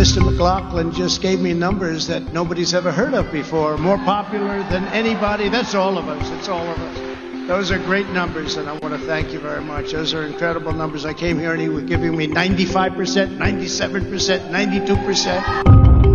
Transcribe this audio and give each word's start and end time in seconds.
Mr. 0.00 0.24
McLaughlin 0.24 0.92
just 0.92 1.20
gave 1.20 1.40
me 1.40 1.52
numbers 1.52 2.06
that 2.06 2.32
nobody's 2.32 2.72
ever 2.72 2.90
heard 2.90 3.12
of 3.12 3.30
before. 3.30 3.76
More 3.76 3.98
popular 3.98 4.62
than 4.70 4.84
anybody. 4.94 5.50
That's 5.50 5.74
all 5.74 5.98
of 5.98 6.08
us. 6.08 6.30
It's 6.38 6.48
all 6.48 6.66
of 6.66 6.78
us. 6.78 7.46
Those 7.46 7.70
are 7.70 7.76
great 7.76 8.08
numbers, 8.08 8.56
and 8.56 8.66
I 8.66 8.72
want 8.78 8.98
to 8.98 9.06
thank 9.06 9.30
you 9.30 9.40
very 9.40 9.60
much. 9.60 9.92
Those 9.92 10.14
are 10.14 10.22
incredible 10.22 10.72
numbers. 10.72 11.04
I 11.04 11.12
came 11.12 11.38
here 11.38 11.52
and 11.52 11.60
he 11.60 11.68
was 11.68 11.84
giving 11.84 12.16
me 12.16 12.28
95%, 12.28 13.36
97%, 13.36 14.48
92%. 14.48 16.09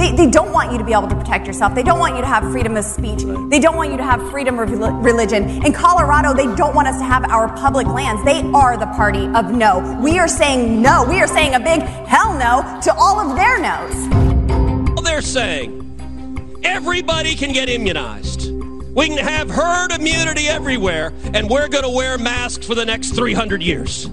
They, 0.00 0.12
they 0.12 0.30
don't 0.30 0.50
want 0.50 0.72
you 0.72 0.78
to 0.78 0.84
be 0.84 0.94
able 0.94 1.08
to 1.08 1.14
protect 1.14 1.46
yourself. 1.46 1.74
They 1.74 1.82
don't 1.82 1.98
want 1.98 2.14
you 2.14 2.22
to 2.22 2.26
have 2.26 2.42
freedom 2.50 2.74
of 2.78 2.86
speech. 2.86 3.22
They 3.50 3.60
don't 3.60 3.76
want 3.76 3.90
you 3.90 3.98
to 3.98 4.02
have 4.02 4.30
freedom 4.30 4.58
of 4.58 4.70
religion. 4.70 5.62
In 5.62 5.74
Colorado, 5.74 6.32
they 6.32 6.46
don't 6.56 6.74
want 6.74 6.88
us 6.88 6.96
to 7.00 7.04
have 7.04 7.30
our 7.30 7.54
public 7.54 7.86
lands. 7.86 8.24
They 8.24 8.40
are 8.54 8.78
the 8.78 8.86
party 8.86 9.26
of 9.26 9.52
no. 9.52 10.00
We 10.02 10.18
are 10.18 10.26
saying 10.26 10.80
no. 10.80 11.04
We 11.04 11.20
are 11.20 11.26
saying 11.26 11.54
a 11.54 11.60
big 11.60 11.82
hell 11.82 12.32
no 12.32 12.80
to 12.84 12.94
all 12.94 13.20
of 13.20 13.36
their 13.36 13.60
no's. 13.60 15.04
They're 15.04 15.20
saying 15.20 16.60
everybody 16.64 17.34
can 17.34 17.52
get 17.52 17.68
immunized. 17.68 18.50
We 18.94 19.08
can 19.08 19.18
have 19.18 19.50
herd 19.50 19.92
immunity 19.92 20.48
everywhere, 20.48 21.12
and 21.34 21.50
we're 21.50 21.68
going 21.68 21.84
to 21.84 21.90
wear 21.90 22.16
masks 22.16 22.66
for 22.66 22.74
the 22.74 22.86
next 22.86 23.10
300 23.10 23.62
years. 23.62 24.08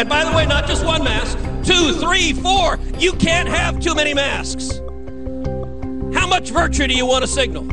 And 0.00 0.08
by 0.08 0.24
the 0.24 0.34
way, 0.34 0.46
not 0.46 0.66
just 0.66 0.82
one 0.82 1.04
mask, 1.04 1.36
two, 1.62 1.92
three, 1.92 2.32
four. 2.32 2.78
You 2.98 3.12
can't 3.12 3.46
have 3.46 3.80
too 3.80 3.94
many 3.94 4.14
masks. 4.14 4.78
How 6.18 6.26
much 6.26 6.48
virtue 6.48 6.86
do 6.86 6.94
you 6.94 7.04
want 7.04 7.22
to 7.22 7.28
signal? 7.28 7.64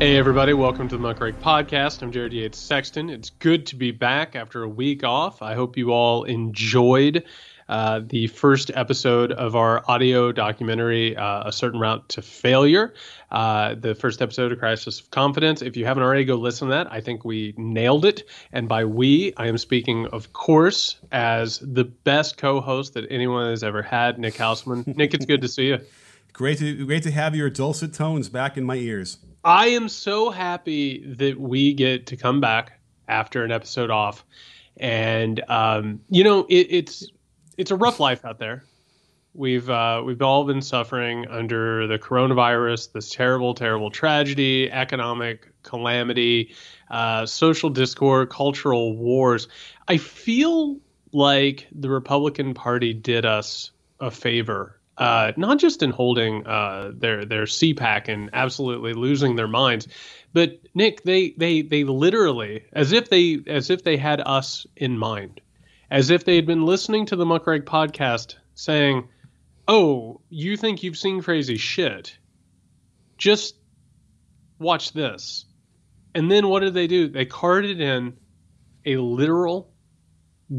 Hey, 0.00 0.16
everybody, 0.16 0.54
welcome 0.54 0.88
to 0.88 0.96
the 0.96 1.02
Muckrake 1.04 1.40
Podcast. 1.40 2.02
I'm 2.02 2.10
Jared 2.10 2.32
Yates 2.32 2.58
Sexton. 2.58 3.08
It's 3.08 3.30
good 3.30 3.64
to 3.66 3.76
be 3.76 3.92
back 3.92 4.34
after 4.34 4.64
a 4.64 4.68
week 4.68 5.04
off. 5.04 5.40
I 5.40 5.54
hope 5.54 5.76
you 5.76 5.92
all 5.92 6.24
enjoyed 6.24 7.22
uh, 7.68 8.00
the 8.04 8.26
first 8.28 8.70
episode 8.74 9.32
of 9.32 9.54
our 9.54 9.84
audio 9.88 10.32
documentary, 10.32 11.16
uh, 11.16 11.48
A 11.48 11.52
Certain 11.52 11.78
Route 11.78 12.08
to 12.10 12.22
Failure. 12.22 12.94
Uh, 13.30 13.74
the 13.74 13.94
first 13.94 14.22
episode 14.22 14.52
of 14.52 14.58
Crisis 14.58 15.00
of 15.00 15.10
Confidence. 15.10 15.60
If 15.60 15.76
you 15.76 15.84
haven't 15.84 16.02
already, 16.02 16.24
go 16.24 16.36
listen 16.36 16.68
to 16.68 16.74
that. 16.74 16.90
I 16.90 17.00
think 17.00 17.24
we 17.24 17.54
nailed 17.58 18.04
it. 18.06 18.24
And 18.52 18.68
by 18.68 18.84
we, 18.84 19.34
I 19.36 19.48
am 19.48 19.58
speaking, 19.58 20.06
of 20.06 20.32
course, 20.32 20.96
as 21.12 21.58
the 21.58 21.84
best 21.84 22.38
co 22.38 22.60
host 22.60 22.94
that 22.94 23.06
anyone 23.10 23.50
has 23.50 23.62
ever 23.62 23.82
had, 23.82 24.18
Nick 24.18 24.34
Hauselman. 24.34 24.86
Nick, 24.96 25.12
it's 25.12 25.26
good 25.26 25.42
to 25.42 25.48
see 25.48 25.68
you. 25.68 25.78
Great 26.32 26.58
to, 26.58 26.86
great 26.86 27.02
to 27.02 27.10
have 27.10 27.34
your 27.34 27.50
dulcet 27.50 27.92
tones 27.92 28.28
back 28.28 28.56
in 28.56 28.64
my 28.64 28.76
ears. 28.76 29.18
I 29.44 29.68
am 29.68 29.88
so 29.88 30.30
happy 30.30 31.04
that 31.16 31.38
we 31.38 31.74
get 31.74 32.06
to 32.06 32.16
come 32.16 32.40
back 32.40 32.80
after 33.08 33.44
an 33.44 33.52
episode 33.52 33.90
off. 33.90 34.24
And, 34.78 35.42
um, 35.48 36.00
you 36.08 36.22
know, 36.22 36.46
it, 36.48 36.66
it's 36.70 37.10
it's 37.58 37.72
a 37.72 37.76
rough 37.76 38.00
life 38.00 38.24
out 38.24 38.38
there. 38.38 38.64
We've 39.34 39.68
uh, 39.68 40.02
we've 40.04 40.22
all 40.22 40.44
been 40.44 40.62
suffering 40.62 41.26
under 41.28 41.86
the 41.86 41.98
coronavirus, 41.98 42.92
this 42.92 43.10
terrible, 43.10 43.52
terrible 43.52 43.90
tragedy, 43.90 44.70
economic 44.70 45.52
calamity, 45.62 46.54
uh, 46.90 47.26
social 47.26 47.68
discord, 47.68 48.30
cultural 48.30 48.96
wars. 48.96 49.48
I 49.86 49.98
feel 49.98 50.78
like 51.12 51.68
the 51.72 51.90
Republican 51.90 52.54
Party 52.54 52.94
did 52.94 53.26
us 53.26 53.70
a 54.00 54.10
favor, 54.10 54.80
uh, 54.96 55.32
not 55.36 55.58
just 55.58 55.82
in 55.82 55.90
holding 55.90 56.46
uh, 56.46 56.92
their 56.94 57.24
their 57.24 57.44
CPAC 57.44 58.08
and 58.08 58.30
absolutely 58.32 58.94
losing 58.94 59.36
their 59.36 59.48
minds, 59.48 59.88
but 60.32 60.58
Nick, 60.74 61.02
they 61.02 61.30
they 61.36 61.62
they 61.62 61.84
literally, 61.84 62.64
as 62.72 62.92
if 62.92 63.10
they 63.10 63.40
as 63.46 63.68
if 63.68 63.84
they 63.84 63.98
had 63.98 64.22
us 64.24 64.66
in 64.74 64.96
mind 64.96 65.40
as 65.90 66.10
if 66.10 66.24
they 66.24 66.36
had 66.36 66.46
been 66.46 66.64
listening 66.64 67.06
to 67.06 67.16
the 67.16 67.24
Muckrake 67.24 67.64
podcast 67.64 68.36
saying, 68.54 69.08
Oh, 69.66 70.20
you 70.30 70.56
think 70.56 70.82
you've 70.82 70.96
seen 70.96 71.22
crazy 71.22 71.56
shit? 71.56 72.16
Just 73.18 73.56
watch 74.58 74.92
this. 74.92 75.44
And 76.14 76.30
then 76.30 76.48
what 76.48 76.60
did 76.60 76.74
they 76.74 76.86
do? 76.86 77.08
They 77.08 77.26
carted 77.26 77.80
in 77.80 78.16
a 78.86 78.96
literal 78.96 79.70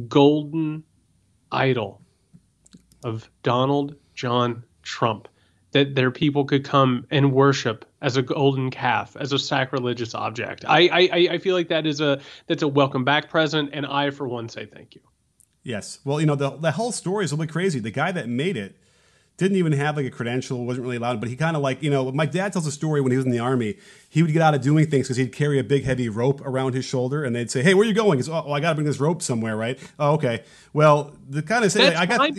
golden 0.07 0.83
idol 1.51 2.01
of 3.03 3.29
Donald 3.41 3.95
John 4.13 4.63
Trump 4.83 5.27
that 5.71 5.95
their 5.95 6.11
people 6.11 6.45
could 6.45 6.63
come 6.63 7.05
and 7.11 7.31
worship 7.31 7.85
as 8.01 8.17
a 8.17 8.21
golden 8.21 8.69
calf, 8.71 9.15
as 9.19 9.33
a 9.33 9.39
sacrilegious 9.39 10.15
object. 10.15 10.65
I, 10.67 10.87
I, 10.87 11.27
I 11.33 11.37
feel 11.37 11.55
like 11.55 11.69
that 11.69 11.85
is 11.85 12.01
a 12.01 12.21
that's 12.47 12.63
a 12.63 12.67
welcome 12.67 13.03
back 13.03 13.29
present, 13.29 13.69
and 13.73 13.85
I 13.85 14.09
for 14.09 14.27
one 14.27 14.49
say 14.49 14.65
thank 14.65 14.95
you. 14.95 15.01
Yes. 15.63 15.99
Well, 16.05 16.19
you 16.19 16.25
know, 16.25 16.35
the, 16.35 16.51
the 16.51 16.71
whole 16.71 16.91
story 16.91 17.25
is 17.25 17.31
a 17.31 17.35
little 17.35 17.45
bit 17.45 17.51
crazy. 17.51 17.79
The 17.79 17.91
guy 17.91 18.11
that 18.11 18.27
made 18.29 18.57
it 18.57 18.75
didn't 19.37 19.57
even 19.57 19.71
have 19.71 19.95
like 19.95 20.05
a 20.05 20.11
credential, 20.11 20.65
wasn't 20.65 20.83
really 20.83 20.97
allowed, 20.97 21.19
but 21.21 21.29
he 21.29 21.35
kind 21.37 21.55
of 21.55 21.61
like, 21.61 21.81
you 21.81 21.89
know, 21.89 22.11
my 22.11 22.25
dad 22.25 22.51
tells 22.51 22.67
a 22.67 22.71
story 22.71 22.99
when 22.99 23.11
he 23.11 23.17
was 23.17 23.25
in 23.25 23.31
the 23.31 23.39
army. 23.39 23.77
He 24.09 24.21
would 24.21 24.33
get 24.33 24.41
out 24.41 24.53
of 24.53 24.61
doing 24.61 24.89
things 24.89 25.07
because 25.07 25.15
he'd 25.17 25.31
carry 25.33 25.59
a 25.59 25.63
big 25.63 25.85
heavy 25.85 26.09
rope 26.09 26.41
around 26.45 26.73
his 26.73 26.83
shoulder 26.83 27.23
and 27.23 27.33
they'd 27.35 27.49
say, 27.49 27.63
Hey, 27.63 27.73
where 27.73 27.83
are 27.83 27.87
you 27.87 27.93
going? 27.93 28.19
He's, 28.19 28.27
oh, 28.27 28.51
I 28.51 28.59
got 28.59 28.69
to 28.69 28.75
bring 28.75 28.85
this 28.85 28.99
rope 28.99 29.21
somewhere, 29.21 29.55
right? 29.55 29.79
Oh, 29.97 30.13
okay. 30.13 30.43
Well, 30.73 31.15
the 31.29 31.41
kind 31.41 31.63
of 31.63 31.71
say, 31.71 31.95
I 31.95 32.05
got. 32.05 32.31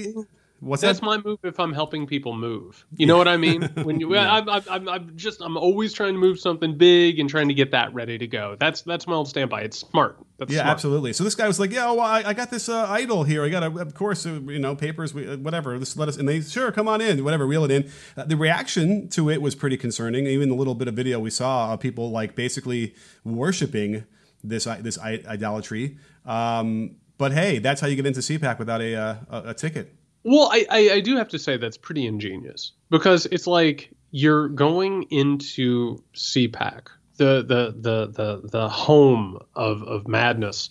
What's 0.61 0.83
That's 0.83 1.01
that? 1.01 1.07
my 1.07 1.19
move 1.19 1.39
if 1.43 1.59
I'm 1.59 1.73
helping 1.73 2.07
people 2.07 2.35
move. 2.35 2.85
You 2.97 3.07
know 3.07 3.17
what 3.17 3.29
I 3.29 3.37
mean? 3.39 3.63
When 3.81 3.99
you, 3.99 4.15
yeah. 4.15 4.31
I, 4.31 4.59
I, 4.59 4.63
I, 4.71 4.95
I'm 4.95 5.17
just, 5.17 5.41
I'm 5.41 5.57
always 5.57 5.95
trying 5.95 6.13
to 6.13 6.21
move 6.21 6.39
something 6.39 6.77
big 6.77 7.19
and 7.19 7.31
trying 7.31 7.49
to 7.49 7.55
get 7.55 7.71
that 7.71 7.95
ready 7.95 8.19
to 8.19 8.27
go. 8.27 8.57
That's 8.61 8.83
that's 8.83 9.07
my 9.07 9.15
old 9.15 9.29
standby. 9.29 9.63
It's 9.63 9.79
smart. 9.79 10.19
That's 10.39 10.53
yeah, 10.53 10.63
smart. 10.63 10.73
absolutely. 10.75 11.13
So 11.15 11.25
this 11.25 11.35
guy 11.35 11.47
was 11.47 11.59
like, 11.59 11.73
"Yeah, 11.73 11.91
well, 11.93 12.01
I, 12.01 12.23
I 12.27 12.35
got 12.35 12.51
this 12.51 12.69
uh, 12.69 12.87
idol 12.91 13.25
here. 13.25 13.43
I 13.43 13.49
got, 13.49 13.63
a, 13.63 13.69
of 13.69 13.95
course, 13.95 14.27
uh, 14.27 14.41
you 14.47 14.59
know, 14.59 14.77
papers, 14.77 15.15
we 15.15 15.35
whatever. 15.37 15.79
Just 15.79 15.97
let 15.97 16.09
us." 16.09 16.19
And 16.19 16.29
they, 16.29 16.43
sure, 16.43 16.71
come 16.73 16.89
on 16.89 17.01
in, 17.01 17.25
whatever, 17.25 17.47
reel 17.47 17.65
it 17.65 17.71
in. 17.71 17.91
Uh, 18.17 18.25
the 18.25 18.37
reaction 18.37 19.09
to 19.11 19.31
it 19.31 19.41
was 19.41 19.55
pretty 19.55 19.79
concerning. 19.79 20.27
Even 20.27 20.51
the 20.51 20.55
little 20.55 20.75
bit 20.75 20.89
of 20.89 20.95
video 20.95 21.19
we 21.21 21.31
saw 21.31 21.73
of 21.73 21.81
people 21.81 22.11
like 22.11 22.35
basically 22.35 22.95
worshiping 23.25 24.05
this 24.45 24.65
this 24.65 24.99
idolatry. 24.99 25.97
Um, 26.27 26.97
but 27.19 27.33
hey, 27.33 27.59
that's 27.59 27.81
how 27.81 27.87
you 27.87 27.97
get 27.97 28.07
into 28.07 28.21
CPAC 28.21 28.59
without 28.59 28.81
a, 28.81 28.95
uh, 28.95 29.15
a, 29.31 29.43
a 29.51 29.55
ticket. 29.55 29.95
Well, 30.23 30.51
I, 30.53 30.67
I, 30.71 30.91
I 30.95 31.01
do 31.01 31.17
have 31.17 31.29
to 31.29 31.39
say 31.39 31.57
that's 31.57 31.77
pretty 31.79 32.07
ingenious 32.07 32.73
because 32.91 33.27
it's 33.27 33.47
like 33.47 33.91
you're 34.11 34.49
going 34.49 35.05
into 35.05 36.03
CPAC, 36.15 36.89
the 37.17 37.43
the 37.43 37.75
the 37.79 38.07
the 38.09 38.49
the 38.49 38.69
home 38.69 39.39
of 39.55 39.83
of 39.83 40.07
madness, 40.09 40.69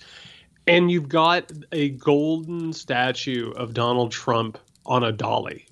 and 0.67 0.91
you've 0.91 1.09
got 1.09 1.51
a 1.71 1.89
golden 1.89 2.73
statue 2.73 3.51
of 3.51 3.73
Donald 3.73 4.11
Trump 4.11 4.57
on 4.85 5.03
a 5.03 5.11
dolly. 5.11 5.65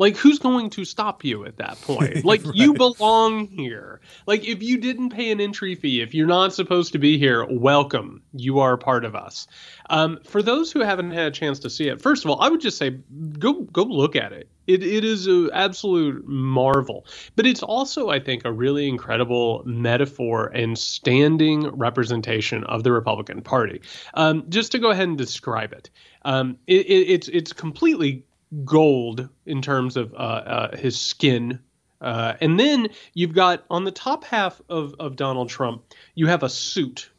Like, 0.00 0.16
who's 0.16 0.38
going 0.38 0.70
to 0.70 0.86
stop 0.86 1.24
you 1.24 1.44
at 1.44 1.58
that 1.58 1.80
point? 1.82 2.24
Like, 2.30 2.44
right. 2.44 2.54
you 2.54 2.74
belong 2.74 3.48
here. 3.48 4.00
Like, 4.26 4.46
if 4.46 4.62
you 4.62 4.78
didn't 4.78 5.10
pay 5.10 5.30
an 5.30 5.40
entry 5.40 5.74
fee, 5.74 6.00
if 6.00 6.14
you're 6.14 6.26
not 6.26 6.54
supposed 6.54 6.92
to 6.92 6.98
be 6.98 7.18
here, 7.18 7.44
welcome. 7.44 8.22
You 8.32 8.60
are 8.60 8.76
part 8.76 9.04
of 9.04 9.14
us. 9.14 9.46
Um, 9.90 10.20
for 10.24 10.42
those 10.42 10.72
who 10.72 10.80
haven't 10.80 11.10
had 11.10 11.26
a 11.26 11.30
chance 11.30 11.58
to 11.60 11.70
see 11.70 11.88
it, 11.88 12.00
first 12.00 12.24
of 12.24 12.30
all, 12.30 12.40
I 12.40 12.48
would 12.48 12.60
just 12.60 12.78
say 12.78 12.90
go 13.38 13.62
go 13.72 13.82
look 13.82 14.16
at 14.16 14.32
it. 14.32 14.48
It 14.66 14.82
it 14.82 15.04
is 15.04 15.26
an 15.26 15.50
absolute 15.52 16.26
marvel. 16.26 17.04
But 17.36 17.46
it's 17.46 17.62
also, 17.62 18.08
I 18.08 18.20
think, 18.20 18.44
a 18.44 18.52
really 18.52 18.88
incredible 18.88 19.62
metaphor 19.66 20.46
and 20.54 20.78
standing 20.78 21.68
representation 21.76 22.64
of 22.64 22.84
the 22.84 22.92
Republican 22.92 23.42
Party. 23.42 23.82
Um, 24.14 24.44
just 24.48 24.72
to 24.72 24.78
go 24.78 24.90
ahead 24.90 25.08
and 25.08 25.18
describe 25.18 25.72
it, 25.72 25.90
um, 26.24 26.56
it, 26.66 26.86
it 26.86 27.10
it's 27.10 27.28
it's 27.28 27.52
completely 27.52 28.24
gold 28.64 29.28
in 29.46 29.62
terms 29.62 29.96
of 29.96 30.12
uh, 30.14 30.16
uh, 30.16 30.76
his 30.76 30.98
skin. 30.98 31.60
Uh, 32.00 32.34
and 32.40 32.58
then 32.58 32.88
you've 33.14 33.34
got 33.34 33.64
on 33.68 33.84
the 33.84 33.90
top 33.90 34.24
half 34.24 34.60
of, 34.68 34.94
of 34.98 35.16
Donald 35.16 35.48
Trump, 35.48 35.84
you 36.14 36.26
have 36.26 36.42
a 36.42 36.48
suit, 36.48 37.10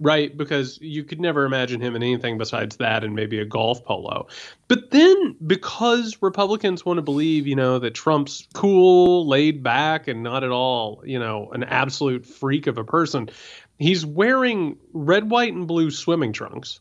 right? 0.00 0.34
Because 0.36 0.78
you 0.80 1.04
could 1.04 1.20
never 1.20 1.44
imagine 1.44 1.80
him 1.80 1.94
in 1.94 2.02
anything 2.02 2.38
besides 2.38 2.76
that 2.78 3.04
and 3.04 3.14
maybe 3.14 3.38
a 3.38 3.44
golf 3.44 3.84
polo. 3.84 4.26
But 4.68 4.90
then 4.90 5.36
because 5.46 6.16
Republicans 6.22 6.84
want 6.84 6.96
to 6.96 7.02
believe, 7.02 7.46
you 7.46 7.56
know, 7.56 7.78
that 7.78 7.94
Trump's 7.94 8.48
cool, 8.54 9.28
laid 9.28 9.62
back, 9.62 10.08
and 10.08 10.22
not 10.22 10.44
at 10.44 10.50
all, 10.50 11.02
you 11.04 11.18
know, 11.18 11.50
an 11.52 11.62
absolute 11.62 12.24
freak 12.24 12.66
of 12.66 12.78
a 12.78 12.84
person, 12.84 13.28
he's 13.78 14.04
wearing 14.04 14.78
red, 14.94 15.30
white, 15.30 15.52
and 15.52 15.68
blue 15.68 15.90
swimming 15.90 16.32
trunks 16.32 16.80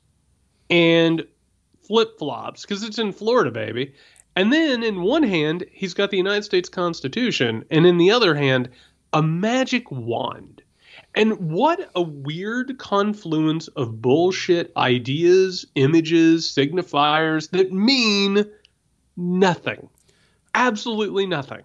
and 0.71 1.27
flip 1.91 2.17
flops 2.17 2.61
because 2.61 2.83
it's 2.83 2.99
in 2.99 3.11
Florida, 3.11 3.51
baby. 3.51 3.93
And 4.37 4.53
then 4.53 4.81
in 4.81 5.01
one 5.01 5.23
hand, 5.23 5.65
he's 5.73 5.93
got 5.93 6.09
the 6.09 6.15
United 6.15 6.45
States 6.45 6.69
Constitution, 6.69 7.65
and 7.69 7.85
in 7.85 7.97
the 7.97 8.11
other 8.11 8.33
hand, 8.33 8.69
a 9.11 9.21
magic 9.21 9.91
wand. 9.91 10.61
And 11.15 11.51
what 11.51 11.91
a 11.93 12.01
weird 12.01 12.77
confluence 12.77 13.67
of 13.67 14.01
bullshit 14.01 14.71
ideas, 14.77 15.65
images, 15.75 16.45
signifiers 16.47 17.49
that 17.49 17.73
mean 17.73 18.45
nothing. 19.17 19.89
Absolutely 20.55 21.25
nothing. 21.25 21.63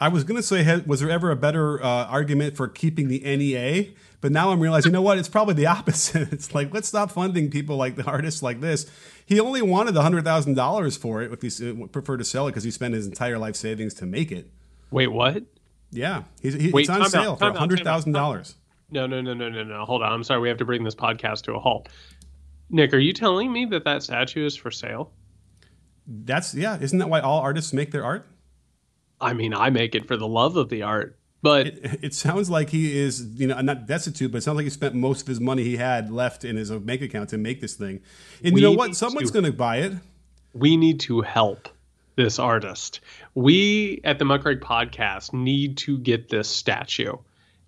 I 0.00 0.08
was 0.08 0.24
going 0.24 0.36
to 0.36 0.42
say, 0.42 0.82
was 0.86 1.00
there 1.00 1.10
ever 1.10 1.30
a 1.30 1.36
better 1.36 1.82
uh, 1.82 2.06
argument 2.06 2.56
for 2.56 2.68
keeping 2.68 3.08
the 3.08 3.20
NEA? 3.20 3.94
But 4.20 4.32
now 4.32 4.50
I'm 4.50 4.60
realizing, 4.60 4.90
you 4.90 4.94
know 4.94 5.02
what? 5.02 5.18
It's 5.18 5.28
probably 5.28 5.54
the 5.54 5.66
opposite. 5.78 6.32
It's 6.32 6.54
like, 6.54 6.72
let's 6.74 6.88
stop 6.88 7.10
funding 7.10 7.50
people 7.50 7.76
like 7.76 7.96
the 7.96 8.04
artists 8.04 8.42
like 8.42 8.60
this. 8.60 8.90
He 9.24 9.40
only 9.40 9.62
wanted 9.62 9.94
$100,000 9.94 10.98
for 10.98 11.22
it 11.22 11.32
if 11.32 11.42
he 11.42 11.70
uh, 11.70 11.86
preferred 11.86 12.18
to 12.18 12.24
sell 12.24 12.46
it 12.46 12.50
because 12.50 12.64
he 12.64 12.70
spent 12.70 12.94
his 12.94 13.06
entire 13.06 13.38
life 13.38 13.56
savings 13.56 13.94
to 13.94 14.06
make 14.06 14.30
it. 14.30 14.50
Wait, 14.90 15.08
what? 15.08 15.44
Yeah. 15.90 16.24
He's, 16.42 16.54
he, 16.54 16.70
Wait, 16.70 16.82
it's 16.82 16.90
on 16.90 17.02
out, 17.02 17.10
sale 17.10 17.36
for 17.36 17.46
out, 17.46 17.54
time 17.54 17.70
out, 17.70 17.78
time 17.78 18.14
$100,000. 18.14 18.54
No, 18.90 19.06
no, 19.06 19.20
no, 19.20 19.34
no, 19.34 19.48
no, 19.48 19.64
no. 19.64 19.84
Hold 19.84 20.02
on. 20.02 20.12
I'm 20.12 20.24
sorry. 20.24 20.40
We 20.40 20.48
have 20.48 20.58
to 20.58 20.64
bring 20.64 20.84
this 20.84 20.94
podcast 20.94 21.42
to 21.42 21.54
a 21.54 21.58
halt. 21.58 21.88
Nick, 22.68 22.92
are 22.92 22.98
you 22.98 23.12
telling 23.12 23.52
me 23.52 23.64
that 23.66 23.84
that 23.84 24.02
statue 24.02 24.44
is 24.44 24.56
for 24.56 24.70
sale? 24.70 25.10
That's, 26.06 26.54
yeah. 26.54 26.78
Isn't 26.80 26.98
that 26.98 27.08
why 27.08 27.20
all 27.20 27.40
artists 27.40 27.72
make 27.72 27.90
their 27.90 28.04
art? 28.04 28.26
I 29.20 29.32
mean, 29.32 29.54
I 29.54 29.70
make 29.70 29.94
it 29.94 30.06
for 30.06 30.16
the 30.16 30.26
love 30.28 30.56
of 30.56 30.68
the 30.68 30.82
art, 30.82 31.16
but 31.42 31.66
It, 31.68 31.98
it 32.02 32.14
sounds 32.14 32.50
like 32.50 32.70
he 32.70 32.98
is, 32.98 33.24
you 33.36 33.46
know, 33.46 33.60
not 33.60 33.86
destitute, 33.86 34.32
but 34.32 34.38
it 34.38 34.40
sounds 34.42 34.56
like 34.56 34.64
he 34.64 34.70
spent 34.70 34.94
most 34.94 35.22
of 35.22 35.26
his 35.28 35.40
money 35.40 35.62
he 35.64 35.76
had 35.76 36.10
left 36.10 36.44
in 36.44 36.56
his 36.56 36.70
bank 36.70 37.02
account 37.02 37.30
to 37.30 37.38
make 37.38 37.60
this 37.60 37.74
thing. 37.74 38.00
And 38.42 38.56
you 38.56 38.62
know 38.62 38.72
what? 38.72 38.96
Someone's 38.96 39.30
going 39.30 39.44
to 39.44 39.52
buy 39.52 39.78
it. 39.78 39.92
we 40.52 40.76
need 40.76 41.00
to 41.00 41.20
help 41.22 41.68
this 42.16 42.38
artist. 42.38 43.00
We 43.34 44.00
at 44.04 44.18
the 44.18 44.24
Muckrake 44.24 44.60
podcast 44.60 45.32
need 45.32 45.76
to 45.78 45.98
get 45.98 46.28
this 46.28 46.48
statue. 46.48 47.16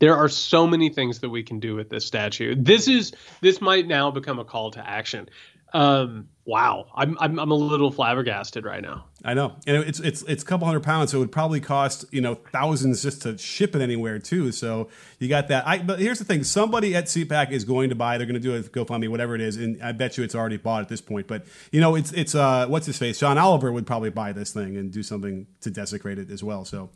There 0.00 0.16
are 0.16 0.28
so 0.28 0.66
many 0.66 0.90
things 0.90 1.20
that 1.20 1.28
we 1.28 1.42
can 1.42 1.60
do 1.60 1.74
with 1.74 1.90
this 1.90 2.04
statue. 2.04 2.54
This 2.56 2.88
is 2.88 3.12
this 3.40 3.60
might 3.60 3.86
now 3.86 4.10
become 4.10 4.38
a 4.38 4.44
call 4.44 4.70
to 4.72 4.88
action. 4.88 5.28
Um, 5.72 6.28
wow, 6.46 6.86
I'm, 6.94 7.16
I'm 7.20 7.38
I'm 7.38 7.50
a 7.50 7.54
little 7.54 7.90
flabbergasted 7.90 8.64
right 8.64 8.80
now. 8.80 9.04
I 9.24 9.34
know, 9.34 9.56
and 9.66 9.76
it's 9.84 10.00
it's 10.00 10.22
it's 10.22 10.42
a 10.42 10.46
couple 10.46 10.66
hundred 10.66 10.82
pounds, 10.82 11.10
so 11.10 11.18
it 11.18 11.20
would 11.20 11.32
probably 11.32 11.60
cost 11.60 12.06
you 12.10 12.20
know 12.20 12.36
thousands 12.36 13.02
just 13.02 13.22
to 13.22 13.36
ship 13.36 13.76
it 13.76 13.82
anywhere 13.82 14.18
too. 14.18 14.50
So 14.52 14.88
you 15.18 15.28
got 15.28 15.48
that. 15.48 15.66
I 15.66 15.78
but 15.78 15.98
here's 15.98 16.18
the 16.18 16.24
thing: 16.24 16.44
somebody 16.44 16.94
at 16.94 17.04
CPAC 17.04 17.50
is 17.50 17.64
going 17.64 17.90
to 17.90 17.94
buy. 17.94 18.16
They're 18.16 18.26
going 18.26 18.40
to 18.40 18.40
do 18.40 18.54
a 18.54 18.62
GoFundMe, 18.62 19.08
whatever 19.08 19.34
it 19.34 19.40
is, 19.40 19.56
and 19.56 19.82
I 19.82 19.92
bet 19.92 20.16
you 20.16 20.24
it's 20.24 20.34
already 20.34 20.56
bought 20.56 20.82
at 20.82 20.88
this 20.88 21.02
point. 21.02 21.26
But 21.26 21.44
you 21.70 21.80
know, 21.80 21.94
it's 21.96 22.12
it's 22.12 22.34
uh 22.34 22.66
what's 22.66 22.86
his 22.86 22.96
face? 22.96 23.18
John 23.18 23.36
Oliver 23.36 23.70
would 23.70 23.86
probably 23.86 24.10
buy 24.10 24.32
this 24.32 24.52
thing 24.52 24.76
and 24.76 24.90
do 24.90 25.02
something 25.02 25.46
to 25.60 25.70
desecrate 25.70 26.18
it 26.18 26.30
as 26.30 26.42
well. 26.42 26.64
So, 26.64 26.90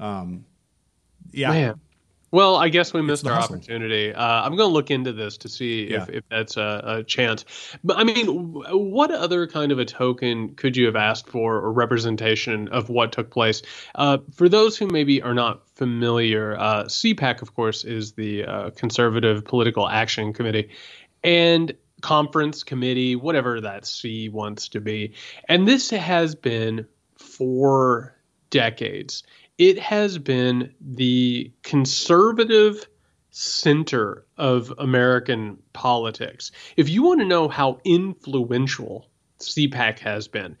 um, 0.00 0.46
yeah. 1.32 1.50
Man. 1.50 1.80
Well, 2.32 2.56
I 2.56 2.68
guess 2.68 2.92
we 2.92 3.02
missed 3.02 3.26
our 3.26 3.34
hustle. 3.34 3.56
opportunity. 3.56 4.12
Uh, 4.12 4.22
I'm 4.42 4.56
going 4.56 4.68
to 4.68 4.72
look 4.74 4.90
into 4.90 5.12
this 5.12 5.36
to 5.38 5.48
see 5.48 5.84
if, 5.84 5.90
Yeah. 6.08 6.16
if 6.18 6.24
that's 6.28 6.56
a, 6.56 6.82
a 6.84 7.02
chance. 7.04 7.44
But 7.84 7.98
I 7.98 8.04
mean, 8.04 8.26
what 8.26 9.10
other 9.10 9.46
kind 9.46 9.70
of 9.72 9.78
a 9.78 9.84
token 9.84 10.54
could 10.56 10.76
you 10.76 10.86
have 10.86 10.96
asked 10.96 11.28
for 11.28 11.56
or 11.56 11.72
representation 11.72 12.68
of 12.68 12.88
what 12.88 13.12
took 13.12 13.30
place? 13.30 13.62
Uh, 13.94 14.18
for 14.34 14.48
those 14.48 14.76
who 14.76 14.88
maybe 14.88 15.22
are 15.22 15.34
not 15.34 15.68
familiar, 15.76 16.56
uh, 16.58 16.84
CPAC, 16.84 17.42
of 17.42 17.54
course, 17.54 17.84
is 17.84 18.12
the 18.12 18.44
uh, 18.44 18.70
Conservative 18.70 19.44
Political 19.44 19.88
Action 19.88 20.32
Committee. 20.32 20.70
And 21.22 21.74
conference 22.02 22.62
committee, 22.62 23.16
whatever 23.16 23.60
that 23.60 23.86
C 23.86 24.28
wants 24.28 24.68
to 24.70 24.80
be. 24.80 25.14
And 25.48 25.66
this 25.66 25.90
has 25.90 26.34
been 26.34 26.86
for 27.16 28.14
decades. 28.50 29.22
It 29.58 29.78
has 29.78 30.18
been 30.18 30.74
the 30.80 31.50
conservative 31.62 32.86
center 33.30 34.26
of 34.36 34.72
American 34.78 35.58
politics. 35.72 36.52
If 36.76 36.88
you 36.88 37.02
want 37.02 37.20
to 37.20 37.26
know 37.26 37.48
how 37.48 37.80
influential 37.84 39.08
CPAC 39.40 39.98
has 40.00 40.28
been, 40.28 40.56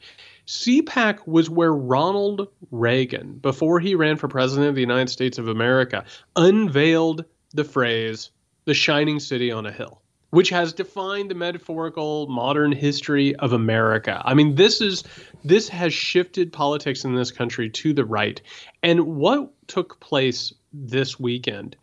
CPAC 0.46 1.26
was 1.26 1.50
where 1.50 1.74
Ronald 1.74 2.48
Reagan, 2.70 3.38
before 3.38 3.80
he 3.80 3.94
ran 3.94 4.16
for 4.16 4.28
president 4.28 4.68
of 4.68 4.74
the 4.74 4.80
United 4.80 5.10
States 5.10 5.38
of 5.38 5.48
America, 5.48 6.04
unveiled 6.36 7.24
the 7.52 7.64
phrase, 7.64 8.30
the 8.64 8.74
shining 8.74 9.20
city 9.20 9.50
on 9.50 9.66
a 9.66 9.72
hill 9.72 10.02
which 10.36 10.50
has 10.50 10.74
defined 10.74 11.30
the 11.30 11.34
metaphorical 11.34 12.26
modern 12.26 12.70
history 12.70 13.34
of 13.36 13.54
America. 13.54 14.20
I 14.22 14.34
mean, 14.34 14.54
this 14.54 14.82
is 14.82 15.02
this 15.42 15.66
has 15.70 15.94
shifted 15.94 16.52
politics 16.52 17.04
in 17.04 17.14
this 17.14 17.30
country 17.30 17.70
to 17.70 17.94
the 17.94 18.04
right. 18.04 18.38
And 18.82 19.16
what 19.16 19.50
took 19.66 19.98
place 19.98 20.52
this 20.74 21.18
weekend, 21.18 21.74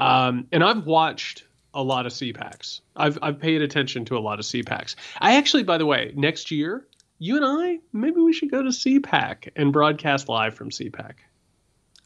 um, 0.00 0.48
and 0.50 0.64
I've 0.64 0.84
watched 0.84 1.44
a 1.74 1.82
lot 1.84 2.04
of 2.04 2.12
CPACs. 2.12 2.80
I've 2.96 3.20
I've 3.22 3.38
paid 3.38 3.62
attention 3.62 4.04
to 4.06 4.18
a 4.18 4.22
lot 4.28 4.40
of 4.40 4.46
CPACs. 4.46 4.96
I 5.20 5.36
actually, 5.36 5.62
by 5.62 5.78
the 5.78 5.86
way, 5.86 6.12
next 6.16 6.50
year, 6.50 6.84
you 7.20 7.36
and 7.36 7.44
I, 7.44 7.78
maybe 7.92 8.20
we 8.20 8.32
should 8.32 8.50
go 8.50 8.64
to 8.64 8.70
CPAC 8.70 9.50
and 9.54 9.72
broadcast 9.72 10.28
live 10.28 10.54
from 10.54 10.70
CPAC. 10.70 11.12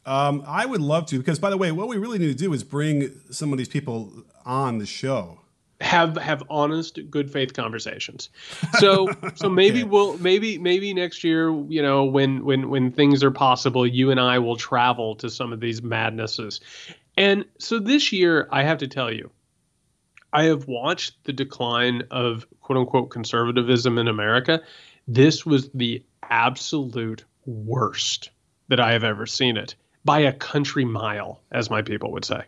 Um, 0.05 0.43
I 0.45 0.67
would 0.67 0.81
love 0.81 1.07
to 1.07 1.17
because, 1.17 1.39
by 1.39 1.49
the 1.49 1.57
way, 1.57 1.71
what 1.71 1.87
we 1.87 1.97
really 1.97 2.19
need 2.19 2.27
to 2.27 2.43
do 2.43 2.53
is 2.53 2.63
bring 2.63 3.19
some 3.31 3.51
of 3.51 3.57
these 3.57 3.67
people 3.67 4.13
on 4.45 4.77
the 4.77 4.85
show. 4.85 5.39
Have 5.81 6.15
have 6.17 6.43
honest 6.49 6.99
good 7.09 7.31
faith 7.31 7.53
conversations. 7.53 8.29
So 8.71 9.15
so 9.35 9.49
maybe 9.49 9.83
Okay. 9.83 9.83
we'll 9.83 10.17
maybe 10.17 10.57
maybe 10.57 10.93
next 10.93 11.23
year 11.23 11.49
you 11.69 11.81
know 11.81 12.03
when 12.05 12.43
when 12.45 12.69
when 12.69 12.91
things 12.91 13.23
are 13.23 13.31
possible 13.31 13.85
you 13.85 14.09
and 14.11 14.19
i 14.19 14.39
will 14.39 14.55
travel 14.55 15.15
to 15.17 15.29
some 15.29 15.53
of 15.53 15.59
these 15.59 15.83
madnesses. 15.83 16.59
And 17.17 17.45
so 17.59 17.79
this 17.79 18.11
year 18.11 18.47
i 18.51 18.63
have 18.63 18.79
to 18.79 18.87
tell 18.87 19.11
you 19.11 19.29
i 20.33 20.43
have 20.45 20.67
watched 20.67 21.23
the 21.25 21.33
decline 21.33 22.03
of 22.11 22.47
quote 22.61 22.77
unquote 22.79 23.09
conservatism 23.11 23.97
in 23.97 24.07
america. 24.07 24.61
This 25.07 25.45
was 25.45 25.69
the 25.69 26.03
absolute 26.29 27.23
worst 27.45 28.31
that 28.69 28.79
i 28.79 28.91
have 28.93 29.03
ever 29.03 29.25
seen 29.25 29.57
it 29.57 29.75
by 30.05 30.19
a 30.19 30.33
country 30.33 30.85
mile 30.85 31.41
as 31.51 31.69
my 31.69 31.81
people 31.81 32.11
would 32.11 32.25
say 32.25 32.41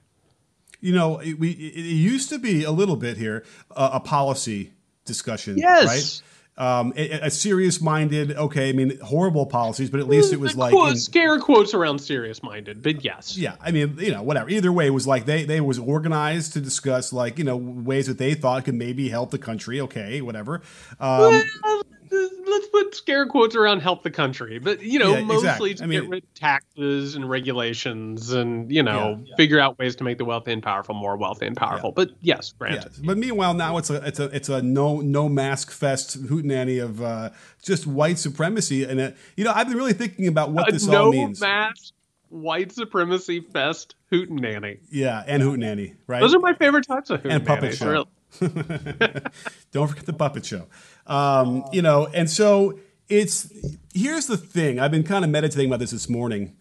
You 0.82 0.94
know, 0.94 1.20
it, 1.20 1.40
we 1.40 1.50
it, 1.52 1.76
used 1.82 2.30
to 2.30 2.40
be 2.40 2.64
a 2.64 2.72
little 2.72 2.96
bit 2.96 3.18
here 3.18 3.44
uh, 3.76 3.90
a 3.94 4.00
policy 4.00 4.72
discussion, 5.06 5.58
Yes. 5.58 5.86
right? 5.86 6.22
Um, 6.58 6.92
a, 6.98 7.12
a 7.28 7.30
serious-minded, 7.32 8.34
okay, 8.36 8.68
I 8.68 8.74
mean, 8.74 9.00
horrible 9.00 9.46
policies, 9.46 9.90
but 9.90 10.02
at 10.02 10.10
least 10.10 10.34
it 10.34 10.42
was 10.42 10.54
The 10.56 10.60
like, 10.60 10.74
quote- 10.74 10.92
in- 10.92 10.98
scare 10.98 11.40
quotes 11.40 11.74
around 11.74 12.00
serious 12.00 12.44
minded, 12.44 12.84
but 12.84 13.04
yes. 13.04 13.38
yeah, 13.38 13.56
I 13.62 13.72
mean, 13.72 13.96
you 13.98 14.12
know, 14.12 14.24
whatever. 14.24 14.50
Either 14.50 14.70
way, 14.72 14.88
it 14.88 14.90
was 14.90 15.08
like 15.08 15.26
they 15.26 15.46
they 15.46 15.62
was 15.62 15.80
organized 15.80 16.52
to 16.54 16.60
discuss 16.62 17.14
like 17.14 17.38
you 17.38 17.46
know 17.46 17.56
ways 17.56 18.08
that 18.08 18.18
they 18.18 18.34
thought 18.34 18.66
could 18.66 18.76
maybe 18.76 19.08
help 19.08 19.32
the 19.32 19.38
country. 19.38 19.80
Okay, 19.80 20.20
whatever. 20.22 20.62
Um, 21.00 21.42
Well, 21.64 21.82
let's 22.12 22.68
put 22.68 22.96
scare 22.96 23.26
quotes 23.26 23.56
around 23.56 23.82
help 23.82 24.04
the 24.04 24.12
country, 24.12 24.60
but 24.60 24.82
you 24.82 25.00
know, 25.00 25.12
Yeah, 25.16 25.22
mostly 25.24 25.72
exactly. 25.72 25.74
to 25.76 25.84
I 25.84 25.88
mean- 25.88 26.02
get 26.02 26.10
rid 26.10 26.24
of 26.24 26.34
taxes 26.34 27.16
and 27.16 27.30
regulations, 27.30 28.32
and 28.32 28.72
you 28.72 28.84
know, 28.84 29.22
Yeah. 29.26 29.36
figure 29.36 29.60
out 29.60 29.78
ways 29.80 29.96
to 29.98 30.04
make 30.04 30.18
the 30.18 30.26
wealthy 30.26 30.52
and 30.52 30.64
powerful 30.64 30.96
more 30.96 31.18
wealthy 31.18 31.46
and 31.46 31.56
powerful. 31.56 31.92
But 31.92 32.12
yes, 32.22 32.52
Yeah, 32.54 32.58
granted. 32.58 32.92
but 33.04 33.18
meanwhile 33.18 33.54
now 33.54 33.78
it's 33.78 33.90
a 33.90 33.96
it's 34.08 34.20
a 34.20 34.26
it's 34.36 34.50
a 34.50 34.62
no 34.62 35.02
no 35.02 35.30
mask 35.30 35.72
fest 35.72 36.22
hootenanny 36.28 36.84
of 36.84 37.02
uh, 37.02 37.30
just 37.64 37.86
white 37.88 38.18
supremacy 38.20 38.84
and 38.84 39.00
uh, 39.00 39.12
you 39.38 39.44
know 39.44 39.52
I've 39.54 39.68
been 39.68 39.78
really 39.78 39.94
thinking 39.94 40.28
about 40.28 40.52
what 40.52 40.70
A 40.70 40.72
this 40.72 40.88
no 40.88 41.06
all 41.06 41.12
means. 41.12 41.42
No 41.42 41.48
mask 41.48 41.94
white 42.30 42.72
supremacy 42.72 43.40
fest 43.42 43.96
hootenanny. 44.12 44.80
Yeah, 44.92 45.24
and 45.26 45.42
hootenanny, 45.42 45.96
right? 46.08 46.20
Those 46.20 46.36
are 46.36 46.40
my 46.40 46.54
favorite 46.54 46.86
types 46.88 47.10
of 47.10 47.22
hootenanny. 47.24 47.36
And 47.36 47.46
puppet 47.46 47.76
show. 47.76 48.06
Don't 49.72 49.88
forget 49.88 50.06
the 50.06 50.14
puppet 50.14 50.46
show. 50.46 50.68
Um, 51.10 51.66
you 51.74 51.82
know, 51.82 52.08
and 52.14 52.30
so 52.30 52.80
it's 53.10 53.52
here's 53.94 54.28
the 54.28 54.38
thing. 54.38 54.80
I've 54.80 54.92
been 54.92 55.04
kind 55.04 55.26
of 55.26 55.32
meditating 55.32 55.70
about 55.70 55.80
this 55.80 55.92
this 55.92 56.08
morning. 56.08 56.56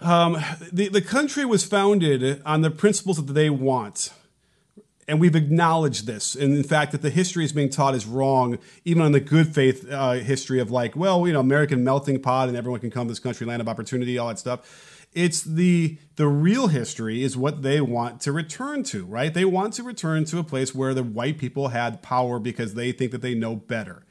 Um, 0.00 0.38
the 0.72 0.88
the 0.88 1.02
country 1.02 1.44
was 1.44 1.64
founded 1.64 2.42
on 2.46 2.62
the 2.62 2.70
principles 2.70 3.18
that 3.18 3.32
they 3.34 3.50
want, 3.50 4.10
and 5.06 5.20
we've 5.20 5.36
acknowledged 5.36 6.06
this. 6.06 6.34
And 6.34 6.56
in 6.56 6.64
fact, 6.64 6.92
that 6.92 7.02
the 7.02 7.10
history 7.10 7.44
is 7.44 7.52
being 7.52 7.68
taught 7.68 7.94
is 7.94 8.06
wrong, 8.06 8.58
even 8.86 9.02
on 9.02 9.12
the 9.12 9.20
good 9.20 9.54
faith 9.54 9.90
uh, 9.90 10.12
history 10.12 10.60
of 10.60 10.70
like, 10.70 10.96
well, 10.96 11.26
you 11.26 11.34
know, 11.34 11.40
American 11.40 11.84
melting 11.84 12.22
pot, 12.22 12.48
and 12.48 12.56
everyone 12.56 12.80
can 12.80 12.90
come 12.90 13.06
to 13.06 13.10
this 13.10 13.18
country, 13.18 13.46
land 13.46 13.60
of 13.60 13.68
opportunity, 13.68 14.16
all 14.16 14.28
that 14.28 14.38
stuff. 14.38 14.97
It's 15.12 15.42
the 15.42 15.98
the 16.16 16.28
real 16.28 16.66
history 16.66 17.22
is 17.22 17.36
what 17.36 17.62
they 17.62 17.80
want 17.80 18.20
to 18.22 18.32
return 18.32 18.82
to, 18.84 19.04
right? 19.04 19.32
They 19.32 19.44
want 19.44 19.74
to 19.74 19.82
return 19.82 20.24
to 20.26 20.38
a 20.38 20.44
place 20.44 20.74
where 20.74 20.94
the 20.94 21.02
white 21.02 21.38
people 21.38 21.68
had 21.68 22.02
power 22.02 22.38
because 22.38 22.74
they 22.74 22.92
think 22.92 23.12
that 23.12 23.22
they 23.22 23.34
know 23.34 23.56
better. 23.56 24.04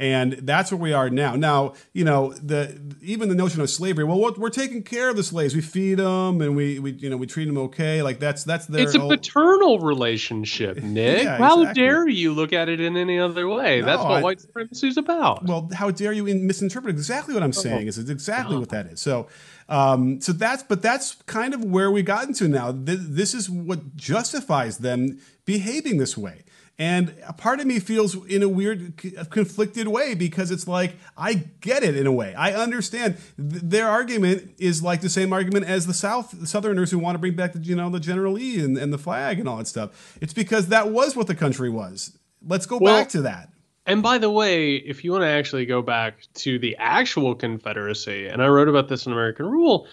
And 0.00 0.34
that's 0.34 0.70
where 0.70 0.78
we 0.78 0.92
are 0.92 1.10
now. 1.10 1.34
Now, 1.34 1.74
you 1.92 2.04
know, 2.04 2.32
the 2.34 2.80
even 3.02 3.28
the 3.28 3.34
notion 3.34 3.60
of 3.60 3.68
slavery. 3.68 4.04
Well, 4.04 4.20
we're, 4.20 4.32
we're 4.34 4.48
taking 4.48 4.84
care 4.84 5.08
of 5.08 5.16
the 5.16 5.24
slaves. 5.24 5.56
We 5.56 5.60
feed 5.60 5.94
them, 5.96 6.40
and 6.40 6.54
we, 6.54 6.78
we 6.78 6.92
you 6.92 7.10
know 7.10 7.16
we 7.16 7.26
treat 7.26 7.46
them 7.46 7.58
okay. 7.58 8.00
Like 8.00 8.20
that's 8.20 8.44
that's 8.44 8.66
their. 8.66 8.84
It's 8.84 8.94
a 8.94 9.00
whole- 9.00 9.08
paternal 9.10 9.80
relationship, 9.80 10.76
Nick. 10.84 11.24
Yeah, 11.24 11.38
How 11.38 11.62
exactly. 11.62 11.82
dare 11.82 12.06
you 12.08 12.32
look 12.32 12.52
at 12.52 12.68
it 12.68 12.78
in 12.80 12.96
any 12.96 13.18
other 13.18 13.48
way? 13.48 13.80
That's 13.80 14.00
what 14.00 14.12
I- 14.12 14.22
white 14.22 14.40
supremacy 14.40 14.86
is 14.86 14.98
about. 14.98 15.44
Well, 15.44 15.68
how 15.74 15.90
dare 15.90 16.12
you 16.12 16.22
misinterpret 16.22 16.94
exactly 16.94 17.34
what 17.34 17.42
I'm 17.42 17.52
saying? 17.52 17.88
Is 17.88 17.98
it's 17.98 18.08
exactly 18.10 18.56
what 18.56 18.68
that 18.68 18.86
is. 18.86 19.00
So, 19.00 19.26
um, 19.68 20.20
so 20.20 20.30
that's 20.32 20.62
but 20.62 20.80
that's 20.80 21.16
kind 21.26 21.54
of 21.54 21.64
where 21.64 21.90
we 21.90 22.02
got 22.04 22.28
into 22.28 22.46
now. 22.46 22.70
Th- 22.70 23.00
this 23.02 23.34
is 23.34 23.50
what 23.50 23.96
justifies 23.96 24.78
them 24.78 25.18
behaving 25.44 25.98
this 25.98 26.16
way. 26.16 26.42
And 26.80 27.12
a 27.26 27.32
part 27.32 27.58
of 27.58 27.66
me 27.66 27.80
feels 27.80 28.14
in 28.26 28.44
a 28.44 28.48
weird, 28.48 28.96
conflicted 29.30 29.88
way 29.88 30.14
because 30.14 30.52
it's 30.52 30.68
like, 30.68 30.94
I 31.16 31.34
get 31.60 31.82
it 31.82 31.96
in 31.96 32.06
a 32.06 32.12
way. 32.12 32.36
I 32.36 32.52
understand. 32.52 33.16
Th- 33.36 33.62
their 33.62 33.88
argument 33.88 34.54
is 34.58 34.80
like 34.80 35.00
the 35.00 35.08
same 35.08 35.32
argument 35.32 35.66
as 35.66 35.88
the 35.88 35.94
South, 35.94 36.30
the 36.38 36.46
Southerners 36.46 36.92
who 36.92 37.00
want 37.00 37.16
to 37.16 37.18
bring 37.18 37.34
back 37.34 37.52
the, 37.52 37.58
you 37.58 37.74
know, 37.74 37.90
the 37.90 37.98
General 37.98 38.34
Lee 38.34 38.60
and, 38.60 38.78
and 38.78 38.92
the 38.92 38.98
flag 38.98 39.40
and 39.40 39.48
all 39.48 39.56
that 39.56 39.66
stuff. 39.66 40.16
It's 40.20 40.32
because 40.32 40.68
that 40.68 40.90
was 40.90 41.16
what 41.16 41.26
the 41.26 41.34
country 41.34 41.68
was. 41.68 42.16
Let's 42.46 42.66
go 42.66 42.78
well, 42.78 42.96
back 42.96 43.08
to 43.08 43.22
that. 43.22 43.50
And 43.84 44.00
by 44.00 44.18
the 44.18 44.30
way, 44.30 44.76
if 44.76 45.02
you 45.02 45.10
want 45.10 45.22
to 45.22 45.28
actually 45.28 45.66
go 45.66 45.82
back 45.82 46.28
to 46.34 46.60
the 46.60 46.76
actual 46.78 47.34
Confederacy, 47.34 48.28
and 48.28 48.40
I 48.40 48.46
wrote 48.46 48.68
about 48.68 48.88
this 48.88 49.04
in 49.06 49.12
American 49.12 49.46
Rule, 49.46 49.88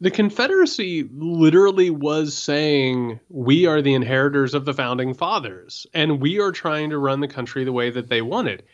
the 0.00 0.10
Confederacy 0.10 1.08
literally 1.12 1.90
was 1.90 2.36
saying, 2.36 3.20
We 3.28 3.66
are 3.66 3.80
the 3.80 3.94
inheritors 3.94 4.54
of 4.54 4.64
the 4.64 4.74
founding 4.74 5.14
fathers, 5.14 5.86
and 5.94 6.20
we 6.20 6.40
are 6.40 6.52
trying 6.52 6.90
to 6.90 6.98
run 6.98 7.20
the 7.20 7.28
country 7.28 7.64
the 7.64 7.72
way 7.72 7.90
that 7.90 8.08
they 8.08 8.22
wanted. 8.22 8.64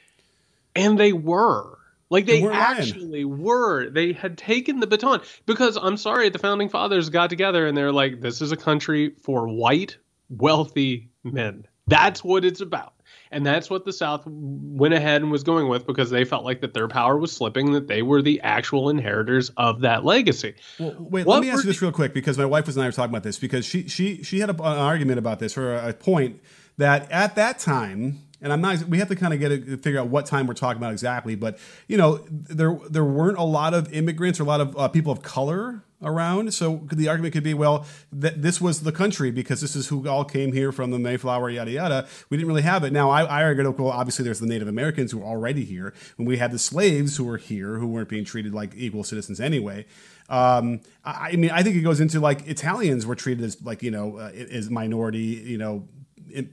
And 0.75 0.99
they 0.99 1.13
were. 1.13 1.79
Like 2.11 2.27
they 2.27 2.47
actually 2.47 3.25
lying. 3.25 3.43
were. 3.43 3.89
They 3.89 4.13
had 4.13 4.37
taken 4.37 4.81
the 4.81 4.87
baton 4.87 5.23
because 5.47 5.79
I'm 5.81 5.97
sorry, 5.97 6.29
the 6.29 6.39
founding 6.39 6.69
fathers 6.69 7.09
got 7.09 7.31
together 7.31 7.67
and 7.67 7.77
they're 7.77 7.93
like, 7.93 8.21
this 8.21 8.43
is 8.43 8.53
a 8.53 8.57
country 8.57 9.15
for 9.23 9.49
white, 9.49 9.97
wealthy 10.29 11.09
men. 11.25 11.67
That's 11.87 12.23
what 12.23 12.45
it's 12.45 12.61
about 12.61 12.93
and 13.33 13.45
that's 13.45 13.71
what 13.71 13.85
the 13.85 13.93
South 13.93 14.23
went 14.27 14.95
ahead 14.95 15.23
and 15.23 15.31
was 15.31 15.43
going 15.43 15.69
with 15.69 15.87
because 15.87 16.11
they 16.11 16.25
felt 16.25 16.45
like 16.45 16.61
that 16.61 16.75
their 16.75 16.89
power 16.89 17.17
was 17.17 17.33
slipping, 17.33 17.73
that 17.73 17.89
they 17.89 18.03
were 18.03 18.23
the 18.23 18.41
actual 18.43 18.89
inheritors 18.89 19.51
of 19.57 19.81
that 19.81 20.05
legacy. 20.05 20.55
Well, 20.79 20.95
wait, 20.99 21.27
what 21.27 21.35
let 21.35 21.43
me 21.43 21.51
ask 21.51 21.65
you 21.65 21.71
this 21.71 21.83
real 21.83 21.93
quick 21.93 22.15
because 22.15 22.39
my 22.39 22.45
wife 22.45 22.67
was 22.67 22.77
and 22.77 22.85
I 22.85 22.89
were 22.89 22.93
talking 22.93 23.11
about 23.11 23.23
this 23.23 23.39
because 23.39 23.65
she 23.65 23.89
she 23.89 24.23
she 24.23 24.41
had 24.41 24.51
a, 24.51 24.55
an 24.55 24.79
argument 24.79 25.19
about 25.19 25.39
this 25.39 25.57
or 25.57 25.75
a 25.75 25.93
point 25.93 26.41
that 26.77 27.11
at 27.11 27.35
that 27.37 27.59
time 27.59 28.21
and 28.43 28.53
I'm 28.53 28.61
not. 28.61 28.83
We 28.89 28.99
have 28.99 29.09
to 29.09 29.17
kind 29.17 29.33
of 29.33 29.39
get 29.39 29.53
a, 29.53 29.77
figure 29.79 30.01
out 30.01 30.09
what 30.09 30.27
time 30.27 30.49
we're 30.49 30.55
talking 30.55 30.79
about 30.79 30.91
exactly. 30.91 31.37
But 31.37 31.59
you 31.87 31.97
know, 31.97 32.25
there 32.29 32.77
there 32.91 33.05
weren't 33.05 33.39
a 33.39 33.45
lot 33.45 33.73
of 33.73 33.93
immigrants 33.93 34.41
or 34.41 34.43
a 34.43 34.47
lot 34.47 34.61
of 34.61 34.77
uh, 34.77 34.89
people 34.89 35.13
of 35.13 35.23
color 35.23 35.85
around. 36.03 36.53
So 36.55 36.87
the 36.93 37.09
argument 37.09 37.33
could 37.33 37.43
be, 37.43 37.55
well, 37.55 37.87
that 38.13 38.43
this 38.43 38.61
was 38.61 38.83
the 38.83 38.93
country 38.93 39.31
because 39.31 39.61
this 39.61 39.77
is 39.77 39.89
who 39.89 40.09
all 40.09 40.25
came 40.25 40.53
here 40.53 40.73
from 40.73 40.91
the 40.91 40.99
Mayflower, 40.99 41.51
yada 41.51 41.71
yada. 41.71 42.09
We 42.31 42.37
didn't 42.37 42.49
really 42.49 42.63
have 42.63 42.85
it. 42.85 42.93
Now 42.93 43.11
I, 43.11 43.23
I 43.23 43.43
argue, 43.43 43.71
well, 43.71 43.89
obviously 43.89 44.25
there's 44.25 44.41
the 44.41 44.47
Native 44.47 44.69
Americans 44.69 45.13
who 45.13 45.19
were 45.19 45.27
already 45.27 45.65
here, 45.65 45.95
and 46.19 46.27
we 46.27 46.39
had 46.39 46.53
the 46.53 46.59
slaves 46.59 47.17
who 47.17 47.25
were 47.25 47.39
here 47.39 47.79
who 47.79 47.87
weren't 47.87 48.09
being 48.09 48.25
treated 48.25 48.55
like 48.55 48.73
equal 48.77 49.05
citizens 49.05 49.41
anyway. 49.41 49.87
Um, 50.29 50.81
I, 51.05 51.31
I, 51.33 51.37
mean, 51.37 51.51
I 51.51 51.63
think 51.63 51.77
it 51.77 51.83
goes 51.83 52.01
into 52.01 52.21
like 52.21 52.47
Italians 52.47 53.07
were 53.07 53.15
treated 53.15 53.45
as 53.45 53.63
like 53.63 53.83
you 53.83 53.91
know 53.91 54.19
uh, 54.19 54.31
as 54.33 54.71
minority, 54.71 55.19
you 55.21 55.59
know, 55.59 55.87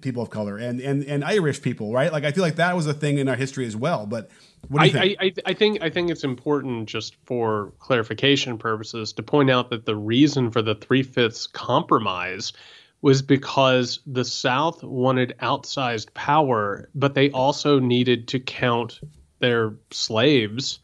people 0.01 0.24
of 0.24 0.29
color 0.29 0.57
and, 0.57 0.79
and 0.79 1.03
and 1.03 1.24
Irish 1.24 1.62
people, 1.62 1.91
right? 1.91 2.12
Like 2.12 2.24
I 2.24 2.31
feel 2.31 2.43
like 2.43 2.55
that 2.55 2.75
was 2.75 2.88
a 2.88 2.93
thing 2.93 3.17
in 3.17 3.27
our 3.27 3.36
history 3.36 3.65
as 3.65 3.75
well. 3.75 4.05
But 4.05 4.29
what 4.67 4.83
do 4.83 4.89
you 4.89 5.00
I, 5.00 5.01
think? 5.01 5.17
I, 5.19 5.50
I, 5.50 5.53
think 5.53 5.81
I 5.81 5.89
think 5.89 6.12
it's 6.12 6.24
important 6.24 6.89
just 6.89 7.15
for 7.25 7.74
clarification 7.79 8.57
purposes 8.57 9.13
to 9.13 9.24
point 9.24 9.50
out 9.50 9.69
that 9.69 9.86
the 9.86 9.95
reason 9.95 10.51
for 10.51 10.62
the 10.62 10.75
three 10.75 11.03
fifths 11.03 11.48
compromise 11.48 12.53
was 13.01 13.21
because 13.21 14.00
the 14.05 14.25
South 14.25 14.83
wanted 14.83 15.33
outsized 15.41 16.13
power, 16.13 16.89
but 16.93 17.13
they 17.13 17.31
also 17.31 17.79
needed 17.79 18.27
to 18.29 18.39
count 18.39 19.00
their 19.39 19.74
slaves 19.91 20.79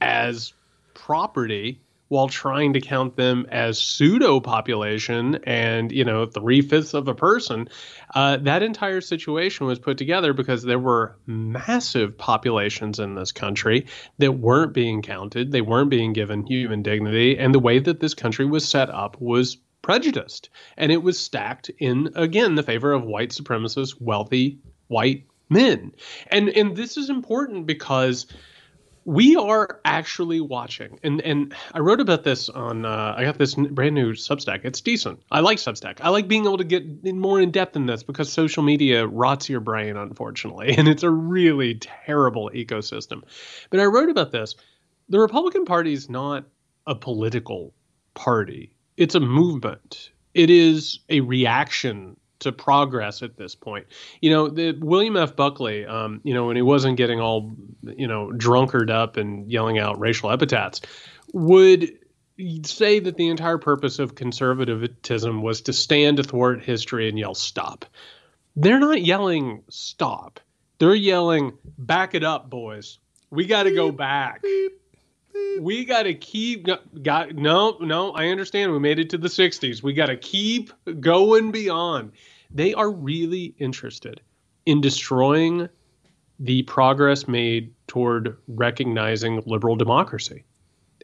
as 0.00 0.52
property 0.94 1.80
while 2.08 2.28
trying 2.28 2.74
to 2.74 2.80
count 2.80 3.16
them 3.16 3.46
as 3.50 3.80
pseudo 3.80 4.40
population 4.40 5.38
and 5.44 5.90
you 5.90 6.04
know 6.04 6.26
three 6.26 6.60
fifths 6.60 6.94
of 6.94 7.08
a 7.08 7.14
person. 7.14 7.68
Uh, 8.14 8.36
that 8.38 8.62
entire 8.62 9.00
situation 9.00 9.66
was 9.66 9.78
put 9.78 9.98
together 9.98 10.32
because 10.32 10.62
there 10.62 10.78
were 10.78 11.16
massive 11.26 12.16
populations 12.16 12.98
in 12.98 13.14
this 13.14 13.32
country 13.32 13.86
that 14.18 14.32
weren't 14.32 14.72
being 14.72 15.02
counted, 15.02 15.50
they 15.50 15.60
weren't 15.60 15.90
being 15.90 16.12
given 16.12 16.46
human 16.46 16.82
dignity, 16.82 17.38
and 17.38 17.54
the 17.54 17.58
way 17.58 17.78
that 17.78 18.00
this 18.00 18.14
country 18.14 18.44
was 18.46 18.68
set 18.68 18.90
up 18.90 19.20
was 19.20 19.56
prejudiced, 19.82 20.48
and 20.76 20.90
it 20.90 21.02
was 21.02 21.18
stacked 21.18 21.70
in 21.78 22.10
again 22.14 22.54
the 22.54 22.62
favor 22.62 22.92
of 22.92 23.04
white 23.04 23.30
supremacist, 23.30 24.00
wealthy 24.00 24.58
white 24.88 25.24
men, 25.48 25.92
and 26.28 26.48
and 26.50 26.76
this 26.76 26.96
is 26.96 27.10
important 27.10 27.66
because 27.66 28.26
we 29.04 29.36
are 29.36 29.80
actually 29.84 30.40
watching 30.40 30.98
and 31.02 31.20
and 31.20 31.54
i 31.72 31.78
wrote 31.78 32.00
about 32.00 32.24
this 32.24 32.48
on 32.48 32.86
uh, 32.86 33.14
i 33.16 33.24
got 33.24 33.38
this 33.38 33.54
brand 33.54 33.94
new 33.94 34.12
substack. 34.12 34.60
It's 34.64 34.80
decent. 34.80 35.22
I 35.30 35.40
like 35.40 35.58
substack. 35.58 36.00
I 36.00 36.08
like 36.08 36.28
being 36.28 36.44
able 36.44 36.58
to 36.58 36.64
get 36.64 36.84
in 37.04 37.18
more 37.18 37.40
in 37.40 37.50
depth 37.50 37.76
in 37.76 37.86
this 37.86 38.02
because 38.02 38.32
social 38.32 38.62
media 38.62 39.06
rots 39.06 39.48
your 39.48 39.60
brain 39.60 39.96
unfortunately 39.96 40.74
and 40.78 40.88
it's 40.88 41.02
a 41.02 41.10
really 41.10 41.74
terrible 41.76 42.50
ecosystem. 42.54 43.22
But 43.70 43.80
i 43.80 43.84
wrote 43.84 44.08
about 44.08 44.32
this. 44.32 44.54
The 45.08 45.18
republican 45.18 45.64
party 45.64 45.92
is 45.92 46.08
not 46.08 46.44
a 46.86 46.94
political 46.94 47.74
party. 48.14 48.74
It's 48.96 49.14
a 49.14 49.20
movement. 49.20 50.10
It 50.34 50.50
is 50.50 51.00
a 51.08 51.20
reaction 51.20 52.16
to 52.40 52.52
progress 52.52 53.22
at 53.22 53.36
this 53.36 53.54
point. 53.54 53.86
You 54.20 54.30
know, 54.30 54.48
the 54.48 54.72
William 54.72 55.16
F. 55.16 55.36
Buckley, 55.36 55.86
um, 55.86 56.20
you 56.24 56.34
know, 56.34 56.46
when 56.46 56.56
he 56.56 56.62
wasn't 56.62 56.96
getting 56.96 57.20
all, 57.20 57.56
you 57.82 58.06
know, 58.06 58.32
drunkard 58.32 58.90
up 58.90 59.16
and 59.16 59.50
yelling 59.50 59.78
out 59.78 59.98
racial 59.98 60.30
epithets, 60.30 60.80
would 61.32 61.98
say 62.64 62.98
that 63.00 63.16
the 63.16 63.28
entire 63.28 63.58
purpose 63.58 63.98
of 63.98 64.14
conservatism 64.14 65.42
was 65.42 65.62
to 65.62 65.72
stand 65.72 66.18
athwart 66.18 66.62
history 66.62 67.08
and 67.08 67.18
yell 67.18 67.34
stop. 67.34 67.84
They're 68.56 68.80
not 68.80 69.02
yelling 69.02 69.62
stop. 69.68 70.40
They're 70.78 70.94
yelling 70.94 71.52
back 71.78 72.14
it 72.14 72.24
up, 72.24 72.50
boys. 72.50 72.98
We 73.30 73.46
got 73.46 73.64
to 73.64 73.74
go 73.74 73.90
back. 73.90 74.42
We 75.60 75.84
got 75.84 76.04
to 76.04 76.14
keep 76.14 76.66
got 77.02 77.34
no 77.34 77.76
no 77.80 78.12
I 78.12 78.28
understand 78.28 78.72
we 78.72 78.78
made 78.78 78.98
it 78.98 79.10
to 79.10 79.18
the 79.18 79.28
60s. 79.28 79.82
We 79.82 79.92
got 79.92 80.06
to 80.06 80.16
keep 80.16 80.72
going 81.00 81.50
beyond 81.50 82.12
they 82.54 82.72
are 82.72 82.90
really 82.90 83.54
interested 83.58 84.20
in 84.64 84.80
destroying 84.80 85.68
the 86.38 86.62
progress 86.62 87.28
made 87.28 87.74
toward 87.86 88.36
recognizing 88.48 89.42
liberal 89.44 89.76
democracy. 89.76 90.44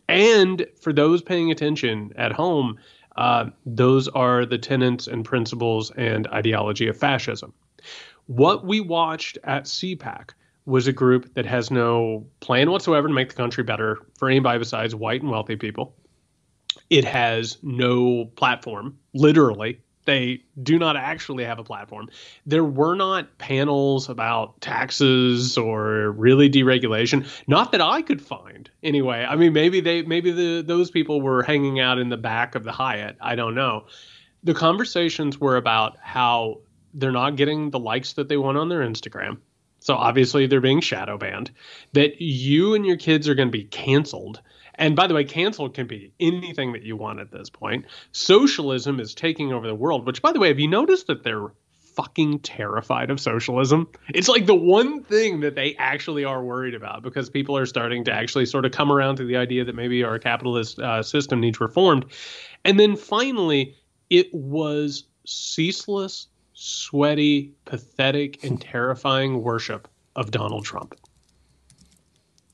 And 0.08 0.66
for 0.80 0.92
those 0.92 1.22
paying 1.22 1.50
attention 1.50 2.12
at 2.16 2.32
home, 2.32 2.78
uh, 3.16 3.46
those 3.66 4.08
are 4.08 4.46
the 4.46 4.58
tenets 4.58 5.06
and 5.06 5.25
principles 5.25 5.90
and 5.92 6.26
ideology 6.28 6.88
of 6.88 6.96
fascism. 6.96 7.52
What 8.26 8.64
we 8.64 8.80
watched 8.80 9.38
at 9.44 9.64
CPAC 9.64 10.30
was 10.70 10.86
a 10.86 10.92
group 10.92 11.34
that 11.34 11.46
has 11.46 11.70
no 11.70 12.26
plan 12.40 12.70
whatsoever 12.70 13.08
to 13.08 13.14
make 13.14 13.28
the 13.28 13.34
country 13.34 13.64
better 13.64 13.98
for 14.18 14.28
anybody 14.28 14.58
besides 14.58 14.94
white 14.94 15.20
and 15.20 15.30
wealthy 15.30 15.56
people. 15.56 15.94
It 16.88 17.04
has 17.04 17.58
no 17.62 18.26
platform, 18.36 18.98
literally, 19.12 19.80
they 20.06 20.42
do 20.62 20.78
not 20.78 20.96
actually 20.96 21.44
have 21.44 21.58
a 21.58 21.64
platform. 21.64 22.08
There 22.46 22.64
were 22.64 22.94
not 22.94 23.38
panels 23.38 24.08
about 24.08 24.60
taxes 24.60 25.58
or 25.58 26.12
really 26.12 26.48
deregulation, 26.48 27.28
not 27.46 27.72
that 27.72 27.80
I 27.80 28.02
could 28.02 28.22
find. 28.22 28.70
Anyway, 28.82 29.24
I 29.28 29.36
mean 29.36 29.52
maybe 29.52 29.80
they 29.80 30.02
maybe 30.02 30.32
the 30.32 30.62
those 30.62 30.90
people 30.90 31.20
were 31.20 31.42
hanging 31.42 31.80
out 31.80 31.98
in 31.98 32.08
the 32.08 32.16
back 32.16 32.54
of 32.54 32.64
the 32.64 32.72
Hyatt. 32.72 33.18
I 33.20 33.34
don't 33.34 33.54
know. 33.54 33.86
The 34.42 34.54
conversations 34.54 35.38
were 35.38 35.56
about 35.56 35.98
how 36.00 36.62
they're 36.94 37.12
not 37.12 37.36
getting 37.36 37.70
the 37.70 37.78
likes 37.78 38.14
that 38.14 38.28
they 38.28 38.36
want 38.36 38.56
on 38.56 38.68
their 38.68 38.80
Instagram. 38.80 39.38
So 39.80 39.94
obviously 39.94 40.46
they're 40.46 40.60
being 40.60 40.80
shadow 40.80 41.18
banned. 41.18 41.50
That 41.92 42.20
you 42.20 42.75
and 42.75 42.87
your 42.87 42.96
kids 42.96 43.28
are 43.28 43.34
going 43.34 43.49
to 43.49 43.52
be 43.52 43.64
canceled 43.64 44.40
and 44.80 44.96
by 44.96 45.06
the 45.06 45.14
way, 45.14 45.25
canceled 45.25 45.75
can 45.75 45.87
be 45.87 46.14
anything 46.18 46.72
that 46.72 46.82
you 46.82 46.96
want 46.96 47.20
at 47.20 47.30
this 47.30 47.50
point. 47.50 47.84
Socialism 48.12 48.99
is 48.99 49.14
taking 49.14 49.52
over 49.52 49.66
the 49.66 49.75
world, 49.75 50.06
which, 50.06 50.22
by 50.22 50.32
the 50.32 50.40
way, 50.40 50.49
have 50.49 50.58
you 50.58 50.68
noticed 50.68 51.06
that 51.08 51.22
they're 51.22 51.52
fucking 51.94 52.38
terrified 52.38 53.10
of 53.10 53.20
socialism? 53.20 53.88
It's 54.14 54.28
like 54.28 54.46
the 54.46 54.54
one 54.54 55.02
thing 55.02 55.40
that 55.40 55.54
they 55.54 55.75
actually 55.78 56.25
are 56.25 56.42
worried 56.42 56.75
about 56.75 57.02
because 57.02 57.28
people 57.28 57.58
are 57.58 57.66
starting 57.66 58.04
to 58.04 58.12
actually 58.12 58.46
sort 58.46 58.64
of 58.64 58.72
come 58.72 58.90
around 58.90 59.16
to 59.16 59.25
the 59.25 59.37
idea 59.37 59.66
that 59.66 59.75
maybe 59.75 60.02
our 60.02 60.18
capitalist 60.18 60.78
uh, 60.78 61.02
system 61.02 61.40
needs 61.40 61.60
reformed. 61.60 62.06
And 62.64 62.80
then 62.80 62.96
finally, 62.96 63.76
it 64.08 64.32
was 64.32 65.04
ceaseless, 65.26 66.28
sweaty, 66.60 67.54
pathetic, 67.64 68.44
and 68.44 68.60
terrifying 68.72 69.42
worship 69.42 69.88
of 70.14 70.30
Donald 70.30 70.64
Trump. 70.64 70.94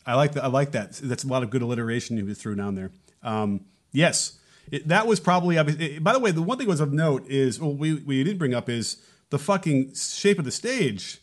I 0.07 0.15
like 0.15 0.33
that. 0.33 0.45
I 0.45 0.47
like 0.47 0.73
that. 0.73 0.93
That's 0.93 1.25
a 1.25 1.27
lot 1.27 1.43
of 1.43 1.51
good 1.51 1.63
alliteration 1.63 2.17
you 2.17 2.35
threw 2.35 2.55
down 2.55 2.77
there. 2.77 2.93
Um, 3.25 3.65
yes, 3.91 4.39
it, 4.71 4.87
that 4.87 5.09
was 5.09 5.19
probably. 5.19 5.57
It, 5.57 6.05
by 6.05 6.13
the 6.13 6.21
way, 6.21 6.31
the 6.31 6.43
one 6.43 6.57
thing 6.59 6.69
was 6.69 6.79
of 6.79 6.93
note 6.93 7.27
is 7.27 7.61
well, 7.61 7.75
we 7.75 7.95
we 7.95 8.23
didn't 8.23 8.39
bring 8.39 8.55
up 8.55 8.69
is 8.69 8.99
the 9.31 9.39
fucking 9.39 9.95
shape 9.95 10.39
of 10.39 10.45
the 10.45 10.53
stage 10.53 11.21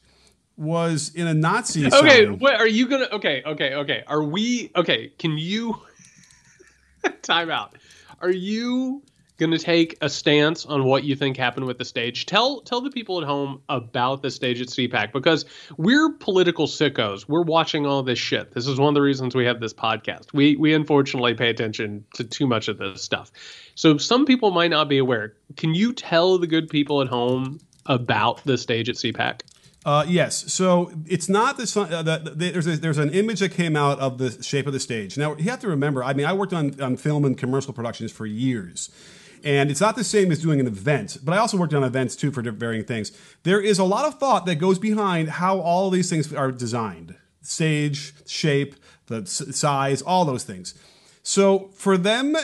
was 0.57 1.13
in 1.15 1.25
a 1.27 1.33
Nazi. 1.33 1.87
Okay, 1.87 2.25
sign. 2.25 2.39
what 2.39 2.55
are 2.55 2.67
you 2.67 2.89
gonna? 2.89 3.07
Okay, 3.13 3.41
okay, 3.45 3.75
okay. 3.75 4.03
Are 4.07 4.23
we 4.23 4.71
okay? 4.75 5.13
Can 5.17 5.37
you 5.37 5.79
time 7.21 7.49
out? 7.49 7.77
Are 8.19 8.31
you 8.31 9.03
going 9.45 9.57
to 9.57 9.63
take 9.63 9.97
a 10.01 10.09
stance 10.09 10.65
on 10.65 10.85
what 10.85 11.03
you 11.03 11.15
think 11.15 11.35
happened 11.37 11.65
with 11.65 11.77
the 11.77 11.85
stage. 11.85 12.25
Tell 12.25 12.61
tell 12.61 12.81
the 12.81 12.89
people 12.89 13.19
at 13.19 13.27
home 13.27 13.61
about 13.69 14.21
the 14.21 14.31
stage 14.31 14.61
at 14.61 14.67
CPAC 14.67 15.11
because 15.11 15.45
we're 15.77 16.11
political 16.13 16.67
sickos. 16.67 17.27
We're 17.27 17.41
watching 17.41 17.85
all 17.85 18.03
this 18.03 18.19
shit. 18.19 18.53
This 18.53 18.67
is 18.67 18.79
one 18.79 18.89
of 18.89 18.95
the 18.95 19.01
reasons 19.01 19.35
we 19.35 19.45
have 19.45 19.59
this 19.59 19.73
podcast. 19.73 20.33
We 20.33 20.55
we 20.55 20.73
unfortunately 20.73 21.33
pay 21.33 21.49
attention 21.49 22.05
to 22.15 22.23
too 22.23 22.47
much 22.47 22.67
of 22.67 22.77
this 22.77 23.01
stuff. 23.01 23.31
So 23.75 23.97
some 23.97 24.25
people 24.25 24.51
might 24.51 24.69
not 24.69 24.87
be 24.87 24.97
aware. 24.97 25.33
Can 25.57 25.75
you 25.75 25.93
tell 25.93 26.37
the 26.37 26.47
good 26.47 26.69
people 26.69 27.01
at 27.01 27.07
home 27.07 27.59
about 27.85 28.43
the 28.45 28.57
stage 28.57 28.87
at 28.87 28.95
CPAC? 28.95 29.41
Uh, 29.85 30.05
yes. 30.07 30.53
So 30.53 30.91
it's 31.05 31.27
not 31.27 31.57
the, 31.57 31.79
uh, 31.81 32.01
the, 32.01 32.31
the 32.33 32.51
there's 32.51 32.67
a, 32.67 32.77
there's 32.77 32.97
an 32.97 33.09
image 33.09 33.41
that 33.41 33.49
came 33.49 33.75
out 33.75 33.99
of 33.99 34.17
the 34.17 34.41
shape 34.41 34.65
of 34.67 34.73
the 34.73 34.79
stage. 34.79 35.17
Now 35.17 35.35
you 35.35 35.49
have 35.49 35.59
to 35.59 35.67
remember. 35.67 36.03
I 36.03 36.13
mean, 36.13 36.25
I 36.25 36.33
worked 36.33 36.53
on 36.53 36.79
on 36.79 36.95
film 36.95 37.25
and 37.25 37.37
commercial 37.37 37.73
productions 37.73 38.11
for 38.11 38.25
years. 38.25 38.89
And 39.43 39.69
it's 39.69 39.81
not 39.81 39.95
the 39.95 40.03
same 40.03 40.31
as 40.31 40.41
doing 40.41 40.59
an 40.59 40.67
event, 40.67 41.17
but 41.23 41.33
I 41.33 41.37
also 41.37 41.57
worked 41.57 41.73
on 41.73 41.83
events 41.83 42.15
too 42.15 42.31
for 42.31 42.41
varying 42.41 42.85
things. 42.85 43.11
There 43.43 43.59
is 43.59 43.77
a 43.77 43.83
lot 43.83 44.05
of 44.05 44.19
thought 44.19 44.45
that 44.45 44.55
goes 44.55 44.79
behind 44.79 45.29
how 45.29 45.59
all 45.59 45.89
these 45.89 46.09
things 46.09 46.33
are 46.33 46.51
designed 46.51 47.15
stage, 47.41 48.13
shape, 48.25 48.73
the 49.07 49.25
size, 49.25 50.01
all 50.01 50.23
those 50.23 50.45
things. 50.45 50.73
So 51.23 51.69
for 51.73 51.97
them 51.97 52.37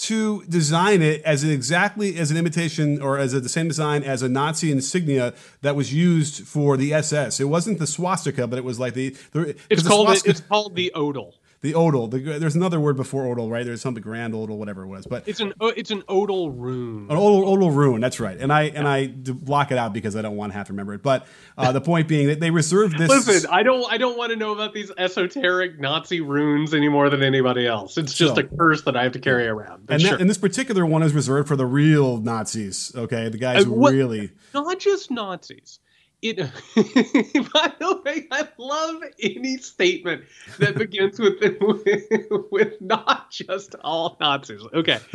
to 0.00 0.42
design 0.46 1.02
it 1.02 1.22
as 1.24 1.44
an 1.44 1.50
exactly 1.50 2.18
as 2.18 2.30
an 2.30 2.36
imitation 2.38 3.02
or 3.02 3.18
as 3.18 3.34
a, 3.34 3.40
the 3.40 3.50
same 3.50 3.68
design 3.68 4.02
as 4.02 4.22
a 4.22 4.28
Nazi 4.28 4.72
insignia 4.72 5.34
that 5.60 5.76
was 5.76 5.92
used 5.92 6.46
for 6.46 6.78
the 6.78 6.94
SS. 6.94 7.38
It 7.38 7.44
wasn't 7.44 7.78
the 7.78 7.86
swastika, 7.86 8.46
but 8.46 8.58
it 8.58 8.64
was 8.64 8.80
like 8.80 8.94
the. 8.94 9.10
the 9.32 9.54
it's 9.68 9.86
called 9.86 10.08
the 10.08 10.22
it's 10.24 10.40
called 10.40 10.74
the 10.74 10.90
odal 10.94 11.34
the 11.62 11.74
odal. 11.74 12.08
The, 12.08 12.38
there's 12.38 12.56
another 12.56 12.80
word 12.80 12.96
before 12.96 13.26
odal, 13.26 13.50
right? 13.50 13.66
There's 13.66 13.82
something 13.82 14.02
grand 14.02 14.34
odal, 14.34 14.56
whatever 14.56 14.82
it 14.82 14.86
was. 14.86 15.06
But 15.06 15.28
it's 15.28 15.40
an 15.40 15.52
it's 15.60 15.90
an 15.90 16.02
odal 16.08 16.50
rune. 16.50 17.10
An 17.10 17.16
odal, 17.16 17.46
odal 17.48 17.70
rune. 17.70 18.00
That's 18.00 18.18
right. 18.18 18.38
And 18.38 18.52
I 18.52 18.64
and 18.64 18.88
I 18.88 19.08
block 19.08 19.70
it 19.70 19.76
out 19.76 19.92
because 19.92 20.16
I 20.16 20.22
don't 20.22 20.36
want 20.36 20.52
to 20.52 20.58
have 20.58 20.68
to 20.68 20.72
remember 20.72 20.94
it. 20.94 21.02
But 21.02 21.26
uh, 21.58 21.72
the 21.72 21.80
point 21.80 22.08
being 22.08 22.28
that 22.28 22.40
they 22.40 22.50
reserved 22.50 22.96
this. 22.96 23.10
Listen, 23.10 23.50
I 23.52 23.62
don't 23.62 23.90
I 23.92 23.98
don't 23.98 24.16
want 24.16 24.30
to 24.30 24.36
know 24.36 24.52
about 24.52 24.72
these 24.72 24.90
esoteric 24.96 25.78
Nazi 25.78 26.20
runes 26.22 26.72
any 26.72 26.88
more 26.88 27.10
than 27.10 27.22
anybody 27.22 27.66
else. 27.66 27.98
It's 27.98 28.14
just 28.14 28.36
so, 28.36 28.40
a 28.40 28.44
curse 28.44 28.82
that 28.82 28.96
I 28.96 29.02
have 29.02 29.12
to 29.12 29.20
carry 29.20 29.46
around. 29.46 29.86
and, 29.90 30.00
sure. 30.00 30.12
that, 30.12 30.20
and 30.20 30.30
this 30.30 30.38
particular 30.38 30.86
one 30.86 31.02
is 31.02 31.12
reserved 31.12 31.48
for 31.48 31.56
the 31.56 31.66
real 31.66 32.16
Nazis. 32.16 32.92
Okay, 32.94 33.28
the 33.28 33.38
guys 33.38 33.62
uh, 33.62 33.68
who 33.68 33.74
what, 33.74 33.92
really 33.92 34.30
not 34.54 34.78
just 34.78 35.10
Nazis 35.10 35.78
it 36.22 36.36
by 37.52 37.72
the 37.78 38.02
way 38.04 38.26
i 38.30 38.46
love 38.58 39.02
any 39.22 39.56
statement 39.56 40.24
that 40.58 40.76
begins 40.76 41.18
with 41.18 41.40
with 42.50 42.80
not 42.80 43.30
just 43.30 43.74
all 43.82 44.16
nazis. 44.20 44.62
Okay. 44.72 44.98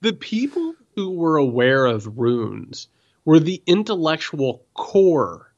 The 0.00 0.12
people 0.12 0.74
who 0.96 1.10
were 1.10 1.36
aware 1.36 1.86
of 1.86 2.18
runes 2.18 2.88
were 3.24 3.38
the 3.38 3.62
intellectual 3.66 4.66
core 4.74 5.54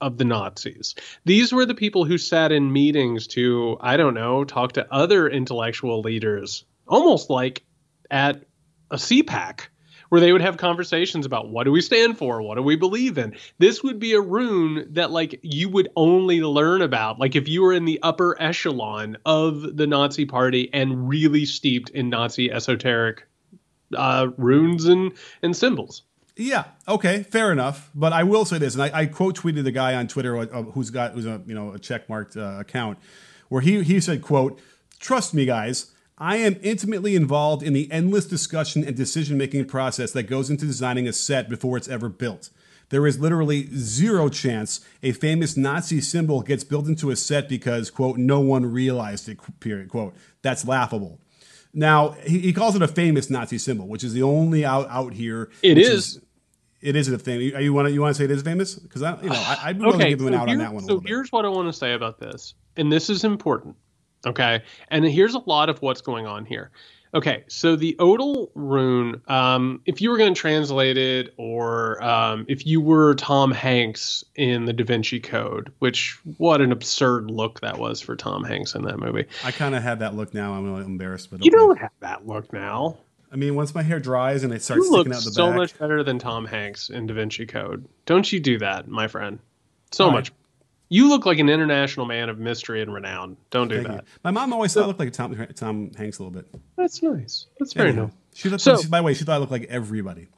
of 0.00 0.16
the 0.16 0.24
nazis. 0.24 0.94
These 1.24 1.52
were 1.52 1.66
the 1.66 1.74
people 1.74 2.04
who 2.04 2.16
sat 2.16 2.52
in 2.52 2.72
meetings 2.72 3.26
to 3.28 3.76
i 3.80 3.96
don't 3.96 4.14
know 4.14 4.44
talk 4.44 4.72
to 4.72 4.92
other 4.92 5.28
intellectual 5.28 6.02
leaders 6.02 6.64
almost 6.86 7.30
like 7.30 7.64
at 8.10 8.44
a 8.90 8.96
cpac 8.96 9.62
where 10.10 10.20
they 10.20 10.32
would 10.32 10.42
have 10.42 10.58
conversations 10.58 11.24
about 11.24 11.48
what 11.48 11.64
do 11.64 11.72
we 11.72 11.80
stand 11.80 12.18
for, 12.18 12.42
what 12.42 12.56
do 12.56 12.62
we 12.62 12.76
believe 12.76 13.16
in. 13.16 13.34
This 13.58 13.82
would 13.82 13.98
be 13.98 14.12
a 14.12 14.20
rune 14.20 14.86
that 14.90 15.10
like 15.10 15.40
you 15.42 15.70
would 15.70 15.88
only 15.96 16.42
learn 16.42 16.82
about 16.82 17.18
like 17.18 17.34
if 17.34 17.48
you 17.48 17.62
were 17.62 17.72
in 17.72 17.86
the 17.86 18.00
upper 18.02 18.36
echelon 18.40 19.16
of 19.24 19.76
the 19.76 19.86
Nazi 19.86 20.26
party 20.26 20.68
and 20.72 21.08
really 21.08 21.46
steeped 21.46 21.90
in 21.90 22.10
Nazi 22.10 22.50
esoteric 22.50 23.26
uh, 23.96 24.28
runes 24.36 24.84
and 24.84 25.12
and 25.42 25.56
symbols. 25.56 26.02
Yeah. 26.36 26.64
Okay. 26.88 27.22
Fair 27.22 27.52
enough. 27.52 27.90
But 27.94 28.12
I 28.12 28.24
will 28.24 28.44
say 28.44 28.58
this, 28.58 28.74
and 28.74 28.82
I, 28.82 29.00
I 29.00 29.06
quote 29.06 29.36
tweeted 29.36 29.66
a 29.66 29.72
guy 29.72 29.94
on 29.94 30.08
Twitter 30.08 30.36
uh, 30.36 30.62
who's 30.62 30.90
got 30.90 31.12
who's 31.12 31.26
a 31.26 31.40
you 31.46 31.54
know 31.54 31.72
a 31.72 31.78
check 31.78 32.08
marked 32.08 32.36
uh, 32.36 32.56
account, 32.58 32.98
where 33.48 33.62
he 33.62 33.82
he 33.82 34.00
said, 34.00 34.22
"quote 34.22 34.60
Trust 34.98 35.34
me, 35.34 35.44
guys." 35.44 35.92
I 36.20 36.36
am 36.36 36.58
intimately 36.62 37.16
involved 37.16 37.62
in 37.62 37.72
the 37.72 37.90
endless 37.90 38.26
discussion 38.26 38.84
and 38.84 38.94
decision 38.94 39.38
making 39.38 39.64
process 39.64 40.12
that 40.12 40.24
goes 40.24 40.50
into 40.50 40.66
designing 40.66 41.08
a 41.08 41.14
set 41.14 41.48
before 41.48 41.78
it's 41.78 41.88
ever 41.88 42.10
built. 42.10 42.50
There 42.90 43.06
is 43.06 43.18
literally 43.18 43.68
zero 43.74 44.28
chance 44.28 44.84
a 45.02 45.12
famous 45.12 45.56
Nazi 45.56 46.00
symbol 46.00 46.42
gets 46.42 46.62
built 46.62 46.86
into 46.86 47.10
a 47.10 47.16
set 47.16 47.48
because, 47.48 47.88
quote, 47.88 48.18
no 48.18 48.40
one 48.40 48.66
realized 48.66 49.28
it, 49.28 49.38
period, 49.60 49.88
quote. 49.88 50.14
That's 50.42 50.66
laughable. 50.66 51.18
Now, 51.72 52.10
he, 52.26 52.40
he 52.40 52.52
calls 52.52 52.76
it 52.76 52.82
a 52.82 52.88
famous 52.88 53.30
Nazi 53.30 53.56
symbol, 53.56 53.86
which 53.86 54.04
is 54.04 54.12
the 54.12 54.22
only 54.22 54.64
out, 54.64 54.88
out 54.90 55.14
here. 55.14 55.50
It 55.62 55.78
is. 55.78 55.88
is 55.88 56.20
it 56.82 56.96
is 56.96 57.08
a 57.08 57.18
thing. 57.18 57.40
You, 57.40 57.58
you 57.58 57.72
want 57.72 57.88
to 57.88 57.92
you 57.92 58.00
want 58.00 58.16
to 58.16 58.18
say 58.18 58.24
it 58.24 58.30
is 58.30 58.42
famous? 58.42 58.74
Because 58.74 59.02
I, 59.02 59.20
you 59.22 59.28
know, 59.28 59.34
I, 59.34 59.58
I'd 59.64 59.78
be 59.78 59.84
willing 59.84 59.96
okay, 59.96 60.04
to 60.04 60.10
give 60.10 60.20
him 60.20 60.26
an 60.28 60.32
so 60.32 60.38
out 60.40 60.48
on 60.48 60.58
that 60.58 60.72
one. 60.72 60.84
So 60.84 61.00
here's 61.00 61.30
what 61.30 61.44
I 61.44 61.48
want 61.48 61.68
to 61.68 61.72
say 61.72 61.92
about 61.92 62.18
this, 62.18 62.54
and 62.76 62.90
this 62.90 63.10
is 63.10 63.22
important. 63.22 63.76
Okay. 64.26 64.62
And 64.88 65.04
here's 65.04 65.34
a 65.34 65.42
lot 65.46 65.68
of 65.68 65.80
what's 65.82 66.00
going 66.00 66.26
on 66.26 66.44
here. 66.44 66.70
Okay, 67.12 67.42
so 67.48 67.74
the 67.74 67.96
Odal 67.98 68.52
rune, 68.54 69.20
um, 69.26 69.80
if 69.84 70.00
you 70.00 70.10
were 70.10 70.16
going 70.16 70.32
to 70.32 70.40
translate 70.40 70.96
it, 70.96 71.34
or 71.38 72.00
um, 72.04 72.44
if 72.46 72.64
you 72.66 72.80
were 72.80 73.16
Tom 73.16 73.50
Hanks 73.50 74.22
in 74.36 74.64
the 74.64 74.72
Da 74.72 74.84
Vinci 74.84 75.18
Code, 75.18 75.72
which 75.80 76.20
what 76.36 76.60
an 76.60 76.70
absurd 76.70 77.28
look 77.28 77.60
that 77.60 77.78
was 77.78 78.00
for 78.00 78.14
Tom 78.14 78.44
Hanks 78.44 78.76
in 78.76 78.82
that 78.82 79.00
movie. 79.00 79.24
I 79.44 79.50
kind 79.50 79.74
of 79.74 79.82
have 79.82 79.98
that 79.98 80.14
look 80.14 80.34
now. 80.34 80.52
I'm 80.52 80.64
really 80.72 80.84
embarrassed, 80.84 81.32
but 81.32 81.44
you 81.44 81.50
don't 81.50 81.78
have 81.78 81.90
that 81.98 82.28
look 82.28 82.52
now. 82.52 82.98
I 83.32 83.36
mean, 83.36 83.56
once 83.56 83.74
my 83.74 83.82
hair 83.82 83.98
dries 83.98 84.44
and 84.44 84.52
it 84.52 84.62
starts 84.62 84.86
you 84.86 84.92
sticking 84.92 85.12
out 85.12 85.24
the 85.24 85.32
so 85.32 85.46
back. 85.46 85.54
so 85.54 85.56
much 85.56 85.78
better 85.78 86.04
than 86.04 86.20
Tom 86.20 86.46
Hanks 86.46 86.90
in 86.90 87.06
Da 87.06 87.14
Vinci 87.14 87.46
Code. 87.46 87.88
Don't 88.06 88.30
you 88.30 88.38
do 88.38 88.58
that, 88.58 88.86
my 88.86 89.08
friend? 89.08 89.40
So 89.90 90.04
All 90.04 90.10
much. 90.12 90.30
Right. 90.30 90.36
You 90.92 91.08
look 91.08 91.24
like 91.24 91.38
an 91.38 91.48
international 91.48 92.04
man 92.04 92.28
of 92.28 92.38
mystery 92.38 92.82
and 92.82 92.92
renown. 92.92 93.36
Don't 93.50 93.68
do 93.68 93.76
Thank 93.76 93.86
that. 93.86 93.94
You. 93.94 94.12
My 94.24 94.32
mom 94.32 94.52
always 94.52 94.74
thought 94.74 94.84
I 94.84 94.86
looked 94.86 94.98
like 94.98 95.12
Tom, 95.12 95.34
Tom 95.54 95.92
Hanks 95.96 96.18
a 96.18 96.24
little 96.24 96.36
bit. 96.36 96.52
That's 96.76 97.00
nice. 97.00 97.46
That's 97.60 97.72
very 97.72 97.92
nice. 97.92 98.10
She 98.34 98.48
looked, 98.48 98.62
so, 98.62 98.82
by 98.88 98.98
the 98.98 99.04
way, 99.04 99.14
she 99.14 99.24
thought 99.24 99.36
I 99.36 99.38
looked 99.38 99.52
like 99.52 99.68
everybody. 99.70 100.28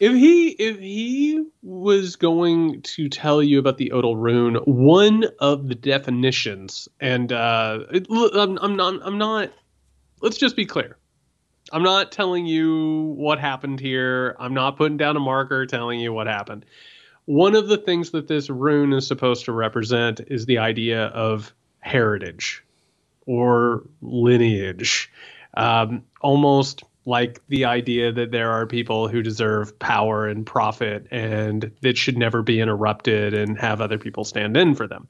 If 0.00 0.12
he 0.12 0.48
if 0.48 0.80
he 0.80 1.44
was 1.62 2.16
going 2.16 2.82
to 2.82 3.08
tell 3.08 3.42
you 3.42 3.58
about 3.58 3.78
the 3.78 3.92
Odal 3.92 4.16
rune, 4.16 4.56
one 4.56 5.24
of 5.38 5.68
the 5.68 5.76
definitions, 5.76 6.88
and 7.00 7.32
uh, 7.32 7.84
it, 7.90 8.06
I'm, 8.10 8.58
I'm 8.58 8.76
not 8.76 9.00
I'm 9.02 9.16
not. 9.16 9.50
Let's 10.20 10.38
just 10.38 10.56
be 10.56 10.66
clear. 10.66 10.98
I'm 11.72 11.84
not 11.84 12.10
telling 12.10 12.46
you 12.46 13.14
what 13.16 13.38
happened 13.38 13.78
here. 13.80 14.36
I'm 14.40 14.54
not 14.54 14.76
putting 14.76 14.96
down 14.96 15.16
a 15.16 15.20
marker 15.20 15.66
telling 15.66 16.00
you 16.00 16.12
what 16.12 16.26
happened. 16.26 16.66
One 17.26 17.54
of 17.54 17.68
the 17.68 17.78
things 17.78 18.10
that 18.10 18.28
this 18.28 18.50
rune 18.50 18.92
is 18.92 19.06
supposed 19.06 19.44
to 19.44 19.52
represent 19.52 20.20
is 20.26 20.46
the 20.46 20.58
idea 20.58 21.06
of 21.06 21.52
heritage 21.80 22.64
or 23.26 23.84
lineage, 24.00 25.10
um, 25.54 26.02
almost 26.20 26.82
like 27.04 27.40
the 27.48 27.64
idea 27.64 28.12
that 28.12 28.30
there 28.30 28.50
are 28.50 28.66
people 28.66 29.08
who 29.08 29.22
deserve 29.22 29.76
power 29.78 30.26
and 30.26 30.46
profit 30.46 31.06
and 31.10 31.70
that 31.80 31.96
should 31.96 32.16
never 32.16 32.42
be 32.42 32.60
interrupted 32.60 33.34
and 33.34 33.58
have 33.58 33.80
other 33.80 33.98
people 33.98 34.24
stand 34.24 34.56
in 34.56 34.74
for 34.74 34.86
them. 34.86 35.08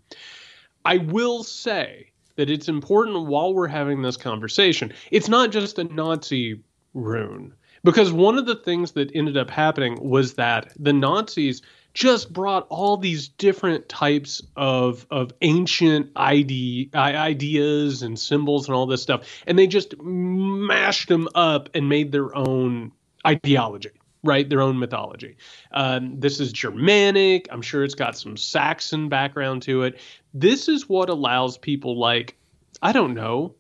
I 0.85 0.99
will 0.99 1.43
say 1.43 2.11
that 2.37 2.51
it's 2.51 2.69
important 2.69 3.27
while 3.27 3.55
we're 3.55 3.69
having 3.69 4.03
this 4.03 4.17
conversation, 4.17 4.93
it's 5.11 5.29
not 5.29 5.51
just 5.51 5.79
a 5.79 5.85
Nazi 5.85 6.61
rune. 6.95 7.55
Because 7.85 8.13
one 8.13 8.39
of 8.39 8.47
the 8.47 8.57
things 8.57 8.93
that 8.93 9.11
ended 9.15 9.37
up 9.37 9.51
happening 9.51 9.99
was 10.01 10.35
that 10.35 10.73
the 10.79 10.93
Nazis 10.93 11.63
just 11.95 12.33
brought 12.33 12.67
all 12.69 12.97
these 12.97 13.29
different 13.29 13.89
types 13.89 14.43
of 14.57 15.07
of 15.11 15.33
ancient 15.43 16.11
ID, 16.17 16.91
ideas 16.95 18.03
and 18.03 18.19
symbols 18.19 18.69
and 18.69 18.75
all 18.75 18.87
this 18.87 19.03
stuff, 19.03 19.27
and 19.47 19.59
they 19.59 19.67
just 19.67 20.01
mashed 20.01 21.09
them 21.09 21.29
up 21.35 21.69
and 21.75 21.89
made 21.89 22.13
their 22.13 22.35
own 22.37 22.93
ideology 23.27 23.91
right? 24.25 24.49
Their 24.49 24.61
own 24.61 24.79
mythology. 24.79 25.37
Um, 25.73 26.21
this 26.21 26.39
is 26.39 26.53
Germanic. 26.53 27.49
I'm 27.51 27.63
sure 27.63 27.83
it's 27.83 27.95
got 27.95 28.17
some 28.17 28.37
Saxon 28.37 29.09
background 29.09 29.63
to 29.63 29.83
it. 29.83 29.99
This 30.33 30.69
is 30.69 30.89
what 30.89 31.09
allows 31.09 31.59
people 31.59 31.99
like, 31.99 32.37
I 32.81 32.93
don't 32.93 33.15
know, 33.15 33.57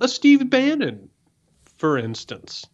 a 0.00 0.08
Steve 0.08 0.50
Bannon, 0.50 1.10
for 1.76 1.96
instance, 1.96 2.66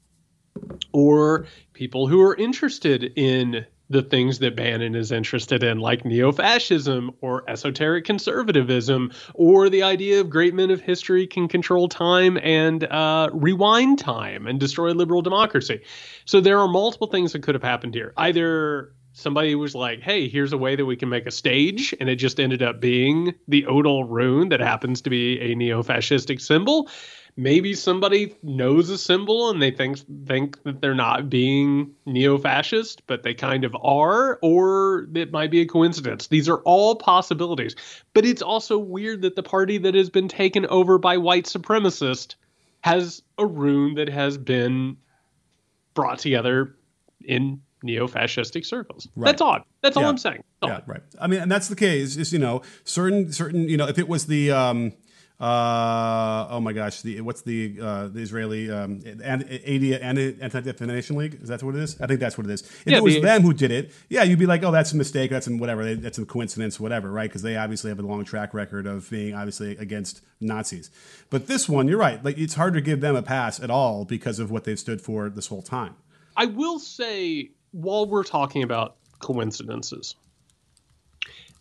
or 0.93 1.47
people 1.75 2.07
who 2.07 2.23
are 2.23 2.35
interested 2.35 3.05
in 3.17 3.67
the 3.91 4.03
things 4.03 4.39
that 4.39 4.57
Bannon 4.57 4.95
is 4.95 5.11
interested 5.13 5.63
in, 5.65 5.79
like 5.79 6.05
neo 6.05 6.31
fascism 6.33 7.11
or 7.21 7.43
esoteric 7.51 8.05
conservatism, 8.05 9.11
or 9.35 9.69
the 9.69 9.83
idea 9.83 10.21
of 10.21 10.31
great 10.31 10.55
men 10.55 10.71
of 10.71 10.81
history 10.81 11.27
can 11.27 11.49
control 11.49 11.89
time 11.89 12.39
and 12.39 12.85
uh, 12.85 13.29
rewind 13.33 13.99
time 13.99 14.47
and 14.47 14.61
destroy 14.61 14.93
liberal 14.93 15.23
democracy. 15.23 15.81
So 16.25 16.41
there 16.41 16.61
are 16.61 16.69
multiple 16.69 17.09
things 17.09 17.33
that 17.33 17.43
could 17.43 17.57
have 17.57 17.65
happened 17.65 17.95
here. 17.95 18.15
Either 18.17 18.95
somebody 19.13 19.57
was 19.57 19.75
like, 19.75 20.01
"Hey, 20.01 20.29
here's 20.29 20.53
a 20.53 20.59
way 20.59 20.77
that 20.77 20.87
we 20.87 20.95
can 20.95 21.09
make 21.09 21.27
a 21.27 21.33
stage," 21.33 21.93
and 21.99 22.09
it 22.09 22.17
just 22.17 22.39
ended 22.39 22.63
up 22.63 22.81
being 22.81 23.35
the 23.49 23.67
Odal 23.67 24.05
rune 24.05 24.51
that 24.51 24.61
happens 24.61 25.03
to 25.03 25.11
be 25.11 25.41
a 25.41 25.57
neo-fascistic 25.57 26.41
symbol. 26.41 26.89
Maybe 27.37 27.75
somebody 27.75 28.35
knows 28.43 28.91
a 28.91 28.99
symbol 28.99 29.51
and 29.51 29.63
they 29.63 29.71
think 29.71 29.99
think 30.27 30.63
that 30.65 30.81
they're 30.81 30.95
not 30.95 31.31
being 31.31 31.93
neo-fascist, 32.07 33.07
but 33.07 33.23
they 33.23 33.35
kind 33.35 33.65
of 33.65 33.75
are, 33.83 34.39
or 34.43 35.09
it 35.15 35.33
might 35.33 35.51
be 35.51 35.61
a 35.61 35.67
coincidence. 35.67 36.27
These 36.27 36.49
are 36.49 36.59
all 36.59 36.97
possibilities. 36.97 37.77
But 38.15 38.25
it's 38.25 38.43
also 38.43 38.79
weird 38.79 39.23
that 39.23 39.37
the 39.37 39.43
party 39.43 39.79
that 39.79 39.95
has 39.95 40.11
been 40.11 40.29
taken 40.29 40.67
over 40.67 40.99
by 40.99 41.17
white 41.17 41.45
supremacists 41.45 42.35
has 42.83 43.23
a 43.39 43.47
rune 43.47 43.95
that 43.95 44.09
has 44.09 44.39
been 44.39 44.97
brought 45.95 46.19
together 46.19 46.75
in 47.25 47.61
neo-fascistic 47.83 48.65
circles. 48.65 49.09
Right. 49.17 49.31
That's 49.31 49.43
odd. 49.43 49.63
That's 49.83 49.97
all 49.97 50.05
I'm 50.05 50.19
saying. 50.19 50.43
That's 50.61 50.73
Yeah, 50.87 50.93
right. 50.93 51.03
I 51.21 51.27
mean, 51.27 51.41
and 51.41 51.51
that's 51.51 51.69
the 51.69 51.77
case. 51.77 52.17
Is 52.17 52.33
you 52.33 52.39
know 52.39 52.63
certain 52.85 53.33
certain 53.33 53.69
you 53.69 53.77
know 53.77 53.89
if 53.89 53.99
it 53.99 54.09
was 54.09 54.27
the 54.27 54.51
um 54.51 54.93
uh 55.41 56.47
oh 56.51 56.61
my 56.61 56.73
gosh 56.75 57.01
the 57.01 57.21
what's 57.23 57.41
the 57.43 57.79
uh 57.81 58.09
the 58.09 58.21
Israeli 58.21 58.71
um 58.71 59.01
and 59.25 59.45
ADA 59.49 60.03
anti 60.05 60.61
defamation 60.61 61.17
league? 61.17 61.39
Is 61.43 61.49
that 61.49 61.63
what 61.63 61.75
it 61.77 61.81
is? 61.83 61.99
I 62.01 62.07
think 62.07 62.21
that's 62.21 62.37
what 62.37 62.47
it 62.47 62.53
is. 62.53 62.61
If 62.63 62.83
Yeah, 62.87 62.99
it 62.99 63.03
was 63.03 63.15
the- 63.15 63.21
them 63.23 63.43
who 63.43 63.55
did 63.55 63.71
it 63.71 63.93
yeah 64.11 64.23
you'd 64.23 64.39
be 64.39 64.45
like 64.47 64.63
oh 64.63 64.71
that's 64.71 64.93
a 64.93 64.97
mistake 64.97 65.31
that's 65.31 65.47
a 65.47 65.57
whatever 65.57 65.95
that's 65.95 66.19
a 66.19 66.27
coincidence 66.27 66.79
whatever 66.79 67.11
right? 67.11 67.31
Because 67.31 67.43
they 67.43 67.57
obviously 67.57 67.89
have 67.89 67.99
a 67.99 68.03
long 68.03 68.25
track 68.25 68.53
record 68.53 68.87
of 68.87 69.09
being 69.09 69.35
obviously 69.35 69.77
against 69.79 70.21
Nazis. 70.41 70.91
But 71.31 71.47
this 71.47 71.69
one 71.69 71.89
you're 71.89 71.99
right 71.99 72.23
like 72.23 72.37
it's 72.37 72.55
hard 72.55 72.75
to 72.75 72.83
give 72.83 73.01
them 73.01 73.17
a 73.17 73.23
pass 73.23 73.59
at 73.61 73.71
all 73.71 74.05
because 74.05 74.39
of 74.41 74.51
what 74.51 74.65
they've 74.65 74.79
stood 74.79 75.01
for 75.01 75.31
this 75.31 75.47
whole 75.47 75.63
time. 75.63 75.95
I 76.37 76.47
will 76.47 76.79
say, 76.79 77.51
while 77.73 78.07
we're 78.07 78.25
talking 78.25 78.63
about 78.63 78.97
coincidences, 79.19 80.15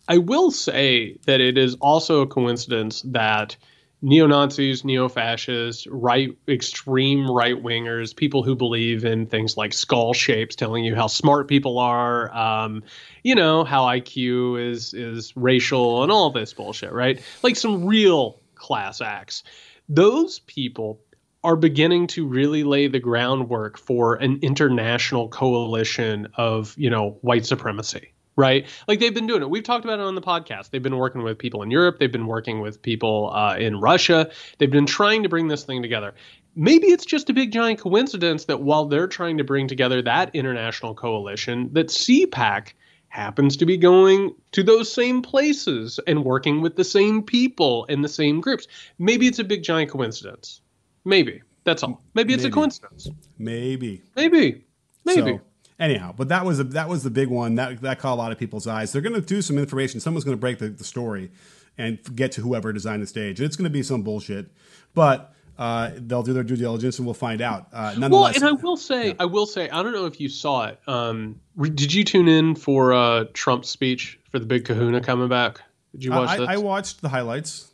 I 0.08 0.18
will 0.18 0.50
say 0.50 1.16
that 1.26 1.40
it 1.40 1.56
is 1.58 1.76
also 1.76 2.22
a 2.22 2.26
coincidence 2.26 3.02
that 3.06 3.56
neo 4.02 4.26
Nazis, 4.26 4.84
neo 4.84 5.08
fascists, 5.08 5.86
right, 5.86 6.36
extreme 6.48 7.30
right 7.30 7.60
wingers, 7.60 8.14
people 8.14 8.42
who 8.42 8.56
believe 8.56 9.04
in 9.04 9.26
things 9.26 9.56
like 9.56 9.72
skull 9.72 10.14
shapes, 10.14 10.56
telling 10.56 10.84
you 10.84 10.94
how 10.94 11.06
smart 11.06 11.48
people 11.48 11.78
are, 11.78 12.34
um, 12.34 12.82
you 13.22 13.34
know, 13.34 13.64
how 13.64 13.84
IQ 13.84 14.70
is 14.70 14.94
is 14.94 15.36
racial 15.36 16.02
and 16.02 16.10
all 16.12 16.30
this 16.30 16.52
bullshit, 16.54 16.92
right? 16.92 17.22
Like 17.42 17.56
some 17.56 17.86
real 17.86 18.40
class 18.54 19.00
acts. 19.00 19.42
Those 19.88 20.38
people 20.40 21.00
are 21.42 21.56
beginning 21.56 22.06
to 22.06 22.26
really 22.26 22.64
lay 22.64 22.86
the 22.86 23.00
groundwork 23.00 23.78
for 23.78 24.16
an 24.16 24.40
international 24.42 25.28
coalition 25.28 26.28
of, 26.34 26.74
you 26.76 26.90
know, 26.90 27.18
white 27.22 27.46
supremacy, 27.46 28.12
right? 28.40 28.66
Like 28.88 28.98
they've 28.98 29.14
been 29.14 29.26
doing 29.26 29.42
it. 29.42 29.50
We've 29.50 29.62
talked 29.62 29.84
about 29.84 30.00
it 30.00 30.04
on 30.04 30.14
the 30.14 30.22
podcast. 30.22 30.70
They've 30.70 30.82
been 30.82 30.96
working 30.96 31.22
with 31.22 31.38
people 31.38 31.62
in 31.62 31.70
Europe. 31.70 31.98
They've 31.98 32.10
been 32.10 32.26
working 32.26 32.60
with 32.60 32.80
people 32.82 33.30
uh, 33.32 33.56
in 33.56 33.78
Russia. 33.80 34.30
They've 34.58 34.70
been 34.70 34.86
trying 34.86 35.22
to 35.22 35.28
bring 35.28 35.48
this 35.48 35.64
thing 35.64 35.82
together. 35.82 36.14
Maybe 36.56 36.88
it's 36.88 37.04
just 37.04 37.30
a 37.30 37.32
big 37.32 37.52
giant 37.52 37.78
coincidence 37.78 38.46
that 38.46 38.62
while 38.62 38.86
they're 38.86 39.06
trying 39.06 39.38
to 39.38 39.44
bring 39.44 39.68
together 39.68 40.02
that 40.02 40.34
international 40.34 40.94
coalition, 40.94 41.70
that 41.74 41.88
CPAC 41.88 42.72
happens 43.08 43.56
to 43.58 43.66
be 43.66 43.76
going 43.76 44.34
to 44.52 44.62
those 44.62 44.92
same 44.92 45.20
places 45.20 46.00
and 46.06 46.24
working 46.24 46.60
with 46.60 46.76
the 46.76 46.84
same 46.84 47.22
people 47.22 47.86
and 47.88 48.02
the 48.02 48.08
same 48.08 48.40
groups. 48.40 48.66
Maybe 48.98 49.26
it's 49.26 49.38
a 49.38 49.44
big 49.44 49.62
giant 49.62 49.90
coincidence. 49.90 50.60
Maybe. 51.04 51.42
That's 51.64 51.82
all. 51.82 52.02
Maybe 52.14 52.34
it's 52.34 52.44
a 52.44 52.50
coincidence. 52.50 53.08
maybe 53.38 54.02
Maybe. 54.16 54.64
Maybe. 55.04 55.32
So, 55.32 55.40
anyhow, 55.80 56.14
but 56.16 56.28
that 56.28 56.44
was 56.44 56.60
a, 56.60 56.64
that 56.64 56.88
was 56.88 57.02
the 57.02 57.10
big 57.10 57.28
one 57.28 57.56
that 57.56 57.80
that 57.80 57.98
caught 57.98 58.14
a 58.14 58.20
lot 58.20 58.30
of 58.30 58.38
people's 58.38 58.68
eyes. 58.68 58.92
They're 58.92 59.02
going 59.02 59.14
to 59.14 59.20
do 59.20 59.42
some 59.42 59.58
information. 59.58 59.98
Someone's 59.98 60.24
going 60.24 60.36
to 60.36 60.40
break 60.40 60.58
the, 60.58 60.68
the 60.68 60.84
story 60.84 61.32
and 61.76 61.98
get 62.14 62.32
to 62.32 62.42
whoever 62.42 62.72
designed 62.72 63.02
the 63.02 63.06
stage. 63.06 63.40
And 63.40 63.46
it's 63.46 63.56
going 63.56 63.64
to 63.64 63.70
be 63.70 63.82
some 63.82 64.02
bullshit, 64.02 64.52
but 64.94 65.34
uh, 65.58 65.90
they'll 65.96 66.22
do 66.22 66.32
their 66.32 66.42
due 66.42 66.56
diligence 66.56 66.98
and 66.98 67.06
we'll 67.06 67.14
find 67.14 67.40
out. 67.40 67.68
Uh, 67.72 67.94
well, 68.08 68.26
and 68.26 68.44
I 68.44 68.52
will 68.52 68.76
say, 68.76 69.14
I 69.18 69.26
will 69.26 69.46
say, 69.46 69.68
I 69.68 69.82
don't 69.82 69.92
know 69.92 70.06
if 70.06 70.20
you 70.20 70.28
saw 70.28 70.66
it. 70.68 70.80
Um, 70.86 71.40
re- 71.56 71.70
did 71.70 71.92
you 71.92 72.04
tune 72.04 72.28
in 72.28 72.54
for 72.54 72.92
uh, 72.92 73.24
Trump's 73.32 73.68
speech 73.68 74.18
for 74.30 74.38
the 74.38 74.46
big 74.46 74.64
Kahuna 74.64 75.00
coming 75.00 75.28
back? 75.28 75.60
Did 75.92 76.04
you 76.04 76.12
watch 76.12 76.30
I, 76.30 76.36
this? 76.38 76.48
I 76.48 76.56
watched 76.56 77.02
the 77.02 77.08
highlights. 77.08 77.70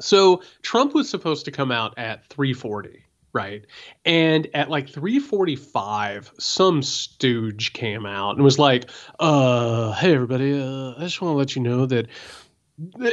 So 0.00 0.42
Trump 0.62 0.94
was 0.94 1.08
supposed 1.08 1.44
to 1.46 1.50
come 1.50 1.70
out 1.70 1.94
at 1.98 2.26
340, 2.28 3.04
right? 3.32 3.64
And 4.04 4.48
at 4.54 4.70
like 4.70 4.88
345, 4.88 6.32
some 6.38 6.82
stooge 6.82 7.72
came 7.72 8.06
out 8.06 8.36
and 8.36 8.44
was 8.44 8.58
like, 8.58 8.90
uh, 9.18 9.92
hey 9.92 10.14
everybody, 10.14 10.60
uh, 10.60 10.94
I 10.96 11.00
just 11.04 11.20
want 11.20 11.32
to 11.32 11.36
let 11.36 11.56
you 11.56 11.62
know 11.62 11.86
that 11.86 12.08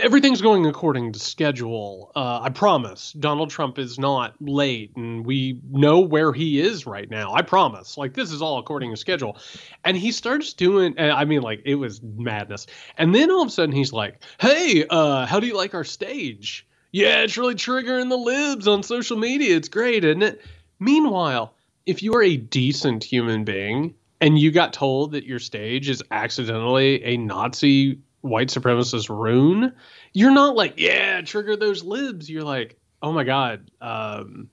everything's 0.01 0.41
going 0.41 0.65
according 0.65 1.11
to 1.13 1.19
schedule. 1.19 2.11
Uh, 2.15 2.41
I 2.41 2.49
promise. 2.49 3.13
Donald 3.13 3.49
Trump 3.49 3.77
is 3.77 3.99
not 3.99 4.33
late, 4.39 4.95
and 4.95 5.25
we 5.25 5.61
know 5.69 5.99
where 5.99 6.31
he 6.31 6.59
is 6.59 6.85
right 6.85 7.09
now. 7.09 7.33
I 7.33 7.41
promise. 7.41 7.97
Like 7.97 8.13
this 8.13 8.31
is 8.31 8.41
all 8.41 8.57
according 8.59 8.91
to 8.91 8.97
schedule. 8.97 9.37
And 9.83 9.97
he 9.97 10.11
starts 10.11 10.53
doing. 10.53 10.97
I 10.99 11.25
mean, 11.25 11.41
like 11.41 11.61
it 11.65 11.75
was 11.75 12.01
madness. 12.01 12.67
And 12.97 13.13
then 13.13 13.29
all 13.31 13.41
of 13.41 13.49
a 13.49 13.51
sudden, 13.51 13.75
he's 13.75 13.93
like, 13.93 14.23
"Hey, 14.39 14.85
uh, 14.89 15.25
how 15.25 15.39
do 15.39 15.47
you 15.47 15.55
like 15.55 15.73
our 15.73 15.83
stage? 15.83 16.65
Yeah, 16.91 17.21
it's 17.21 17.37
really 17.37 17.55
triggering 17.55 18.09
the 18.09 18.17
libs 18.17 18.67
on 18.67 18.83
social 18.83 19.17
media. 19.17 19.55
It's 19.55 19.69
great, 19.69 20.03
isn't 20.03 20.23
it?" 20.23 20.41
Meanwhile, 20.79 21.53
if 21.85 22.03
you 22.03 22.13
are 22.15 22.23
a 22.23 22.37
decent 22.37 23.03
human 23.03 23.43
being 23.43 23.95
and 24.21 24.37
you 24.37 24.51
got 24.51 24.73
told 24.73 25.11
that 25.11 25.25
your 25.25 25.39
stage 25.39 25.89
is 25.89 26.03
accidentally 26.11 27.03
a 27.03 27.17
Nazi 27.17 27.99
white 28.21 28.49
supremacist 28.49 29.09
rune, 29.09 29.73
you're 30.13 30.33
not 30.33 30.55
like, 30.55 30.75
yeah, 30.77 31.21
trigger 31.21 31.55
those 31.55 31.83
libs. 31.83 32.29
You're 32.29 32.43
like, 32.43 32.77
oh 33.01 33.11
my 33.11 33.23
god, 33.23 33.71
um, 33.81 34.49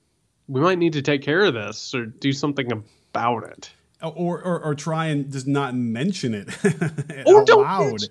we 0.49 0.61
might 0.61 0.79
need 0.79 0.95
to 0.95 1.03
take 1.03 1.23
care 1.23 1.45
of 1.45 1.55
this 1.55 1.95
or 1.95 2.07
do 2.07 2.33
something 2.33 2.71
about 2.73 3.45
it. 3.45 3.71
Or, 4.03 4.43
or, 4.43 4.63
or 4.63 4.75
try 4.75 5.07
and 5.07 5.33
just 5.33 5.47
not 5.47 5.75
mention 5.75 6.35
it 6.35 6.49
Or 7.27 7.41
out 7.41 7.47
don't 7.47 8.09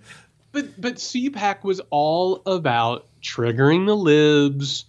But 0.51 0.81
but 0.81 0.95
CPAC 0.95 1.63
was 1.63 1.79
all 1.91 2.41
about 2.45 3.07
triggering 3.25 3.85
the 3.85 3.95
libs. 3.95 4.85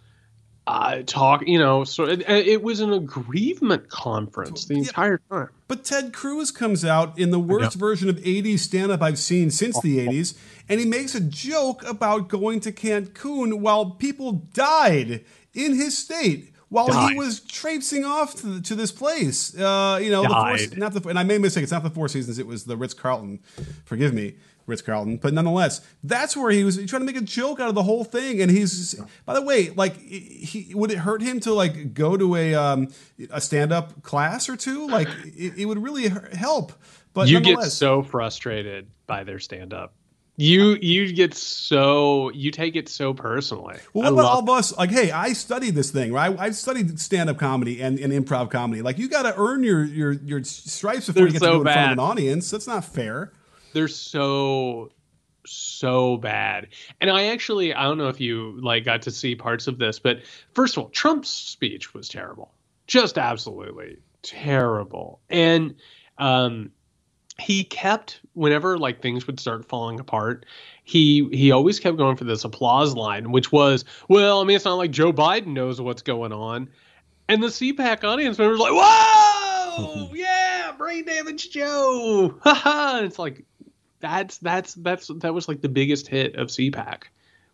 Uh, 0.68 1.03
talk, 1.07 1.46
you 1.46 1.61
know, 1.61 1.85
so 1.85 2.03
it, 2.03 2.29
it 2.29 2.61
was 2.61 2.81
an 2.81 2.92
aggrievement 2.92 3.88
conference 3.88 4.64
the 4.64 4.75
entire 4.75 5.20
time. 5.31 5.49
But 5.68 5.85
Ted 5.85 6.12
Cruz 6.12 6.51
comes 6.51 6.85
out 6.85 7.16
in 7.16 7.31
the 7.31 7.38
worst 7.38 7.77
version 7.77 8.09
of 8.09 8.16
80s 8.16 8.59
stand 8.59 8.90
up 8.90 9.01
I've 9.01 9.18
seen 9.20 9.53
since 9.53 9.81
the 9.81 10.05
80s, 10.05 10.37
and 10.68 10.81
he 10.81 10.87
makes 10.87 11.14
a 11.14 11.20
joke 11.20 11.85
about 11.88 12.27
going 12.27 12.59
to 12.61 12.72
Cancun 12.72 13.61
while 13.61 13.90
people 13.90 14.33
died 14.33 15.25
in 15.55 15.75
his 15.75 15.96
state. 15.96 16.53
While 16.68 17.09
he 17.09 17.14
was 17.14 17.38
traipsing 17.38 18.05
off 18.05 18.35
to, 18.42 18.61
to 18.61 18.75
this 18.75 18.90
place, 18.90 19.57
uh, 19.57 20.01
you 20.03 20.11
know, 20.11 20.22
the 20.22 20.29
four, 20.29 20.57
Died. 20.57 20.77
not 20.77 20.94
the, 20.94 21.09
and 21.09 21.16
I 21.16 21.22
made 21.22 21.37
a 21.37 21.40
mistake. 21.40 21.62
It's 21.62 21.70
not 21.70 21.85
the 21.85 21.90
Four 21.90 22.09
Seasons. 22.09 22.40
It 22.40 22.46
was 22.46 22.64
the 22.64 22.77
Ritz 22.77 22.92
Carlton. 22.92 23.38
Forgive 23.85 24.12
me, 24.12 24.35
Ritz 24.67 24.83
Carlton. 24.83 25.17
But 25.17 25.33
nonetheless, 25.33 25.81
that's 26.03 26.37
where 26.37 26.51
he 26.51 26.65
was 26.65 26.77
trying 26.87 27.01
to 27.01 27.07
make 27.07 27.17
a 27.17 27.21
joke 27.21 27.61
out 27.61 27.69
of 27.69 27.75
the 27.75 27.83
whole 27.83 28.05
thing. 28.05 28.43
And 28.43 28.51
he's, 28.51 29.01
by 29.25 29.35
the 29.35 29.43
way, 29.43 29.71
like, 29.71 29.97
he 30.01 30.73
would 30.75 30.91
it 30.91 30.99
hurt 30.99 31.23
him 31.23 31.41
to 31.41 31.55
like 31.55 31.95
go 31.95 32.17
to 32.17 32.37
a 32.37 32.55
um, 32.55 32.89
a 33.31 33.41
stand 33.41 33.73
up 33.73 34.03
class 34.03 34.49
or 34.49 34.57
two? 34.57 34.89
Like, 34.89 35.09
it, 35.25 35.55
it 35.59 35.65
would 35.67 35.83
really 35.83 36.09
help. 36.35 36.73
But 37.15 37.29
you 37.29 37.41
get 37.41 37.63
so 37.63 38.03
frustrated 38.03 38.89
by 39.07 39.25
their 39.25 39.39
stand 39.39 39.73
up. 39.73 39.95
You 40.39 40.77
you 40.83 41.11
get 41.15 41.33
so 41.33 42.31
you 42.33 42.51
take 42.51 42.77
it 42.77 42.91
so 42.91 43.15
personally. 43.15 43.77
Well, 43.95 44.07
I 44.07 44.11
what 44.11 44.21
about 44.21 44.33
all 44.33 44.39
of 44.41 44.49
us? 44.51 44.77
Like, 44.77 44.91
hey, 44.91 45.11
I 45.11 45.33
studied 45.33 45.75
this 45.75 45.91
thing, 45.91 46.13
right? 46.13 46.37
I've 46.39 46.57
studied 46.57 47.01
stand-up 47.01 47.39
comedy 47.39 47.81
and, 47.81 47.99
and 47.99 48.13
improv 48.13 48.51
comedy. 48.51 48.83
Like, 48.83 48.99
you 48.99 49.09
got 49.09 49.23
to 49.23 49.35
earn 49.35 49.63
your 49.63 49.83
your 49.83 50.13
your 50.13 50.45
stripes 50.45 51.07
before 51.07 51.23
They're 51.23 51.27
you 51.29 51.33
get 51.33 51.41
so 51.41 51.47
to 51.47 51.53
go 51.53 51.59
in 51.61 51.65
front 51.73 51.87
of 51.87 51.93
an 51.93 52.01
audience. 52.01 52.51
That's 52.51 52.67
not 52.67 52.85
fair. 52.85 53.33
They're 53.77 53.89
so 53.89 54.91
so 55.47 56.17
bad. 56.17 56.69
And 57.01 57.11
i 57.11 57.27
actually 57.27 57.75
i 57.75 57.85
don't 57.85 57.99
know 57.99 58.09
if 58.09 58.21
you 58.21 58.59
like 58.61 58.85
got 58.85 59.03
to 59.03 59.11
see 59.11 59.37
parts 59.37 59.67
of 59.69 59.79
this 59.79 59.99
but 59.99 60.23
first 60.55 60.77
of 60.77 60.83
all 60.83 60.89
trump's 60.91 61.29
speech 61.29 61.95
was 61.95 62.09
terrible. 62.09 62.53
Just 62.87 63.19
absolutely 63.19 63.99
terrible. 64.23 65.21
And 65.31 65.77
um 66.19 66.73
he 67.39 67.65
kept 67.65 68.21
whenever 68.33 68.79
like 68.79 69.03
things 69.03 69.27
would 69.27 69.39
start 69.39 69.67
falling 69.67 70.01
apart 70.01 70.47
he 70.85 71.29
he 71.33 71.51
always 71.53 71.79
kept 71.79 71.99
going 71.99 72.17
for 72.17 72.25
this 72.25 72.45
applause 72.45 72.95
line 72.95 73.31
which 73.31 73.53
was 73.53 73.85
well 74.09 74.41
i 74.41 74.45
mean 74.45 74.57
it's 74.57 74.65
not 74.65 74.75
like 74.77 74.91
joe 74.91 75.12
biden 75.12 75.49
knows 75.49 75.81
what's 75.81 76.03
going 76.03 76.33
on. 76.33 76.69
And 77.29 77.43
the 77.43 77.49
cpac 77.49 78.05
audience 78.05 78.39
members 78.39 78.59
were 78.59 78.71
like 78.71 78.73
whoa! 78.75 80.11
Yeah 80.15 80.73
brain 80.79 81.05
damage 81.05 81.51
joe! 81.51 82.39
Haha 82.43 83.05
it's 83.05 83.19
like 83.19 83.45
that's 84.01 84.39
that's 84.39 84.75
that's 84.75 85.11
that 85.19 85.35
was 85.35 85.49
like 85.49 85.61
the 85.61 85.69
biggest 85.69 86.09
hit 86.09 86.37
of 86.37 86.49
CPAC 86.49 87.05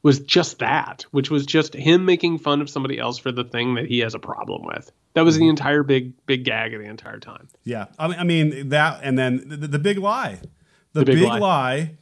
was 0.03 0.19
just 0.21 0.59
that, 0.59 1.07
which 1.13 1.31
was 1.31 1.47
just 1.47 1.75
him 1.75 2.05
making 2.05 2.39
fun 2.39 2.61
of 2.61 2.69
somebody 2.69 2.99
else 2.99 3.19
for 3.19 3.31
the 3.31 3.45
thing 3.45 3.75
that 3.75 3.87
he 3.87 4.01
has 4.01 4.15
a 4.15 4.19
problem 4.19 4.63
with. 4.65 4.91
That 5.15 5.25
was 5.25 5.37
the 5.37 5.43
mm-hmm. 5.43 5.51
entire 5.51 5.83
big 5.83 6.15
big 6.27 6.45
gag 6.45 6.75
of 6.75 6.81
the 6.81 6.89
entire 6.89 7.21
time. 7.21 7.49
Yeah, 7.65 7.87
I 7.99 8.09
mean, 8.09 8.19
I 8.19 8.25
mean 8.25 8.69
that, 8.71 9.01
and 9.03 9.19
then 9.19 9.45
the, 9.47 9.69
the 9.69 9.79
big 9.79 9.99
lie. 9.99 10.41
The, 10.93 11.01
The 11.01 11.05
big 11.07 11.17
big, 11.21 11.29
lie. 11.29 11.39
lie. 11.39 11.97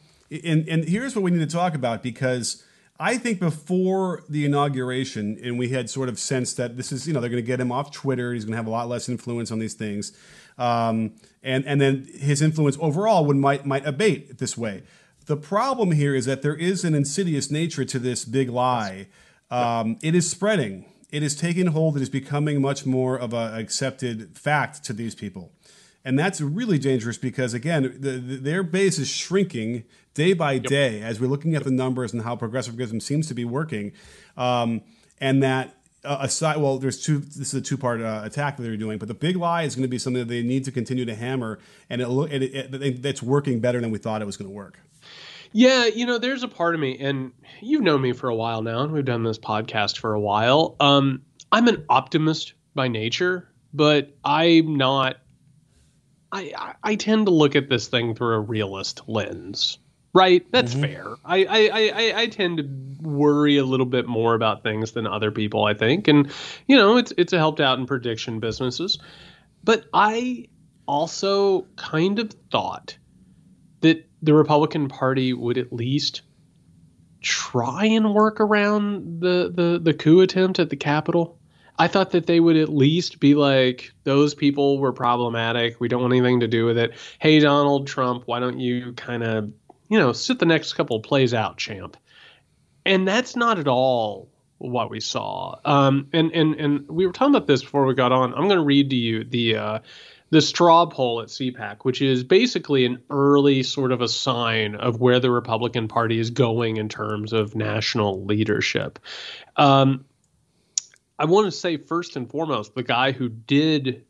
And 0.44 0.68
and 0.68 0.84
here's 0.84 1.14
what 1.14 1.22
we 1.22 1.30
need 1.30 1.40
to 1.40 1.54
talk 1.54 1.74
about 1.74 2.02
because 2.02 2.64
I 2.98 3.16
think 3.16 3.40
before 3.40 4.22
the 4.28 4.44
inauguration, 4.44 5.38
and 5.42 5.58
we 5.58 5.70
had 5.70 5.88
sort 5.88 6.08
of 6.08 6.18
sensed 6.18 6.58
that 6.58 6.76
this 6.76 6.92
is, 6.92 7.08
you 7.08 7.14
know, 7.14 7.20
they're 7.20 7.30
going 7.30 7.42
to 7.42 7.46
get 7.46 7.58
him 7.58 7.72
off 7.72 7.90
Twitter. 7.90 8.34
He's 8.34 8.44
going 8.44 8.52
to 8.52 8.56
have 8.58 8.66
a 8.66 8.70
lot 8.70 8.88
less 8.88 9.08
influence 9.08 9.50
on 9.50 9.58
these 9.58 9.72
things, 9.72 10.12
um, 10.60 11.14
and 11.42 11.66
and 11.66 11.80
then 11.80 12.06
his 12.14 12.42
influence 12.42 12.76
overall 12.80 13.24
would 13.24 13.36
might 13.36 13.66
might 13.66 13.86
abate 13.86 14.38
this 14.38 14.56
way. 14.56 14.82
The 15.26 15.36
problem 15.36 15.92
here 15.92 16.14
is 16.14 16.26
that 16.26 16.42
there 16.42 16.54
is 16.54 16.84
an 16.84 16.94
insidious 16.94 17.50
nature 17.50 17.84
to 17.84 17.98
this 17.98 18.24
big 18.24 18.50
lie. 18.50 19.06
Um, 19.50 19.98
it 20.02 20.14
is 20.14 20.30
spreading. 20.30 20.84
It 21.10 21.22
is 21.22 21.34
taking 21.34 21.68
hold. 21.68 21.96
It 21.96 22.02
is 22.02 22.10
becoming 22.10 22.60
much 22.60 22.86
more 22.86 23.18
of 23.18 23.32
an 23.32 23.54
accepted 23.54 24.38
fact 24.38 24.84
to 24.84 24.92
these 24.92 25.14
people. 25.14 25.52
And 26.04 26.18
that's 26.18 26.40
really 26.40 26.78
dangerous 26.78 27.18
because, 27.18 27.52
again, 27.52 27.82
the, 27.98 28.12
the, 28.12 28.36
their 28.36 28.62
base 28.62 28.98
is 28.98 29.08
shrinking 29.08 29.84
day 30.14 30.32
by 30.32 30.58
day 30.58 31.02
as 31.02 31.20
we're 31.20 31.28
looking 31.28 31.54
at 31.54 31.64
the 31.64 31.70
numbers 31.70 32.12
and 32.12 32.22
how 32.22 32.36
progressivism 32.36 33.00
seems 33.00 33.26
to 33.28 33.34
be 33.34 33.44
working. 33.44 33.92
Um, 34.36 34.82
and 35.20 35.42
that 35.42 35.76
uh, 36.04 36.18
aside, 36.20 36.56
well, 36.58 36.78
there's 36.78 37.02
two. 37.02 37.18
This 37.18 37.48
is 37.48 37.54
a 37.54 37.60
two-part 37.60 38.00
uh, 38.00 38.22
attack 38.24 38.56
that 38.56 38.62
they're 38.62 38.76
doing, 38.76 38.98
but 38.98 39.08
the 39.08 39.14
big 39.14 39.36
lie 39.36 39.62
is 39.62 39.74
going 39.74 39.82
to 39.82 39.88
be 39.88 39.98
something 39.98 40.20
that 40.20 40.28
they 40.28 40.42
need 40.42 40.64
to 40.64 40.72
continue 40.72 41.04
to 41.04 41.14
hammer, 41.14 41.58
and 41.88 42.00
it, 42.00 42.08
lo- 42.08 42.24
it, 42.24 42.42
it, 42.42 42.74
it 42.74 43.04
it's 43.04 43.22
working 43.22 43.60
better 43.60 43.80
than 43.80 43.90
we 43.90 43.98
thought 43.98 44.22
it 44.22 44.26
was 44.26 44.36
going 44.36 44.48
to 44.48 44.54
work. 44.54 44.78
Yeah, 45.52 45.86
you 45.86 46.06
know, 46.06 46.18
there's 46.18 46.42
a 46.42 46.48
part 46.48 46.74
of 46.74 46.80
me, 46.80 46.96
and 46.98 47.32
you've 47.60 47.82
known 47.82 48.00
me 48.00 48.12
for 48.12 48.28
a 48.28 48.34
while 48.34 48.62
now, 48.62 48.82
and 48.82 48.92
we've 48.92 49.04
done 49.04 49.24
this 49.24 49.38
podcast 49.38 49.98
for 49.98 50.14
a 50.14 50.20
while. 50.20 50.76
Um, 50.78 51.22
I'm 51.50 51.66
an 51.68 51.84
optimist 51.88 52.54
by 52.74 52.88
nature, 52.88 53.48
but 53.74 54.14
I'm 54.24 54.76
not. 54.76 55.16
I 56.32 56.74
I 56.82 56.94
tend 56.94 57.26
to 57.26 57.32
look 57.32 57.56
at 57.56 57.68
this 57.68 57.88
thing 57.88 58.14
through 58.14 58.36
a 58.36 58.40
realist 58.40 59.02
lens, 59.08 59.78
right? 60.12 60.44
That's 60.50 60.74
mm-hmm. 60.74 60.82
fair. 60.82 61.06
I, 61.24 61.44
I, 61.44 61.70
I, 61.72 61.92
I- 61.94 62.20
I 62.22 62.26
tend 62.26 62.58
to 62.58 63.08
worry 63.08 63.56
a 63.56 63.64
little 63.64 63.86
bit 63.86 64.06
more 64.06 64.34
about 64.34 64.62
things 64.62 64.92
than 64.92 65.06
other 65.06 65.30
people, 65.30 65.64
I 65.64 65.74
think, 65.74 66.08
and 66.08 66.30
you 66.66 66.76
know, 66.76 66.96
it's 66.96 67.12
it's 67.16 67.32
helped 67.32 67.60
out 67.60 67.78
in 67.78 67.86
prediction 67.86 68.40
businesses, 68.40 68.98
but 69.64 69.86
I 69.94 70.48
also 70.86 71.62
kind 71.76 72.18
of 72.18 72.34
thought 72.50 72.98
that 73.80 74.06
the 74.22 74.34
Republican 74.34 74.88
Party 74.88 75.32
would 75.32 75.56
at 75.56 75.72
least 75.72 76.22
try 77.22 77.84
and 77.84 78.12
work 78.14 78.40
around 78.40 79.20
the, 79.20 79.52
the, 79.54 79.78
the 79.80 79.94
coup 79.94 80.20
attempt 80.20 80.58
at 80.58 80.70
the 80.70 80.76
Capitol. 80.76 81.38
I 81.78 81.86
thought 81.88 82.10
that 82.10 82.26
they 82.26 82.40
would 82.40 82.56
at 82.56 82.68
least 82.68 83.20
be 83.20 83.34
like, 83.34 83.92
those 84.04 84.34
people 84.34 84.78
were 84.78 84.92
problematic. 84.92 85.80
We 85.80 85.88
don't 85.88 86.02
want 86.02 86.12
anything 86.12 86.40
to 86.40 86.48
do 86.48 86.66
with 86.66 86.76
it. 86.76 86.92
Hey, 87.18 87.38
Donald 87.40 87.86
Trump, 87.86 88.24
why 88.26 88.40
don't 88.40 88.58
you 88.58 88.92
kind 88.94 89.22
of, 89.22 89.52
you 89.90 89.98
know, 89.98 90.12
sit 90.12 90.38
the 90.38 90.46
next 90.46 90.72
couple 90.72 90.98
plays 91.00 91.34
out, 91.34 91.58
champ? 91.58 91.96
And 92.86 93.06
that's 93.06 93.36
not 93.36 93.58
at 93.58 93.68
all 93.68 94.30
what 94.58 94.90
we 94.90 95.00
saw. 95.00 95.58
Um, 95.64 96.08
and, 96.12 96.30
and, 96.32 96.54
and 96.54 96.88
we 96.88 97.06
were 97.06 97.12
talking 97.12 97.34
about 97.34 97.46
this 97.46 97.62
before 97.62 97.84
we 97.84 97.94
got 97.94 98.12
on. 98.12 98.32
I'm 98.32 98.46
going 98.46 98.58
to 98.58 98.64
read 98.64 98.90
to 98.90 98.96
you 98.96 99.24
the, 99.24 99.56
uh, 99.56 99.78
the 100.30 100.40
straw 100.40 100.86
poll 100.86 101.20
at 101.20 101.28
CPAC, 101.28 101.78
which 101.82 102.00
is 102.00 102.22
basically 102.22 102.84
an 102.84 103.02
early 103.10 103.62
sort 103.62 103.90
of 103.90 104.00
a 104.00 104.08
sign 104.08 104.76
of 104.76 105.00
where 105.00 105.18
the 105.18 105.30
Republican 105.30 105.88
Party 105.88 106.18
is 106.18 106.30
going 106.30 106.76
in 106.76 106.88
terms 106.88 107.32
of 107.32 107.56
national 107.56 108.24
leadership. 108.24 108.98
Um, 109.56 110.04
I 111.18 111.24
want 111.24 111.46
to 111.46 111.50
say 111.50 111.76
first 111.76 112.16
and 112.16 112.30
foremost, 112.30 112.74
the 112.74 112.82
guy 112.82 113.12
who 113.12 113.28
did 113.28 114.04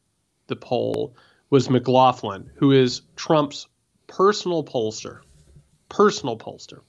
the 0.46 0.56
poll 0.56 1.16
was 1.48 1.70
McLaughlin, 1.70 2.50
who 2.56 2.70
is 2.70 3.02
Trump's 3.16 3.66
personal 4.06 4.62
pollster. 4.62 5.20
Personal 5.90 6.38
pollster. 6.38 6.80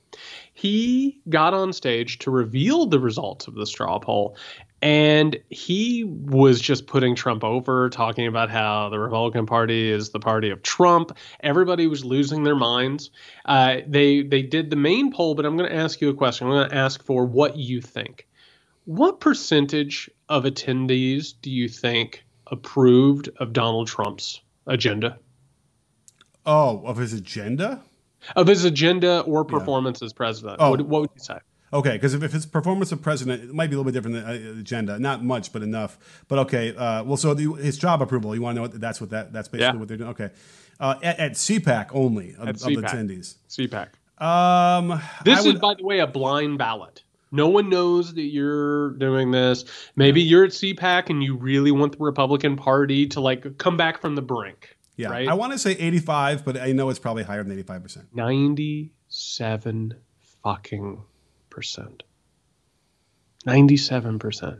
He 0.53 1.19
got 1.27 1.53
on 1.53 1.73
stage 1.73 2.19
to 2.19 2.31
reveal 2.31 2.85
the 2.85 2.99
results 2.99 3.47
of 3.47 3.55
the 3.55 3.65
straw 3.65 3.99
poll, 3.99 4.37
and 4.81 5.37
he 5.49 6.03
was 6.03 6.61
just 6.61 6.87
putting 6.87 7.15
Trump 7.15 7.43
over, 7.43 7.89
talking 7.89 8.27
about 8.27 8.49
how 8.49 8.89
the 8.89 8.99
Republican 8.99 9.45
Party 9.45 9.91
is 9.91 10.09
the 10.09 10.19
party 10.19 10.49
of 10.49 10.63
Trump. 10.63 11.17
Everybody 11.41 11.87
was 11.87 12.05
losing 12.05 12.43
their 12.43 12.55
minds. 12.55 13.11
Uh, 13.45 13.77
they 13.87 14.21
they 14.21 14.41
did 14.41 14.69
the 14.69 14.75
main 14.75 15.11
poll, 15.11 15.35
but 15.35 15.45
I'm 15.45 15.57
going 15.57 15.69
to 15.69 15.75
ask 15.75 15.99
you 15.99 16.09
a 16.09 16.13
question. 16.13 16.47
I'm 16.47 16.53
going 16.53 16.69
to 16.69 16.75
ask 16.75 17.03
for 17.03 17.25
what 17.25 17.57
you 17.57 17.81
think. 17.81 18.27
What 18.85 19.19
percentage 19.19 20.09
of 20.29 20.43
attendees 20.43 21.33
do 21.41 21.51
you 21.51 21.67
think 21.67 22.23
approved 22.47 23.29
of 23.37 23.53
Donald 23.53 23.87
Trump's 23.87 24.41
agenda? 24.67 25.19
Oh, 26.45 26.83
of 26.85 26.97
his 26.97 27.13
agenda? 27.13 27.83
Of 28.35 28.47
his 28.47 28.65
agenda 28.65 29.21
or 29.21 29.43
performance 29.45 30.01
as 30.01 30.13
president? 30.13 30.57
Oh. 30.59 30.71
What, 30.71 30.81
what 30.81 31.01
would 31.01 31.09
you 31.15 31.21
say? 31.23 31.37
Okay, 31.73 31.93
because 31.93 32.13
if, 32.13 32.21
if 32.21 32.35
it's 32.35 32.45
performance 32.45 32.91
of 32.91 33.01
president, 33.01 33.43
it 33.43 33.53
might 33.53 33.67
be 33.69 33.75
a 33.75 33.77
little 33.77 33.89
bit 33.89 33.93
different 33.93 34.25
than 34.25 34.57
uh, 34.57 34.59
agenda. 34.59 34.99
Not 34.99 35.23
much, 35.23 35.53
but 35.53 35.63
enough. 35.63 35.97
But 36.27 36.39
okay, 36.39 36.75
uh, 36.75 37.03
well, 37.03 37.15
so 37.15 37.33
the, 37.33 37.53
his 37.53 37.77
job 37.77 38.01
approval. 38.01 38.35
You 38.35 38.41
want 38.41 38.55
to 38.55 38.61
know 38.61 38.67
what 38.67 38.79
that's 38.79 38.99
what 38.99 39.09
that 39.11 39.31
that's 39.31 39.47
basically 39.47 39.75
Yeah. 39.75 39.79
what 39.79 39.87
they're 39.87 39.97
doing. 39.97 40.09
Okay, 40.09 40.29
uh, 40.79 40.95
at, 41.01 41.19
at 41.19 41.31
CPAC 41.33 41.89
only 41.93 42.35
of, 42.37 42.49
At 42.49 42.55
of 42.55 42.61
the 42.61 42.75
attendees. 42.75 43.35
CPAC. 43.49 43.87
Um, 44.21 45.01
This 45.23 45.45
is, 45.45 45.55
by 45.55 45.73
the 45.75 45.83
way, 45.83 45.99
a 45.99 46.07
blind 46.07 46.57
ballot. 46.57 47.03
No 47.31 47.47
one 47.47 47.69
knows 47.69 48.13
that 48.13 48.23
you're 48.23 48.91
doing 48.91 49.31
this. 49.31 49.63
Maybe 49.95 50.21
you're 50.21 50.43
at 50.43 50.51
CPAC 50.51 51.09
and 51.09 51.23
you 51.23 51.37
really 51.37 51.71
want 51.71 51.93
the 51.93 52.03
Republican 52.03 52.57
Party 52.57 53.07
to 53.07 53.21
like 53.21 53.57
come 53.57 53.77
back 53.77 54.01
from 54.01 54.15
the 54.15 54.21
brink. 54.21 54.75
Yeah. 55.01 55.09
right? 55.09 55.27
I 55.27 55.33
want 55.33 55.53
to 55.53 55.59
say 55.59 55.71
eighty-five, 55.71 56.45
but 56.45 56.57
I 56.57 56.71
know 56.71 56.89
it's 56.89 56.99
probably 56.99 57.23
higher 57.23 57.43
than 57.43 57.51
eighty-five 57.51 57.81
percent. 57.83 58.07
Ninety-seven 58.13 59.95
fucking 60.43 61.01
percent. 61.49 62.03
Ninety-seven 63.45 64.19
percent. 64.19 64.59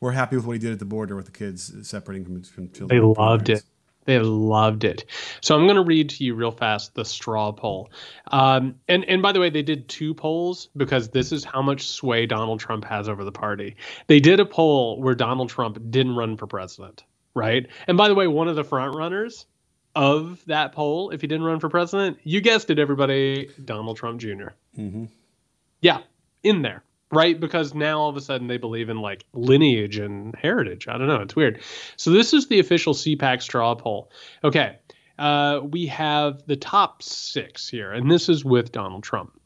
We're 0.00 0.12
happy 0.12 0.36
with 0.36 0.46
what 0.46 0.54
he 0.54 0.58
did 0.58 0.72
at 0.72 0.78
the 0.78 0.84
border 0.86 1.14
with 1.16 1.26
the 1.26 1.32
kids 1.32 1.72
separating 1.88 2.24
from 2.24 2.42
from 2.42 2.70
children. 2.70 2.88
They 2.88 3.04
loved 3.04 3.46
parents. 3.46 3.64
it. 3.64 3.70
They 4.06 4.18
loved 4.18 4.84
it. 4.84 5.04
So 5.42 5.54
I'm 5.54 5.66
going 5.66 5.76
to 5.76 5.84
read 5.84 6.08
to 6.10 6.24
you 6.24 6.34
real 6.34 6.50
fast 6.50 6.94
the 6.94 7.04
straw 7.04 7.52
poll. 7.52 7.90
Um, 8.28 8.76
and 8.88 9.04
and 9.04 9.20
by 9.20 9.32
the 9.32 9.40
way, 9.40 9.50
they 9.50 9.62
did 9.62 9.88
two 9.88 10.14
polls 10.14 10.70
because 10.74 11.10
this 11.10 11.32
is 11.32 11.44
how 11.44 11.60
much 11.60 11.86
sway 11.86 12.24
Donald 12.24 12.60
Trump 12.60 12.84
has 12.86 13.10
over 13.10 13.24
the 13.24 13.32
party. 13.32 13.76
They 14.06 14.18
did 14.18 14.40
a 14.40 14.46
poll 14.46 15.00
where 15.02 15.14
Donald 15.14 15.50
Trump 15.50 15.78
didn't 15.90 16.16
run 16.16 16.38
for 16.38 16.46
president, 16.46 17.04
right? 17.34 17.66
And 17.86 17.98
by 17.98 18.08
the 18.08 18.14
way, 18.14 18.26
one 18.26 18.48
of 18.48 18.56
the 18.56 18.64
front 18.64 18.96
runners 18.96 19.44
of 19.94 20.44
that 20.46 20.72
poll, 20.72 21.10
if 21.10 21.20
he 21.20 21.26
didn't 21.26 21.44
run 21.44 21.60
for 21.60 21.68
president, 21.68 22.18
you 22.22 22.40
guessed 22.40 22.70
it, 22.70 22.78
everybody, 22.78 23.50
Donald 23.64 23.96
Trump 23.96 24.20
junior 24.20 24.54
Yeah, 25.80 26.00
in 26.42 26.62
there, 26.62 26.82
right? 27.10 27.38
Because 27.38 27.74
now 27.74 27.98
all 28.00 28.08
of 28.08 28.16
a 28.16 28.20
sudden 28.20 28.46
they 28.46 28.58
believe 28.58 28.88
in 28.88 28.98
like 28.98 29.24
lineage 29.32 29.98
and 29.98 30.34
heritage. 30.36 30.86
I 30.88 30.98
don't 30.98 31.08
know. 31.08 31.20
It's 31.22 31.36
weird. 31.36 31.60
So 31.96 32.10
this 32.10 32.32
is 32.32 32.46
the 32.46 32.60
official 32.60 32.94
CPAC 32.94 33.42
straw 33.42 33.74
poll. 33.74 34.10
Okay. 34.44 34.78
Uh, 35.18 35.60
we 35.62 35.86
have 35.86 36.46
the 36.46 36.56
top 36.56 37.02
six 37.02 37.68
here, 37.68 37.92
and 37.92 38.10
this 38.10 38.30
is 38.30 38.42
with 38.42 38.72
Donald 38.72 39.02
Trump. 39.02 39.38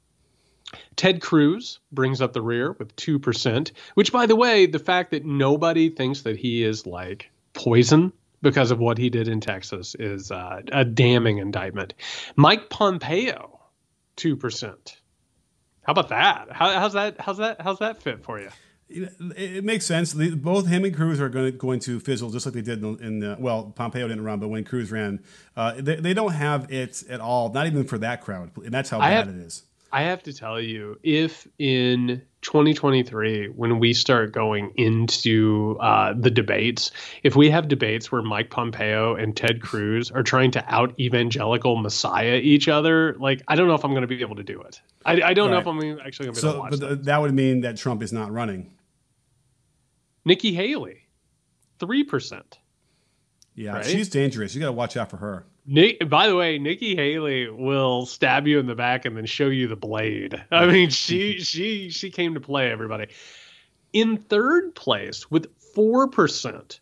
Ted 0.96 1.20
Cruz 1.20 1.80
brings 1.90 2.20
up 2.20 2.32
the 2.32 2.42
rear 2.42 2.72
with 2.78 2.94
2%, 2.96 3.72
which, 3.94 4.12
by 4.12 4.26
the 4.26 4.36
way, 4.36 4.66
the 4.66 4.78
fact 4.78 5.10
that 5.10 5.24
nobody 5.24 5.90
thinks 5.90 6.22
that 6.22 6.36
he 6.36 6.62
is 6.62 6.86
like 6.86 7.30
poison 7.54 8.12
because 8.44 8.70
of 8.70 8.78
what 8.78 8.96
he 8.98 9.10
did 9.10 9.26
in 9.26 9.40
Texas 9.40 9.96
is 9.98 10.30
uh, 10.30 10.60
a 10.70 10.84
damning 10.84 11.38
indictment. 11.38 11.94
Mike 12.36 12.70
Pompeo, 12.70 13.58
2%. 14.16 14.96
How 15.82 15.90
about 15.90 16.08
that? 16.10 16.52
How, 16.52 16.70
how's 16.78 16.92
that? 16.92 17.20
How's 17.20 17.38
that? 17.38 17.60
How's 17.60 17.80
that 17.80 18.00
fit 18.02 18.22
for 18.22 18.40
you? 18.40 18.48
It, 18.88 19.12
it 19.36 19.64
makes 19.64 19.84
sense. 19.84 20.14
Both 20.14 20.66
him 20.68 20.84
and 20.84 20.94
Cruz 20.94 21.20
are 21.20 21.28
going 21.28 21.52
to, 21.52 21.58
going 21.58 21.80
to 21.80 21.98
fizzle 21.98 22.30
just 22.30 22.46
like 22.46 22.54
they 22.54 22.62
did 22.62 22.82
in, 22.82 23.02
in 23.02 23.18
the, 23.18 23.36
well, 23.38 23.72
Pompeo 23.74 24.06
didn't 24.06 24.24
run, 24.24 24.38
but 24.38 24.48
when 24.48 24.64
Cruz 24.64 24.92
ran, 24.92 25.22
uh, 25.56 25.74
they, 25.78 25.96
they 25.96 26.14
don't 26.14 26.32
have 26.32 26.70
it 26.72 27.02
at 27.10 27.20
all. 27.20 27.52
Not 27.52 27.66
even 27.66 27.84
for 27.84 27.98
that 27.98 28.20
crowd, 28.20 28.50
and 28.56 28.72
that's 28.72 28.90
how 28.90 29.00
I 29.00 29.10
bad 29.10 29.26
have- 29.26 29.36
it 29.36 29.40
is. 29.40 29.64
I 29.94 30.02
have 30.02 30.24
to 30.24 30.32
tell 30.32 30.60
you, 30.60 30.98
if 31.04 31.46
in 31.58 32.22
2023, 32.42 33.46
when 33.50 33.78
we 33.78 33.92
start 33.94 34.32
going 34.32 34.72
into 34.76 35.76
uh, 35.80 36.14
the 36.18 36.30
debates, 36.30 36.90
if 37.22 37.36
we 37.36 37.48
have 37.50 37.68
debates 37.68 38.10
where 38.10 38.20
Mike 38.20 38.50
Pompeo 38.50 39.14
and 39.14 39.36
Ted 39.36 39.62
Cruz 39.62 40.10
are 40.10 40.24
trying 40.24 40.50
to 40.50 40.64
out 40.74 40.98
evangelical 40.98 41.76
messiah 41.76 42.40
each 42.42 42.66
other, 42.68 43.14
like 43.20 43.42
I 43.46 43.54
don't 43.54 43.68
know 43.68 43.74
if 43.74 43.84
I'm 43.84 43.92
going 43.92 44.02
to 44.02 44.08
be 44.08 44.20
able 44.20 44.36
to 44.36 44.42
do 44.42 44.60
it. 44.62 44.80
I, 45.04 45.22
I 45.22 45.32
don't 45.34 45.52
know 45.52 45.58
if 45.58 45.66
I'm 45.66 45.78
actually 46.00 46.26
going 46.26 46.34
to 46.34 46.40
be 46.42 46.48
able 46.48 46.52
to 46.54 46.56
So, 46.56 46.58
watch 46.58 46.70
but 46.72 46.80
that. 46.80 46.88
th- 46.88 47.00
that 47.06 47.20
would 47.22 47.32
mean 47.32 47.60
that 47.60 47.76
Trump 47.76 48.02
is 48.02 48.12
not 48.12 48.32
running. 48.32 48.72
Nikki 50.24 50.54
Haley, 50.54 51.06
three 51.78 52.02
percent. 52.02 52.58
Yeah, 53.54 53.74
Right? 53.76 53.86
she's 53.86 54.08
dangerous. 54.08 54.54
You 54.54 54.60
got 54.60 54.66
to 54.66 54.72
watch 54.72 54.96
out 54.96 55.08
for 55.10 55.18
her. 55.18 55.46
Nick, 55.66 56.08
by 56.10 56.28
the 56.28 56.36
way, 56.36 56.58
Nikki 56.58 56.94
Haley 56.94 57.48
will 57.48 58.04
stab 58.04 58.46
you 58.46 58.58
in 58.58 58.66
the 58.66 58.74
back 58.74 59.04
and 59.04 59.16
then 59.16 59.24
show 59.24 59.48
you 59.48 59.66
the 59.66 59.76
blade. 59.76 60.42
I 60.50 60.66
mean, 60.66 60.90
she 60.90 61.40
she 61.40 61.90
she 61.90 62.10
came 62.10 62.34
to 62.34 62.40
play 62.40 62.70
everybody. 62.70 63.08
In 63.92 64.18
third 64.18 64.74
place 64.74 65.30
with 65.30 65.48
four 65.74 66.08
percent, 66.08 66.80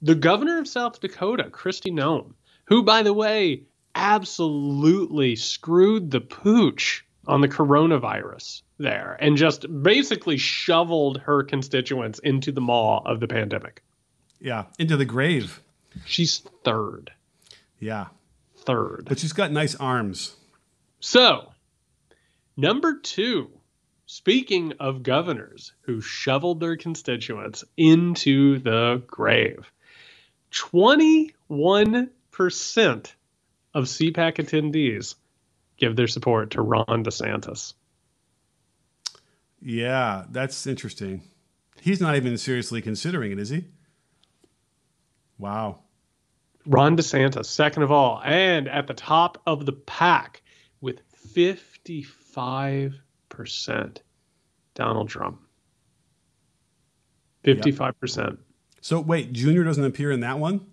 the 0.00 0.16
governor 0.16 0.58
of 0.58 0.66
South 0.66 1.00
Dakota, 1.00 1.44
Kristi 1.44 1.92
Noem, 1.92 2.34
who, 2.64 2.82
by 2.82 3.02
the 3.02 3.12
way, 3.12 3.62
absolutely 3.94 5.36
screwed 5.36 6.10
the 6.10 6.20
pooch 6.20 7.04
on 7.28 7.40
the 7.40 7.48
coronavirus 7.48 8.62
there 8.78 9.16
and 9.20 9.36
just 9.36 9.66
basically 9.82 10.36
shoveled 10.36 11.18
her 11.18 11.44
constituents 11.44 12.18
into 12.18 12.50
the 12.50 12.60
maw 12.60 12.98
of 13.04 13.20
the 13.20 13.28
pandemic. 13.28 13.82
Yeah, 14.40 14.64
into 14.78 14.96
the 14.96 15.04
grave. 15.04 15.60
She's 16.04 16.42
third. 16.64 17.12
Yeah. 17.82 18.06
Third. 18.58 19.06
But 19.08 19.18
she's 19.18 19.32
got 19.32 19.50
nice 19.50 19.74
arms. 19.74 20.36
So, 21.00 21.50
number 22.56 23.00
two, 23.00 23.50
speaking 24.06 24.74
of 24.78 25.02
governors 25.02 25.72
who 25.80 26.00
shoveled 26.00 26.60
their 26.60 26.76
constituents 26.76 27.64
into 27.76 28.60
the 28.60 29.02
grave, 29.08 29.68
21% 30.52 32.10
of 33.74 33.84
CPAC 33.84 34.36
attendees 34.36 35.16
give 35.76 35.96
their 35.96 36.06
support 36.06 36.52
to 36.52 36.62
Ron 36.62 37.02
DeSantis. 37.02 37.74
Yeah, 39.60 40.26
that's 40.30 40.68
interesting. 40.68 41.22
He's 41.80 42.00
not 42.00 42.14
even 42.14 42.38
seriously 42.38 42.80
considering 42.80 43.32
it, 43.32 43.40
is 43.40 43.48
he? 43.48 43.64
Wow. 45.36 45.80
Ron 46.66 46.96
DeSantis, 46.96 47.46
second 47.46 47.82
of 47.82 47.90
all, 47.90 48.20
and 48.24 48.68
at 48.68 48.86
the 48.86 48.94
top 48.94 49.42
of 49.46 49.66
the 49.66 49.72
pack 49.72 50.42
with 50.80 51.00
55%. 51.34 52.92
Donald 54.74 55.08
Trump. 55.08 55.40
55%. 57.44 58.16
Yep. 58.16 58.38
So 58.80 59.00
wait, 59.00 59.32
Junior 59.32 59.64
doesn't 59.64 59.84
appear 59.84 60.12
in 60.12 60.20
that 60.20 60.38
one? 60.38 60.66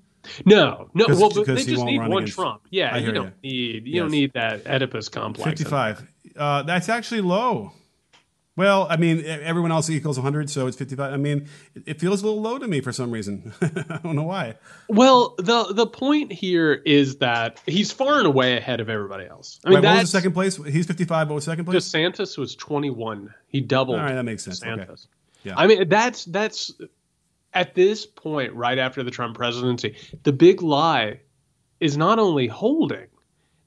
No, 0.46 0.90
no. 0.94 1.06
Well, 1.08 1.30
they 1.30 1.64
just 1.64 1.86
need 1.86 2.00
one 2.00 2.12
against, 2.12 2.34
Trump. 2.34 2.62
Yeah, 2.70 2.98
you 2.98 3.12
don't 3.12 3.34
you. 3.42 3.50
need 3.50 3.88
you 3.88 3.94
yes. 3.94 4.02
don't 4.02 4.12
need 4.12 4.34
that 4.34 4.68
Oedipus 4.68 5.10
complex. 5.10 5.50
Fifty-five. 5.50 6.06
Uh, 6.36 6.64
that's 6.64 6.90
actually 6.90 7.22
low. 7.22 7.72
Well, 8.56 8.88
I 8.90 8.98
mean, 8.98 9.24
everyone 9.26 9.72
else 9.72 9.90
equals 9.90 10.18
100, 10.18 10.50
so 10.50 10.68
it's 10.68 10.76
55. 10.76 11.14
I 11.14 11.18
mean, 11.18 11.48
it 11.86 12.00
feels 12.00 12.22
a 12.22 12.26
little 12.26 12.42
low 12.42 12.58
to 12.58 12.68
me 12.68 12.82
for 12.82 12.92
some 12.92 13.10
reason. 13.10 13.54
I 13.62 14.00
don't 14.04 14.16
know 14.16 14.24
why. 14.24 14.56
Well, 14.90 15.36
the 15.38 15.72
the 15.74 15.88
point 15.88 16.34
here 16.34 16.74
is 16.74 17.18
that 17.18 17.62
he's 17.66 17.92
far 17.92 18.18
and 18.18 18.28
away 18.28 18.58
ahead 18.58 18.82
of 18.82 18.90
everybody 18.90 19.28
else. 19.28 19.62
I 19.64 19.70
mean, 19.70 19.82
what 19.82 19.94
was 19.94 20.02
the 20.02 20.08
second 20.08 20.34
place? 20.34 20.58
He's 20.58 20.88
55. 20.88 21.30
What 21.30 21.36
was 21.36 21.46
second 21.46 21.66
place? 21.66 21.88
DeSantis 21.88 22.38
was 22.38 22.56
21. 22.56 23.34
He 23.48 23.62
doubled. 23.62 23.98
All 23.98 24.06
right, 24.06 24.16
that 24.16 24.24
makes 24.24 24.44
sense. 24.44 24.60
DeSantis. 24.60 24.90
Okay. 24.90 24.96
Yeah. 25.44 25.54
I 25.56 25.68
mean, 25.68 25.88
that's 25.88 26.26
that's 26.26 26.74
at 27.54 27.76
this 27.76 28.06
point, 28.06 28.54
right 28.54 28.78
after 28.78 29.04
the 29.04 29.12
Trump 29.12 29.36
presidency, 29.36 29.96
the 30.24 30.34
big 30.34 30.62
lie 30.62 31.20
is 31.80 31.98
not 31.98 32.20
only 32.20 32.48
holding, 32.48 33.08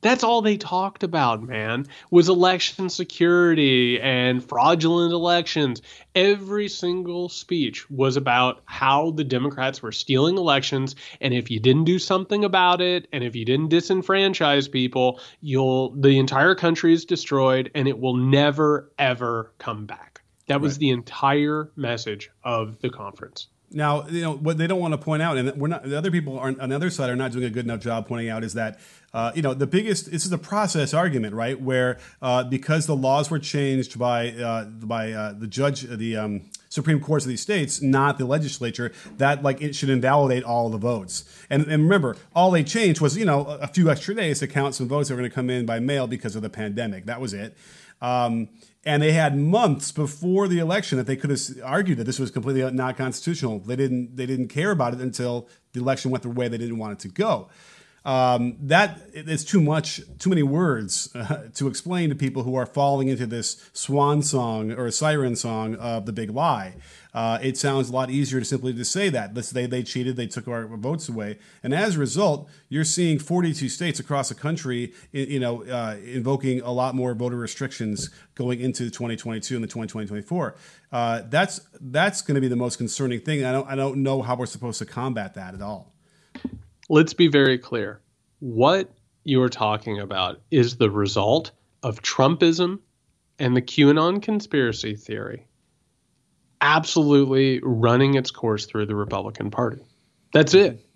that's 0.02 0.24
all 0.24 0.42
they 0.42 0.56
talked 0.56 1.04
about, 1.04 1.42
man, 1.42 1.86
was 2.10 2.28
election 2.28 2.90
security 2.90 4.00
and 4.00 4.44
fraudulent 4.44 5.12
elections. 5.12 5.80
Every 6.14 6.68
single 6.68 7.28
speech 7.28 7.88
was 7.88 8.16
about 8.16 8.62
how 8.66 9.12
the 9.12 9.24
Democrats 9.24 9.80
were 9.80 9.92
stealing 9.92 10.36
elections, 10.36 10.96
and 11.20 11.32
if 11.32 11.50
you 11.50 11.60
didn't 11.60 11.84
do 11.84 11.98
something 11.98 12.44
about 12.44 12.80
it, 12.80 13.06
and 13.12 13.22
if 13.24 13.36
you 13.36 13.44
didn't 13.44 13.70
disenfranchise 13.70 14.70
people, 14.70 15.20
you'll 15.40 15.92
the 15.92 16.18
entire 16.18 16.56
country 16.56 16.92
is 16.92 17.04
destroyed 17.04 17.70
and 17.74 17.86
it 17.86 17.98
will 17.98 18.16
never 18.16 18.90
ever 18.98 19.52
come 19.58 19.86
back. 19.86 20.20
That 20.48 20.60
was 20.60 20.74
right. 20.74 20.80
the 20.80 20.90
entire 20.90 21.70
message 21.76 22.30
of 22.42 22.80
the 22.80 22.90
conference. 22.90 23.46
Now, 23.74 24.06
you 24.06 24.22
know 24.22 24.34
what 24.34 24.58
they 24.58 24.66
don't 24.66 24.80
want 24.80 24.92
to 24.92 24.98
point 24.98 25.22
out, 25.22 25.36
and 25.36 25.52
we're 25.56 25.68
not. 25.68 25.84
The 25.84 25.96
other 25.96 26.10
people 26.10 26.38
on 26.38 26.56
the 26.56 26.74
other 26.74 26.90
side 26.90 27.10
are 27.10 27.16
not 27.16 27.32
doing 27.32 27.44
a 27.44 27.50
good 27.50 27.64
enough 27.64 27.80
job 27.80 28.06
pointing 28.06 28.28
out 28.28 28.44
is 28.44 28.54
that 28.54 28.78
uh, 29.14 29.32
you 29.34 29.42
know 29.42 29.54
the 29.54 29.66
biggest. 29.66 30.10
This 30.10 30.26
is 30.26 30.32
a 30.32 30.38
process 30.38 30.94
argument, 30.94 31.34
right? 31.34 31.60
Where 31.60 31.98
uh, 32.20 32.44
because 32.44 32.86
the 32.86 32.96
laws 32.96 33.30
were 33.30 33.38
changed 33.38 33.98
by 33.98 34.30
uh, 34.30 34.64
by 34.64 35.12
uh, 35.12 35.32
the 35.32 35.46
judge, 35.46 35.82
the 35.82 36.16
um, 36.16 36.42
Supreme 36.68 37.00
Courts 37.00 37.24
of 37.24 37.28
these 37.28 37.40
states, 37.40 37.82
not 37.82 38.18
the 38.18 38.26
legislature, 38.26 38.92
that 39.18 39.42
like 39.42 39.60
it 39.60 39.74
should 39.74 39.90
invalidate 39.90 40.44
all 40.44 40.70
the 40.70 40.78
votes. 40.78 41.24
And, 41.50 41.62
and 41.66 41.82
remember, 41.82 42.16
all 42.34 42.50
they 42.50 42.64
changed 42.64 43.00
was 43.00 43.16
you 43.16 43.24
know 43.24 43.46
a 43.46 43.66
few 43.66 43.90
extra 43.90 44.14
days 44.14 44.40
to 44.40 44.46
count 44.46 44.74
some 44.74 44.88
votes 44.88 45.08
that 45.08 45.14
were 45.14 45.20
going 45.20 45.30
to 45.30 45.34
come 45.34 45.50
in 45.50 45.66
by 45.66 45.80
mail 45.80 46.06
because 46.06 46.36
of 46.36 46.42
the 46.42 46.50
pandemic. 46.50 47.06
That 47.06 47.20
was 47.20 47.34
it. 47.34 47.56
Um, 48.00 48.48
and 48.84 49.02
they 49.02 49.12
had 49.12 49.36
months 49.36 49.92
before 49.92 50.48
the 50.48 50.58
election 50.58 50.98
that 50.98 51.06
they 51.06 51.16
could 51.16 51.30
have 51.30 51.40
argued 51.64 51.98
that 51.98 52.04
this 52.04 52.18
was 52.18 52.30
completely 52.30 52.68
not 52.72 52.96
constitutional. 52.96 53.60
They 53.60 53.76
didn't. 53.76 54.16
They 54.16 54.26
didn't 54.26 54.48
care 54.48 54.70
about 54.70 54.94
it 54.94 55.00
until 55.00 55.48
the 55.72 55.80
election 55.80 56.10
went 56.10 56.22
the 56.22 56.30
way 56.30 56.48
they 56.48 56.58
didn't 56.58 56.78
want 56.78 56.92
it 56.94 56.98
to 57.00 57.08
go. 57.08 57.48
Um, 58.04 58.56
that 58.60 59.00
is 59.12 59.44
too 59.44 59.60
much, 59.60 60.00
too 60.18 60.30
many 60.30 60.42
words 60.42 61.14
uh, 61.14 61.48
to 61.54 61.68
explain 61.68 62.08
to 62.08 62.14
people 62.14 62.42
who 62.42 62.56
are 62.56 62.66
falling 62.66 63.08
into 63.08 63.26
this 63.26 63.70
swan 63.72 64.22
song 64.22 64.72
or 64.72 64.90
siren 64.90 65.36
song 65.36 65.76
of 65.76 66.06
the 66.06 66.12
big 66.12 66.30
lie. 66.30 66.74
Uh, 67.14 67.38
it 67.42 67.58
sounds 67.58 67.90
a 67.90 67.92
lot 67.92 68.10
easier 68.10 68.40
to 68.40 68.44
simply 68.44 68.72
to 68.72 68.84
say 68.84 69.10
that. 69.10 69.34
Let's 69.34 69.48
say 69.48 69.66
they 69.66 69.82
cheated, 69.82 70.16
they 70.16 70.26
took 70.26 70.48
our 70.48 70.66
votes 70.66 71.10
away, 71.10 71.38
and 71.62 71.74
as 71.74 71.96
a 71.96 71.98
result, 71.98 72.48
you're 72.70 72.84
seeing 72.84 73.18
42 73.18 73.68
states 73.68 74.00
across 74.00 74.30
the 74.30 74.34
country, 74.34 74.94
you 75.12 75.38
know, 75.38 75.62
uh, 75.64 75.96
invoking 76.02 76.62
a 76.62 76.72
lot 76.72 76.94
more 76.94 77.14
voter 77.14 77.36
restrictions 77.36 78.08
going 78.34 78.60
into 78.60 78.84
2022 78.84 79.54
and 79.54 79.62
the 79.62 79.68
2024. 79.68 80.56
Uh, 80.90 81.22
that's 81.28 81.60
that's 81.82 82.22
going 82.22 82.34
to 82.34 82.40
be 82.40 82.48
the 82.48 82.56
most 82.56 82.78
concerning 82.78 83.20
thing. 83.20 83.44
I 83.44 83.52
don't 83.52 83.68
I 83.68 83.74
don't 83.74 83.98
know 83.98 84.22
how 84.22 84.34
we're 84.34 84.46
supposed 84.46 84.78
to 84.78 84.86
combat 84.86 85.34
that 85.34 85.52
at 85.52 85.60
all. 85.60 85.91
Let's 86.88 87.14
be 87.14 87.28
very 87.28 87.58
clear. 87.58 88.00
What 88.40 88.92
you're 89.24 89.48
talking 89.48 90.00
about 90.00 90.40
is 90.50 90.76
the 90.76 90.90
result 90.90 91.52
of 91.82 92.02
Trumpism 92.02 92.80
and 93.38 93.56
the 93.56 93.62
QAnon 93.62 94.20
conspiracy 94.22 94.96
theory 94.96 95.46
absolutely 96.62 97.60
running 97.62 98.14
its 98.14 98.30
course 98.30 98.66
through 98.66 98.86
the 98.86 98.94
Republican 98.94 99.50
Party. 99.50 99.82
That's 100.32 100.54
it. 100.54 100.86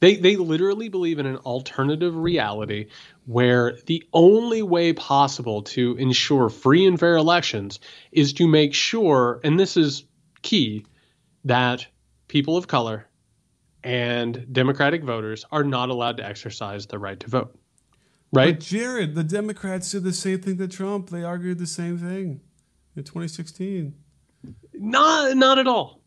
They, 0.00 0.16
they 0.16 0.36
literally 0.36 0.90
believe 0.90 1.18
in 1.18 1.24
an 1.24 1.38
alternative 1.38 2.14
reality 2.14 2.88
where 3.24 3.78
the 3.86 4.04
only 4.12 4.62
way 4.62 4.92
possible 4.92 5.62
to 5.62 5.96
ensure 5.96 6.50
free 6.50 6.86
and 6.86 7.00
fair 7.00 7.16
elections 7.16 7.80
is 8.12 8.34
to 8.34 8.46
make 8.46 8.74
sure, 8.74 9.40
and 9.42 9.58
this 9.58 9.78
is 9.78 10.04
key, 10.42 10.84
that 11.44 11.86
people 12.28 12.58
of 12.58 12.68
color 12.68 13.08
and 13.84 14.46
Democratic 14.50 15.04
voters 15.04 15.44
are 15.52 15.62
not 15.62 15.90
allowed 15.90 16.16
to 16.16 16.26
exercise 16.26 16.86
the 16.86 16.98
right 16.98 17.20
to 17.20 17.28
vote. 17.28 17.56
Right? 18.32 18.54
But 18.54 18.64
Jared, 18.64 19.14
the 19.14 19.22
Democrats 19.22 19.92
did 19.92 20.02
the 20.02 20.12
same 20.12 20.40
thing 20.40 20.58
to 20.58 20.66
Trump. 20.66 21.10
They 21.10 21.22
argued 21.22 21.58
the 21.58 21.66
same 21.66 21.98
thing 21.98 22.40
in 22.96 23.04
2016. 23.04 23.94
Not 24.72 25.36
not 25.36 25.58
at 25.58 25.68
all. 25.68 26.00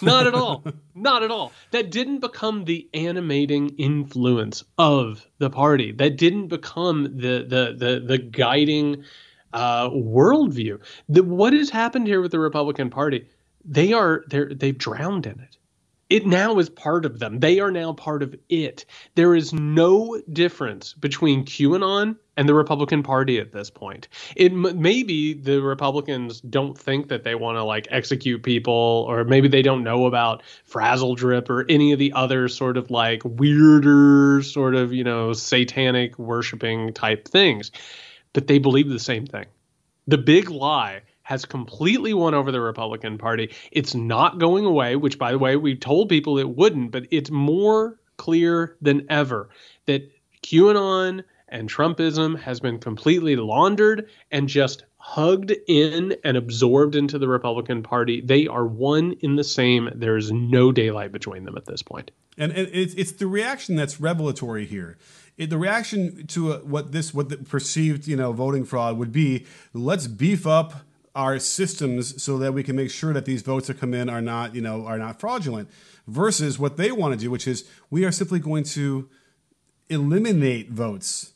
Not 0.00 0.26
at 0.26 0.34
all. 0.34 0.64
Not 0.96 1.22
at 1.22 1.30
all. 1.30 1.52
That 1.70 1.90
didn't 1.90 2.18
become 2.18 2.64
the 2.64 2.88
animating 2.94 3.70
influence 3.78 4.64
of 4.78 5.24
the 5.38 5.50
party. 5.50 5.92
That 5.92 6.16
didn't 6.16 6.48
become 6.48 7.04
the 7.04 7.44
the 7.44 7.74
the 7.76 8.02
the 8.04 8.18
guiding 8.18 9.04
uh, 9.52 9.90
worldview. 9.90 10.80
The, 11.08 11.22
what 11.22 11.52
has 11.52 11.70
happened 11.70 12.08
here 12.08 12.20
with 12.20 12.32
the 12.32 12.40
Republican 12.40 12.90
Party? 12.90 13.28
They 13.64 13.92
are 13.92 14.24
they're 14.28 14.52
they've 14.52 14.76
drowned 14.76 15.26
in 15.26 15.38
it 15.38 15.58
it 16.10 16.26
now 16.26 16.58
is 16.58 16.68
part 16.68 17.04
of 17.06 17.18
them. 17.18 17.40
They 17.40 17.60
are 17.60 17.70
now 17.70 17.92
part 17.92 18.22
of 18.22 18.34
it. 18.48 18.84
There 19.14 19.34
is 19.34 19.52
no 19.52 20.20
difference 20.32 20.92
between 20.92 21.44
QAnon 21.44 22.16
and 22.36 22.48
the 22.48 22.54
Republican 22.54 23.02
Party 23.02 23.38
at 23.38 23.52
this 23.52 23.70
point. 23.70 24.08
It 24.36 24.52
maybe 24.52 25.34
the 25.34 25.60
Republicans 25.60 26.40
don't 26.40 26.76
think 26.76 27.08
that 27.08 27.24
they 27.24 27.34
want 27.34 27.56
to 27.56 27.64
like 27.64 27.88
execute 27.90 28.42
people, 28.42 29.06
or 29.08 29.24
maybe 29.24 29.48
they 29.48 29.62
don't 29.62 29.84
know 29.84 30.06
about 30.06 30.42
Frazzledrip 30.70 31.48
or 31.48 31.64
any 31.68 31.92
of 31.92 31.98
the 31.98 32.12
other 32.12 32.48
sort 32.48 32.76
of 32.76 32.90
like 32.90 33.22
weirder, 33.24 34.42
sort 34.42 34.74
of 34.74 34.92
you 34.92 35.04
know 35.04 35.32
satanic 35.32 36.18
worshiping 36.18 36.92
type 36.92 37.28
things, 37.28 37.70
but 38.32 38.46
they 38.46 38.58
believe 38.58 38.88
the 38.88 38.98
same 38.98 39.26
thing. 39.26 39.46
The 40.06 40.18
big 40.18 40.50
lie 40.50 41.02
has 41.24 41.44
completely 41.44 42.14
won 42.14 42.34
over 42.34 42.52
the 42.52 42.60
Republican 42.60 43.18
Party. 43.18 43.50
It's 43.72 43.94
not 43.94 44.38
going 44.38 44.64
away, 44.64 44.94
which, 44.94 45.18
by 45.18 45.32
the 45.32 45.38
way, 45.38 45.56
we 45.56 45.74
told 45.74 46.08
people 46.08 46.38
it 46.38 46.48
wouldn't, 46.48 46.92
but 46.92 47.06
it's 47.10 47.30
more 47.30 47.98
clear 48.16 48.76
than 48.80 49.06
ever 49.10 49.48
that 49.86 50.10
QAnon 50.42 51.24
and 51.48 51.68
Trumpism 51.68 52.38
has 52.40 52.60
been 52.60 52.78
completely 52.78 53.36
laundered 53.36 54.08
and 54.30 54.48
just 54.48 54.84
hugged 54.96 55.52
in 55.66 56.16
and 56.24 56.36
absorbed 56.36 56.94
into 56.94 57.18
the 57.18 57.28
Republican 57.28 57.82
Party. 57.82 58.20
They 58.20 58.46
are 58.46 58.66
one 58.66 59.12
in 59.20 59.36
the 59.36 59.44
same. 59.44 59.90
There's 59.94 60.32
no 60.32 60.72
daylight 60.72 61.12
between 61.12 61.44
them 61.44 61.56
at 61.56 61.66
this 61.66 61.82
point. 61.82 62.10
And, 62.36 62.52
and 62.52 62.68
it's, 62.72 62.94
it's 62.94 63.12
the 63.12 63.26
reaction 63.26 63.76
that's 63.76 64.00
revelatory 64.00 64.66
here. 64.66 64.98
It, 65.36 65.50
the 65.50 65.58
reaction 65.58 66.26
to 66.28 66.52
uh, 66.52 66.58
what 66.60 66.92
this 66.92 67.12
what 67.12 67.28
the 67.28 67.38
perceived 67.38 68.06
you 68.06 68.16
know 68.16 68.32
voting 68.32 68.64
fraud 68.64 68.98
would 68.98 69.10
be 69.10 69.46
let's 69.72 70.06
beef 70.06 70.46
up 70.46 70.84
our 71.14 71.38
systems 71.38 72.22
so 72.22 72.38
that 72.38 72.52
we 72.52 72.62
can 72.62 72.76
make 72.76 72.90
sure 72.90 73.12
that 73.12 73.24
these 73.24 73.42
votes 73.42 73.68
that 73.68 73.78
come 73.78 73.94
in 73.94 74.08
are 74.08 74.22
not, 74.22 74.54
you 74.54 74.60
know, 74.60 74.86
are 74.86 74.98
not 74.98 75.20
fraudulent. 75.20 75.68
Versus 76.06 76.58
what 76.58 76.76
they 76.76 76.92
want 76.92 77.14
to 77.14 77.18
do, 77.20 77.30
which 77.30 77.46
is 77.46 77.64
we 77.90 78.04
are 78.04 78.12
simply 78.12 78.38
going 78.38 78.64
to 78.64 79.08
eliminate 79.88 80.70
votes 80.70 81.33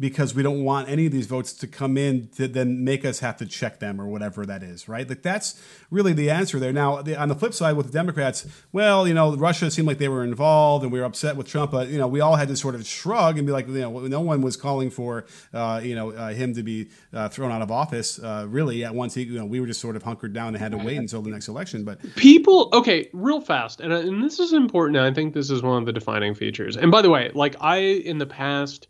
because 0.00 0.34
we 0.34 0.42
don't 0.42 0.64
want 0.64 0.88
any 0.88 1.04
of 1.04 1.12
these 1.12 1.26
votes 1.26 1.52
to 1.52 1.66
come 1.66 1.98
in 1.98 2.26
to 2.28 2.48
then 2.48 2.82
make 2.82 3.04
us 3.04 3.18
have 3.18 3.36
to 3.36 3.44
check 3.44 3.80
them 3.80 4.00
or 4.00 4.08
whatever 4.08 4.46
that 4.46 4.62
is, 4.62 4.88
right? 4.88 5.06
Like 5.06 5.22
that's 5.22 5.62
really 5.90 6.14
the 6.14 6.30
answer 6.30 6.58
there. 6.58 6.72
Now, 6.72 7.02
the, 7.02 7.20
on 7.20 7.28
the 7.28 7.34
flip 7.34 7.52
side 7.52 7.76
with 7.76 7.86
the 7.86 7.92
Democrats, 7.92 8.46
well, 8.72 9.06
you 9.06 9.12
know, 9.12 9.36
Russia 9.36 9.70
seemed 9.70 9.86
like 9.86 9.98
they 9.98 10.08
were 10.08 10.24
involved 10.24 10.84
and 10.84 10.90
we 10.90 10.98
were 10.98 11.04
upset 11.04 11.36
with 11.36 11.46
Trump, 11.46 11.72
but 11.72 11.88
you 11.88 11.98
know, 11.98 12.08
we 12.08 12.20
all 12.20 12.36
had 12.36 12.48
to 12.48 12.56
sort 12.56 12.74
of 12.74 12.86
shrug 12.86 13.36
and 13.36 13.46
be 13.46 13.52
like, 13.52 13.68
you 13.68 13.74
know, 13.74 14.00
no 14.06 14.22
one 14.22 14.40
was 14.40 14.56
calling 14.56 14.88
for, 14.88 15.26
uh, 15.52 15.82
you 15.84 15.94
know, 15.94 16.12
uh, 16.12 16.30
him 16.30 16.54
to 16.54 16.62
be 16.62 16.88
uh, 17.12 17.28
thrown 17.28 17.52
out 17.52 17.60
of 17.60 17.70
office. 17.70 18.18
Uh, 18.18 18.46
really, 18.48 18.82
at 18.82 18.94
once, 18.94 19.12
he, 19.12 19.24
you 19.24 19.38
know, 19.38 19.44
we 19.44 19.60
were 19.60 19.66
just 19.66 19.82
sort 19.82 19.96
of 19.96 20.02
hunkered 20.02 20.32
down 20.32 20.48
and 20.48 20.56
had 20.56 20.72
to 20.72 20.78
wait 20.78 20.96
until 20.96 21.20
the 21.20 21.30
next 21.30 21.48
election. 21.48 21.84
But 21.84 21.98
people, 22.16 22.70
okay, 22.72 23.10
real 23.12 23.42
fast, 23.42 23.80
and, 23.80 23.92
and 23.92 24.24
this 24.24 24.40
is 24.40 24.54
important. 24.54 24.96
I 24.96 25.12
think 25.12 25.34
this 25.34 25.50
is 25.50 25.62
one 25.62 25.76
of 25.76 25.84
the 25.84 25.92
defining 25.92 26.34
features. 26.34 26.78
And 26.78 26.90
by 26.90 27.02
the 27.02 27.10
way, 27.10 27.30
like 27.34 27.56
I 27.60 27.78
in 27.78 28.16
the 28.16 28.26
past 28.26 28.88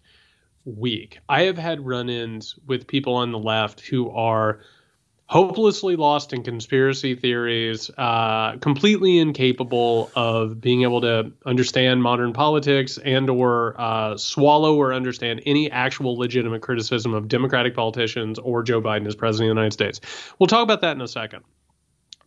week. 0.65 1.19
I 1.29 1.43
have 1.43 1.59
had 1.59 1.85
run 1.87 2.09
ins 2.09 2.57
with 2.67 2.87
people 2.87 3.15
on 3.15 3.33
the 3.33 3.39
left 3.39 3.81
who 3.81 4.11
are 4.11 4.61
hopelessly 5.31 5.95
lost 5.95 6.33
in 6.33 6.43
conspiracy 6.43 7.15
theories, 7.15 7.89
uh, 7.97 8.57
completely 8.57 9.19
incapable 9.19 10.11
of 10.17 10.61
being 10.61 10.83
able 10.83 11.01
to 11.01 11.31
understand 11.47 12.03
modern 12.03 12.33
politics 12.33 12.99
and 12.99 13.31
or 13.31 13.81
uh, 13.81 14.17
swallow 14.17 14.75
or 14.75 14.93
understand 14.93 15.41
any 15.47 15.71
actual 15.71 16.19
legitimate 16.19 16.63
criticism 16.63 17.15
of 17.15 17.29
Democratic 17.29 17.77
politicians 17.77 18.41
or 18.41 18.65
Joe 18.65 18.83
Biden 18.83 19.07
as 19.07 19.15
president 19.15 19.51
of 19.51 19.55
the 19.55 19.61
United 19.61 19.73
States. 19.73 20.01
We'll 20.41 20.49
talk 20.49 20.65
about 20.65 20.81
that 20.81 20.97
in 20.97 21.01
a 21.01 21.09
second. 21.09 21.45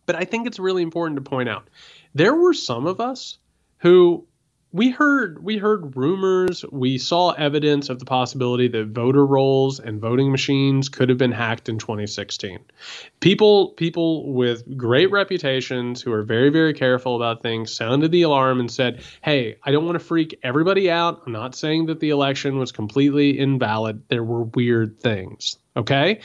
But 0.06 0.16
I 0.16 0.24
think 0.24 0.46
it's 0.46 0.58
really 0.58 0.82
important 0.82 1.16
to 1.16 1.22
point 1.22 1.50
out 1.50 1.68
there 2.14 2.34
were 2.34 2.54
some 2.54 2.86
of 2.86 3.00
us 3.00 3.36
who 3.78 4.26
we 4.74 4.90
heard 4.90 5.44
we 5.44 5.56
heard 5.56 5.96
rumors. 5.96 6.64
We 6.72 6.98
saw 6.98 7.30
evidence 7.30 7.88
of 7.88 8.00
the 8.00 8.04
possibility 8.04 8.66
that 8.66 8.88
voter 8.88 9.24
rolls 9.24 9.78
and 9.78 10.00
voting 10.00 10.32
machines 10.32 10.88
could 10.88 11.08
have 11.08 11.16
been 11.16 11.30
hacked 11.30 11.68
in 11.68 11.78
2016 11.78 12.58
people 13.20 13.68
people 13.74 14.32
with 14.32 14.76
great 14.76 15.12
reputations 15.12 16.02
who 16.02 16.12
are 16.12 16.24
very 16.24 16.50
very 16.50 16.74
careful 16.74 17.14
about 17.14 17.40
things 17.40 17.72
sounded 17.72 18.10
the 18.10 18.22
alarm 18.22 18.58
and 18.58 18.70
said 18.70 19.00
hey 19.22 19.54
i 19.62 19.70
don't 19.70 19.86
want 19.86 19.94
to 19.94 20.04
freak 20.04 20.38
everybody 20.42 20.90
out. 20.90 21.22
I'm 21.24 21.32
not 21.32 21.54
saying 21.54 21.86
that 21.86 22.00
the 22.00 22.10
election 22.10 22.58
was 22.58 22.72
completely 22.72 23.38
invalid. 23.38 24.02
There 24.08 24.24
were 24.24 24.42
weird 24.42 25.00
things. 25.00 25.56
Okay 25.76 26.20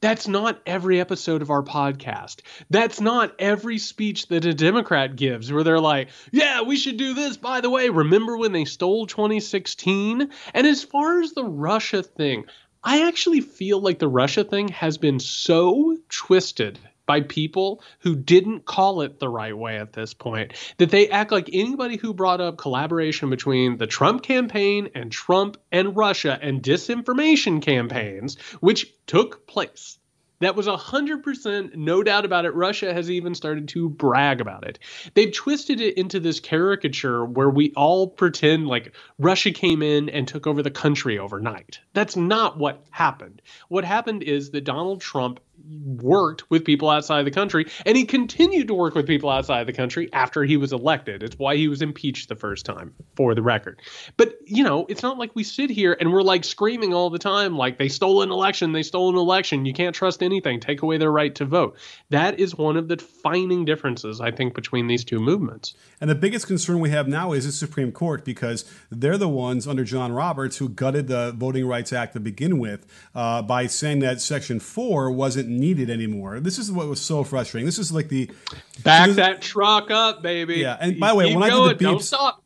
that's 0.00 0.28
not 0.28 0.60
every 0.66 1.00
episode 1.00 1.42
of 1.42 1.50
our 1.50 1.62
podcast. 1.62 2.40
That's 2.70 3.00
not 3.00 3.34
every 3.38 3.78
speech 3.78 4.28
that 4.28 4.44
a 4.44 4.52
Democrat 4.52 5.16
gives 5.16 5.50
where 5.50 5.64
they're 5.64 5.80
like, 5.80 6.08
yeah, 6.30 6.62
we 6.62 6.76
should 6.76 6.96
do 6.96 7.14
this. 7.14 7.36
By 7.36 7.60
the 7.60 7.70
way, 7.70 7.88
remember 7.88 8.36
when 8.36 8.52
they 8.52 8.66
stole 8.66 9.06
2016? 9.06 10.30
And 10.54 10.66
as 10.66 10.84
far 10.84 11.20
as 11.20 11.32
the 11.32 11.44
Russia 11.44 12.02
thing, 12.02 12.44
I 12.84 13.08
actually 13.08 13.40
feel 13.40 13.80
like 13.80 13.98
the 13.98 14.08
Russia 14.08 14.44
thing 14.44 14.68
has 14.68 14.98
been 14.98 15.18
so 15.18 15.96
twisted 16.08 16.78
by 17.06 17.20
people 17.20 17.82
who 18.00 18.16
didn't 18.16 18.64
call 18.64 19.00
it 19.00 19.18
the 19.18 19.28
right 19.28 19.56
way 19.56 19.78
at 19.78 19.92
this 19.92 20.12
point 20.12 20.52
that 20.78 20.90
they 20.90 21.08
act 21.08 21.32
like 21.32 21.48
anybody 21.52 21.96
who 21.96 22.12
brought 22.12 22.40
up 22.40 22.58
collaboration 22.58 23.30
between 23.30 23.76
the 23.76 23.86
Trump 23.86 24.22
campaign 24.22 24.90
and 24.94 25.10
Trump 25.10 25.56
and 25.72 25.96
Russia 25.96 26.38
and 26.40 26.62
disinformation 26.62 27.62
campaigns, 27.62 28.38
which 28.60 28.92
took 29.06 29.46
place. 29.46 29.98
That 30.40 30.54
was 30.54 30.66
100% 30.66 31.76
no 31.76 32.02
doubt 32.02 32.26
about 32.26 32.44
it. 32.44 32.54
Russia 32.54 32.92
has 32.92 33.10
even 33.10 33.34
started 33.34 33.68
to 33.68 33.88
brag 33.88 34.42
about 34.42 34.66
it. 34.66 34.78
They've 35.14 35.32
twisted 35.32 35.80
it 35.80 35.96
into 35.96 36.20
this 36.20 36.40
caricature 36.40 37.24
where 37.24 37.48
we 37.48 37.72
all 37.74 38.06
pretend 38.08 38.66
like 38.66 38.94
Russia 39.18 39.50
came 39.50 39.82
in 39.82 40.10
and 40.10 40.28
took 40.28 40.46
over 40.46 40.62
the 40.62 40.70
country 40.70 41.18
overnight. 41.18 41.80
That's 41.94 42.16
not 42.16 42.58
what 42.58 42.84
happened. 42.90 43.40
What 43.68 43.86
happened 43.86 44.22
is 44.24 44.50
that 44.50 44.64
Donald 44.64 45.00
Trump 45.00 45.40
worked 45.68 46.48
with 46.50 46.64
people 46.64 46.88
outside 46.90 47.24
the 47.24 47.30
country 47.30 47.66
and 47.84 47.96
he 47.96 48.04
continued 48.04 48.68
to 48.68 48.74
work 48.74 48.94
with 48.94 49.06
people 49.06 49.30
outside 49.30 49.66
the 49.66 49.72
country 49.72 50.12
after 50.12 50.44
he 50.44 50.56
was 50.56 50.72
elected. 50.72 51.22
It's 51.22 51.38
why 51.38 51.56
he 51.56 51.68
was 51.68 51.82
impeached 51.82 52.28
the 52.28 52.36
first 52.36 52.66
time, 52.66 52.94
for 53.16 53.34
the 53.34 53.42
record. 53.42 53.80
But, 54.16 54.34
you 54.44 54.62
know, 54.62 54.86
it's 54.88 55.02
not 55.02 55.18
like 55.18 55.34
we 55.34 55.44
sit 55.44 55.70
here 55.70 55.96
and 55.98 56.12
we're 56.12 56.22
like 56.22 56.44
screaming 56.44 56.94
all 56.94 57.10
the 57.10 57.18
time 57.18 57.56
like 57.56 57.78
they 57.78 57.88
stole 57.88 58.22
an 58.22 58.30
election, 58.30 58.72
they 58.72 58.82
stole 58.82 59.10
an 59.10 59.16
election, 59.16 59.64
you 59.64 59.72
can't 59.72 59.94
trust 59.94 60.22
anything, 60.22 60.60
take 60.60 60.82
away 60.82 60.98
their 60.98 61.10
right 61.10 61.34
to 61.36 61.44
vote. 61.44 61.76
That 62.10 62.38
is 62.40 62.54
one 62.54 62.76
of 62.76 62.88
the 62.88 62.96
defining 62.96 63.64
differences 63.64 64.20
I 64.20 64.30
think 64.30 64.54
between 64.54 64.86
these 64.86 65.04
two 65.04 65.18
movements. 65.18 65.74
And 66.00 66.10
the 66.10 66.14
biggest 66.14 66.46
concern 66.46 66.80
we 66.80 66.90
have 66.90 67.08
now 67.08 67.32
is 67.32 67.46
the 67.46 67.52
Supreme 67.52 67.92
Court 67.92 68.24
because 68.24 68.64
they're 68.90 69.18
the 69.18 69.28
ones 69.28 69.66
under 69.66 69.84
John 69.84 70.12
Roberts 70.12 70.58
who 70.58 70.68
gutted 70.68 71.08
the 71.08 71.32
Voting 71.36 71.66
Rights 71.66 71.92
Act 71.92 72.12
to 72.14 72.20
begin 72.20 72.58
with 72.58 72.86
uh, 73.14 73.42
by 73.42 73.66
saying 73.66 74.00
that 74.00 74.20
Section 74.20 74.60
4 74.60 75.10
wasn't 75.10 75.45
needed 75.46 75.90
anymore. 75.90 76.40
This 76.40 76.58
is 76.58 76.70
what 76.70 76.86
was 76.88 77.00
so 77.00 77.24
frustrating. 77.24 77.66
This 77.66 77.78
is 77.78 77.92
like 77.92 78.08
the 78.08 78.30
back 78.82 79.10
that 79.10 79.40
truck 79.42 79.90
up, 79.90 80.22
baby. 80.22 80.56
Yeah, 80.56 80.76
and 80.80 80.98
by 81.00 81.10
the 81.10 81.14
way, 81.16 81.34
when 81.34 81.48
going, 81.48 81.52
I 81.52 81.68
did 81.68 81.78
the 81.78 81.84
don't 81.84 81.98
beeps, 81.98 82.02
stop. 82.02 82.42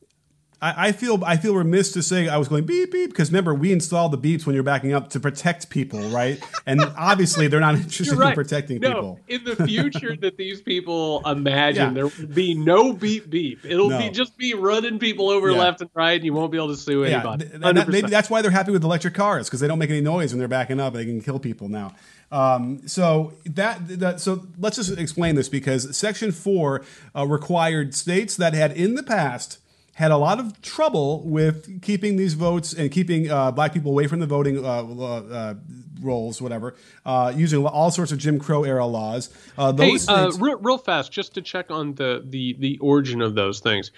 I, 0.63 0.89
I 0.89 0.93
feel 0.93 1.23
I 1.25 1.39
feel 1.39 1.55
remiss 1.55 1.93
to 1.93 2.03
say 2.03 2.29
I 2.29 2.37
was 2.37 2.49
going 2.49 2.67
beep 2.67 2.93
beep 2.93 3.09
because 3.09 3.31
remember 3.31 3.55
we 3.55 3.73
installed 3.73 4.13
the 4.13 4.19
beeps 4.19 4.45
when 4.45 4.53
you're 4.55 4.63
backing 4.63 4.93
up 4.93 5.09
to 5.11 5.21
protect 5.21 5.71
people, 5.71 6.01
right? 6.11 6.39
And 6.67 6.83
obviously 6.99 7.49
they're 7.49 7.61
not 7.61 7.77
interested 7.77 8.19
right. 8.19 8.29
in 8.31 8.35
protecting 8.35 8.79
no, 8.81 8.89
people. 8.89 9.21
in 9.29 9.45
the 9.45 9.57
future 9.67 10.15
that 10.17 10.37
these 10.37 10.61
people 10.61 11.23
imagine, 11.27 11.89
Yeah. 11.89 11.95
there 11.95 12.05
will 12.09 12.27
be 12.35 12.53
no 12.53 12.93
beep 12.93 13.31
beep. 13.31 13.65
It'll 13.65 13.89
No. 13.89 13.99
be 14.01 14.11
just 14.11 14.37
be 14.37 14.53
running 14.53 14.99
people 14.99 15.31
over 15.31 15.51
Yeah. 15.51 15.59
left 15.61 15.81
and 15.81 15.89
right, 15.95 16.17
and 16.17 16.25
you 16.27 16.35
won't 16.35 16.53
be 16.53 16.59
able 16.59 16.69
to 16.69 16.77
sue 16.77 17.05
Yeah, 17.05 17.21
anybody. 17.21 17.47
and 17.55 17.79
that- 17.79 17.89
maybe 17.89 18.11
that's 18.11 18.29
why 18.29 18.43
they're 18.43 18.51
happy 18.51 18.71
with 18.71 18.85
electric 18.85 19.15
cars 19.15 19.47
because 19.49 19.61
they 19.61 19.67
don't 19.69 19.79
make 19.79 19.89
any 19.91 20.03
noise 20.03 20.33
when 20.33 20.41
they're 20.41 20.49
backing 20.49 20.79
up. 20.79 20.93
They 20.93 21.07
can 21.07 21.23
kill 21.23 21.39
people 21.39 21.71
now. 21.71 21.95
Um, 22.33 22.87
so 22.87 23.33
that, 23.45 23.87
that 24.01 24.21
so 24.21 24.47
let's 24.59 24.77
just 24.77 24.97
explain 24.99 25.35
this 25.35 25.49
because 25.49 25.97
Section 25.97 26.31
Four 26.33 26.83
uh, 27.17 27.27
required 27.27 27.95
states 27.95 28.37
that 28.37 28.55
had 28.55 28.73
in 28.73 28.95
the 28.95 29.03
past 29.03 29.59
had 29.95 30.11
a 30.13 30.17
lot 30.17 30.39
of 30.39 30.63
trouble 30.63 31.23
with 31.25 31.83
keeping 31.83 32.17
these 32.17 32.33
votes 32.35 32.73
and 32.73 32.91
keeping 32.91 33.31
uh, 33.31 33.51
black 33.51 33.75
people 33.75 33.91
away 33.91 34.07
from 34.07 34.21
the 34.21 34.27
voting 34.27 34.65
uh, 34.65 34.83
uh, 34.83 35.55
rolls, 36.01 36.41
whatever, 36.41 36.75
uh, 37.05 37.33
using 37.37 37.67
all 37.67 37.91
sorts 37.91 38.11
of 38.11 38.17
Jim 38.17 38.39
Crow 38.39 38.65
era 38.65 38.87
laws. 38.87 39.29
Uh, 39.59 39.73
Hey, 39.77 39.95
uh, 39.95 39.99
states- 39.99 40.39
real, 40.39 40.59
real 40.61 40.79
fast, 40.79 41.13
just 41.13 41.35
to 41.35 41.43
check 41.43 41.71
on 41.71 41.95
the, 41.97 42.25
the 42.25 42.55
the 42.59 42.79
origin 42.79 43.21
of 43.21 43.35
those 43.35 43.61
things. 43.61 43.91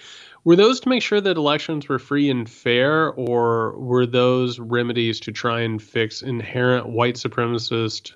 Were 0.43 0.57
those 0.57 0.81
to 0.81 0.89
make 0.89 1.01
sure 1.03 1.21
that 1.21 1.37
elections 1.37 1.87
were 1.87 1.99
free 1.99 2.29
and 2.29 2.49
fair, 2.49 3.11
or 3.11 3.77
were 3.79 4.05
those 4.05 4.59
remedies 4.59 5.21
to 5.21 5.31
try 5.31 5.61
and 5.61 5.81
fix 5.81 6.21
inherent 6.21 6.89
white 6.89 7.15
supremacist 7.15 8.13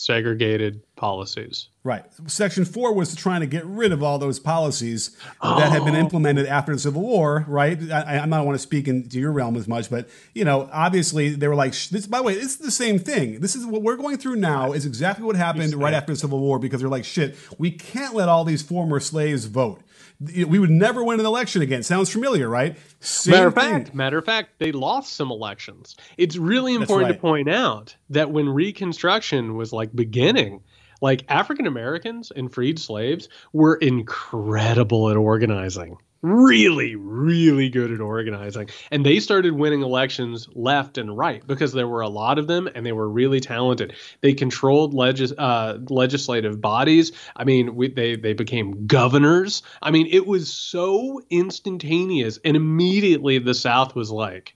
segregated 0.00 0.82
policies? 0.96 1.68
Right. 1.82 2.04
Section 2.26 2.64
4 2.64 2.94
was 2.94 3.14
trying 3.14 3.40
to 3.40 3.46
get 3.46 3.64
rid 3.64 3.92
of 3.92 4.02
all 4.02 4.18
those 4.18 4.38
policies 4.38 5.16
that 5.42 5.72
had 5.72 5.84
been 5.84 5.96
oh. 5.96 6.00
implemented 6.00 6.46
after 6.46 6.72
the 6.72 6.78
Civil 6.78 7.02
War, 7.02 7.44
right? 7.48 7.78
I, 7.90 8.22
I 8.22 8.26
don't 8.26 8.44
want 8.44 8.56
to 8.56 8.62
speak 8.62 8.88
into 8.88 9.18
your 9.18 9.32
realm 9.32 9.56
as 9.56 9.66
much, 9.66 9.88
but, 9.88 10.08
you 10.34 10.44
know, 10.44 10.68
obviously 10.72 11.30
they 11.30 11.48
were 11.48 11.54
like, 11.54 11.72
this, 11.72 12.06
by 12.06 12.18
the 12.18 12.24
way, 12.24 12.34
this 12.34 12.52
is 12.52 12.58
the 12.58 12.70
same 12.70 12.98
thing. 12.98 13.40
This 13.40 13.56
is 13.56 13.64
what 13.64 13.82
we're 13.82 13.96
going 13.96 14.18
through 14.18 14.36
now 14.36 14.72
is 14.72 14.84
exactly 14.84 15.24
what 15.24 15.36
happened 15.36 15.74
right 15.74 15.94
after 15.94 16.12
the 16.12 16.18
Civil 16.18 16.40
War 16.40 16.58
because 16.58 16.80
they're 16.80 16.90
like, 16.90 17.04
shit, 17.04 17.36
we 17.58 17.70
can't 17.70 18.14
let 18.14 18.28
all 18.28 18.44
these 18.44 18.62
former 18.62 19.00
slaves 19.00 19.46
vote. 19.46 19.80
We 20.20 20.58
would 20.58 20.70
never 20.70 21.02
win 21.02 21.18
an 21.18 21.24
election 21.24 21.62
again. 21.62 21.82
Sounds 21.82 22.10
familiar, 22.10 22.48
right? 22.48 22.76
Same 23.00 23.32
matter 23.32 23.46
of 23.46 23.54
thing. 23.54 23.84
fact, 23.84 23.94
matter 23.94 24.18
of 24.18 24.24
fact, 24.24 24.58
they 24.58 24.70
lost 24.70 25.14
some 25.14 25.30
elections. 25.30 25.96
It's 26.18 26.36
really 26.36 26.74
important 26.74 27.08
right. 27.08 27.14
to 27.14 27.20
point 27.20 27.48
out 27.48 27.96
that 28.10 28.30
when 28.30 28.48
Reconstruction 28.48 29.56
was 29.56 29.72
like 29.72 29.94
beginning, 29.94 30.62
like 31.00 31.24
African 31.28 31.66
Americans 31.66 32.30
and 32.34 32.52
freed 32.52 32.78
slaves 32.78 33.28
were 33.54 33.76
incredible 33.76 35.08
at 35.08 35.16
organizing. 35.16 35.96
Really, 36.22 36.96
really 36.96 37.70
good 37.70 37.90
at 37.90 38.00
organizing. 38.00 38.68
And 38.90 39.06
they 39.06 39.20
started 39.20 39.54
winning 39.54 39.80
elections 39.80 40.48
left 40.54 40.98
and 40.98 41.16
right 41.16 41.46
because 41.46 41.72
there 41.72 41.88
were 41.88 42.02
a 42.02 42.10
lot 42.10 42.38
of 42.38 42.46
them 42.46 42.68
and 42.74 42.84
they 42.84 42.92
were 42.92 43.08
really 43.08 43.40
talented. 43.40 43.94
They 44.20 44.34
controlled 44.34 44.92
legis- 44.92 45.32
uh, 45.38 45.78
legislative 45.88 46.60
bodies. 46.60 47.12
I 47.34 47.44
mean, 47.44 47.74
we, 47.74 47.88
they, 47.88 48.16
they 48.16 48.34
became 48.34 48.86
governors. 48.86 49.62
I 49.80 49.90
mean, 49.90 50.08
it 50.10 50.26
was 50.26 50.52
so 50.52 51.22
instantaneous. 51.30 52.38
And 52.44 52.54
immediately 52.54 53.38
the 53.38 53.54
South 53.54 53.94
was 53.94 54.10
like, 54.10 54.54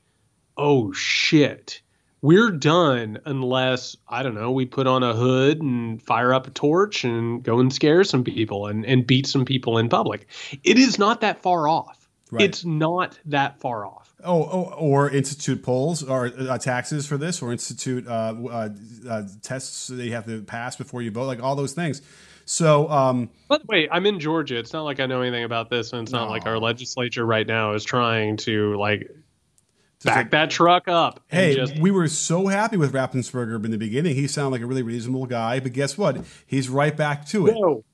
oh 0.59 0.93
shit 0.93 1.81
we're 2.25 2.53
done 2.53 3.19
unless 3.27 3.99
I 4.09 4.23
don't 4.23 4.35
know 4.35 4.51
we 4.51 4.65
put 4.65 4.87
on 4.87 5.03
a 5.03 5.13
hood 5.13 5.61
and 5.61 6.03
fire 6.03 6.33
up 6.33 6.47
a 6.47 6.51
torch 6.51 7.05
and 7.05 7.43
go 7.43 7.61
and 7.61 7.71
scare 7.71 8.03
some 8.03 8.25
people 8.25 8.67
and, 8.67 8.87
and 8.87 9.07
beat 9.07 9.27
some 9.27 9.45
people 9.45 9.77
in 9.77 9.91
public. 9.91 10.27
It 10.65 10.79
is 10.79 10.99
not 10.99 11.21
that 11.21 11.43
far 11.43 11.69
off. 11.69 12.09
Right. 12.31 12.45
It's 12.45 12.65
not 12.65 13.19
that 13.27 13.61
far 13.61 13.85
off. 13.85 14.11
Oh, 14.25 14.43
oh, 14.43 14.75
or 14.79 15.11
institute 15.11 15.63
polls 15.63 16.03
or 16.03 16.33
uh, 16.39 16.57
taxes 16.57 17.07
for 17.07 17.19
this, 17.19 17.43
or 17.43 17.53
institute 17.53 18.09
uh, 18.09 18.35
uh, 18.51 18.69
uh, 19.07 19.23
tests 19.43 19.89
that 19.89 20.03
you 20.03 20.13
have 20.13 20.25
to 20.25 20.41
pass 20.41 20.77
before 20.77 21.03
you 21.03 21.11
vote, 21.11 21.27
like 21.27 21.43
all 21.43 21.57
those 21.57 21.75
things. 21.75 22.01
So, 22.47 22.89
um, 22.89 23.29
By 23.49 23.59
the 23.59 23.67
way, 23.69 23.89
I'm 23.93 24.07
in 24.07 24.19
Georgia. 24.19 24.59
It's 24.59 24.73
not 24.73 24.85
like 24.85 24.99
I 24.99 25.05
know 25.05 25.21
anything 25.21 25.45
about 25.45 25.69
this, 25.69 25.93
and 25.93 26.03
it's 26.03 26.13
not 26.13 26.31
like 26.31 26.47
our 26.47 26.59
legislature 26.59 27.25
right 27.25 27.47
now 27.47 27.75
is 27.75 27.85
trying 27.85 28.39
to 28.39 28.77
like 28.77 29.11
back 30.05 30.31
that 30.31 30.51
truck 30.51 30.89
up. 30.89 31.21
Hey, 31.29 31.55
just, 31.57 31.79
we 31.79 31.91
were 31.91 32.09
so 32.09 32.47
happy 32.47 32.77
with 32.77 32.93
Raffensperger 32.93 33.63
in 33.65 33.71
the 33.71 33.79
beginning. 33.79 34.15
He 34.15 34.27
sounded 34.27 34.51
like 34.53 34.61
a 34.63 34.67
really 34.67 34.83
reasonable 34.83 35.27
guy, 35.27 35.61
but 35.61 35.73
guess 35.73 35.97
what? 35.99 36.25
He's 36.47 36.69
right 36.69 36.97
back 36.97 37.27
to 37.29 37.47
it. 37.49 37.55
No. 37.55 37.85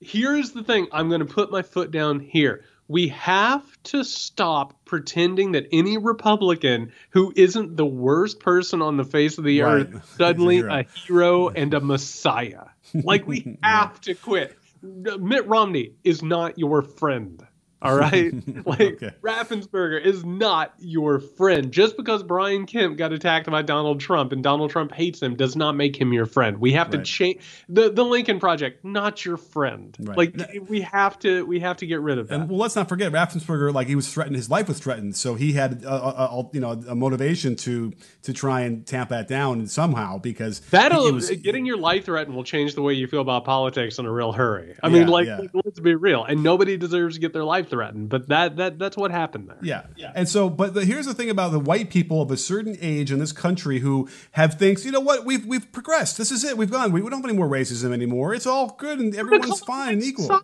Here's 0.00 0.50
the 0.52 0.64
thing. 0.64 0.88
I'm 0.92 1.08
going 1.08 1.20
to 1.20 1.32
put 1.32 1.50
my 1.52 1.62
foot 1.62 1.90
down 1.92 2.18
here. 2.20 2.64
We 2.88 3.08
have 3.08 3.64
to 3.84 4.02
stop 4.04 4.84
pretending 4.84 5.52
that 5.52 5.66
any 5.72 5.96
Republican 5.96 6.92
who 7.10 7.32
isn't 7.36 7.76
the 7.76 7.86
worst 7.86 8.40
person 8.40 8.82
on 8.82 8.96
the 8.96 9.04
face 9.04 9.38
of 9.38 9.44
the 9.44 9.60
Right. 9.62 9.86
earth 9.94 10.14
suddenly 10.18 10.56
Hero. 10.62 10.74
a 10.74 10.82
hero 10.82 11.48
and 11.48 11.72
a 11.72 11.80
messiah. 11.80 12.64
Like 12.92 13.26
we 13.26 13.58
have 13.62 14.00
to 14.02 14.14
quit. 14.14 14.58
Mitt 14.82 15.46
Romney 15.46 15.92
is 16.02 16.22
not 16.22 16.58
your 16.58 16.82
friend. 16.82 17.40
All 17.82 17.96
right, 17.96 18.32
like 18.66 18.80
Okay. 19.02 19.10
Raffensperger 19.22 20.00
is 20.02 20.24
not 20.24 20.74
your 20.78 21.18
friend. 21.20 21.72
Just 21.72 21.96
because 21.96 22.22
Brian 22.22 22.66
Kemp 22.66 22.96
got 22.96 23.12
attacked 23.12 23.50
by 23.50 23.62
Donald 23.62 24.00
Trump 24.00 24.32
and 24.32 24.42
Donald 24.42 24.70
Trump 24.70 24.92
hates 24.92 25.20
him 25.22 25.34
does 25.36 25.56
not 25.56 25.72
make 25.76 26.00
him 26.00 26.12
your 26.12 26.26
friend. 26.26 26.58
We 26.58 26.72
have 26.72 26.90
to 26.90 27.02
change 27.02 27.40
the 27.68 27.90
the 27.90 28.04
Lincoln 28.04 28.38
Project, 28.40 28.84
not 28.84 29.24
your 29.24 29.36
friend. 29.36 29.96
Right. 30.00 30.16
Like 30.16 30.62
we 30.68 30.82
have 30.82 31.18
to 31.20 31.44
we 31.46 31.60
have 31.60 31.76
to 31.78 31.86
get 31.86 32.00
rid 32.00 32.18
of 32.18 32.28
that. 32.28 32.40
And 32.40 32.48
well, 32.50 32.58
let's 32.58 32.76
not 32.76 32.88
forget 32.88 33.12
Raffensperger. 33.12 33.72
Like 33.74 33.86
he 33.88 33.96
was 33.96 34.12
threatened, 34.12 34.36
his 34.36 34.48
life 34.50 34.68
was 34.68 34.78
threatened, 34.78 35.16
so 35.16 35.34
he 35.34 35.52
had 35.52 35.82
a, 35.84 35.92
a, 35.92 36.40
a- 36.40 36.50
you 36.52 36.60
know 36.60 36.72
a 36.88 36.94
motivation 36.94 37.56
to 37.56 37.92
to 38.22 38.32
try 38.32 38.60
and 38.62 38.86
tamp 38.86 39.08
that 39.10 39.28
down 39.28 39.66
somehow 39.66 40.18
because 40.18 40.60
That'll 40.70 41.12
was- 41.12 41.30
getting 41.30 41.66
your 41.66 41.76
life 41.78 42.04
threatened 42.04 42.36
will 42.36 42.44
change 42.44 42.74
the 42.74 42.82
way 42.82 42.94
you 42.94 43.06
feel 43.06 43.20
about 43.20 43.44
politics 43.44 43.98
in 43.98 44.06
a 44.06 44.12
real 44.12 44.32
hurry. 44.32 44.74
I 44.82 44.88
Yeah, 44.88 44.92
mean, 45.00 45.08
like 45.08 45.26
yeah. 45.26 45.40
let's 45.64 45.80
be 45.80 45.94
real, 45.94 46.24
and 46.24 46.42
nobody 46.42 46.76
deserves 46.76 47.14
to 47.16 47.20
get 47.20 47.32
their 47.32 47.44
life 47.44 47.68
threatened. 47.72 48.08
But 48.10 48.28
that 48.28 48.56
that 48.56 48.78
that's 48.78 48.96
what 48.96 49.10
happened 49.10 49.48
there. 49.48 49.58
Yeah. 49.62 49.82
yeah. 49.96 50.12
And 50.14 50.28
so, 50.28 50.48
but 50.48 50.74
the, 50.74 50.84
here's 50.84 51.06
the 51.06 51.14
thing 51.14 51.30
about 51.30 51.50
the 51.50 51.58
white 51.58 51.90
people 51.90 52.22
of 52.22 52.30
a 52.30 52.36
certain 52.36 52.76
age 52.80 53.10
in 53.10 53.18
this 53.18 53.32
country 53.32 53.80
who 53.80 54.08
have 54.32 54.54
things, 54.54 54.84
you 54.86 54.92
know 54.92 55.00
what, 55.00 55.24
we've, 55.24 55.44
we've 55.46 55.72
progressed. 55.72 56.18
This 56.18 56.30
is 56.30 56.44
it. 56.44 56.56
We've 56.56 56.70
gone. 56.70 56.92
We, 56.92 57.00
we 57.00 57.10
don't 57.10 57.20
have 57.22 57.28
any 57.28 57.36
more 57.36 57.48
racism 57.48 57.92
anymore. 57.92 58.34
It's 58.34 58.46
all 58.46 58.76
good 58.78 59.00
and 59.00 59.16
everyone's 59.16 59.60
fine 59.60 59.94
and 59.94 60.02
equal. 60.04 60.42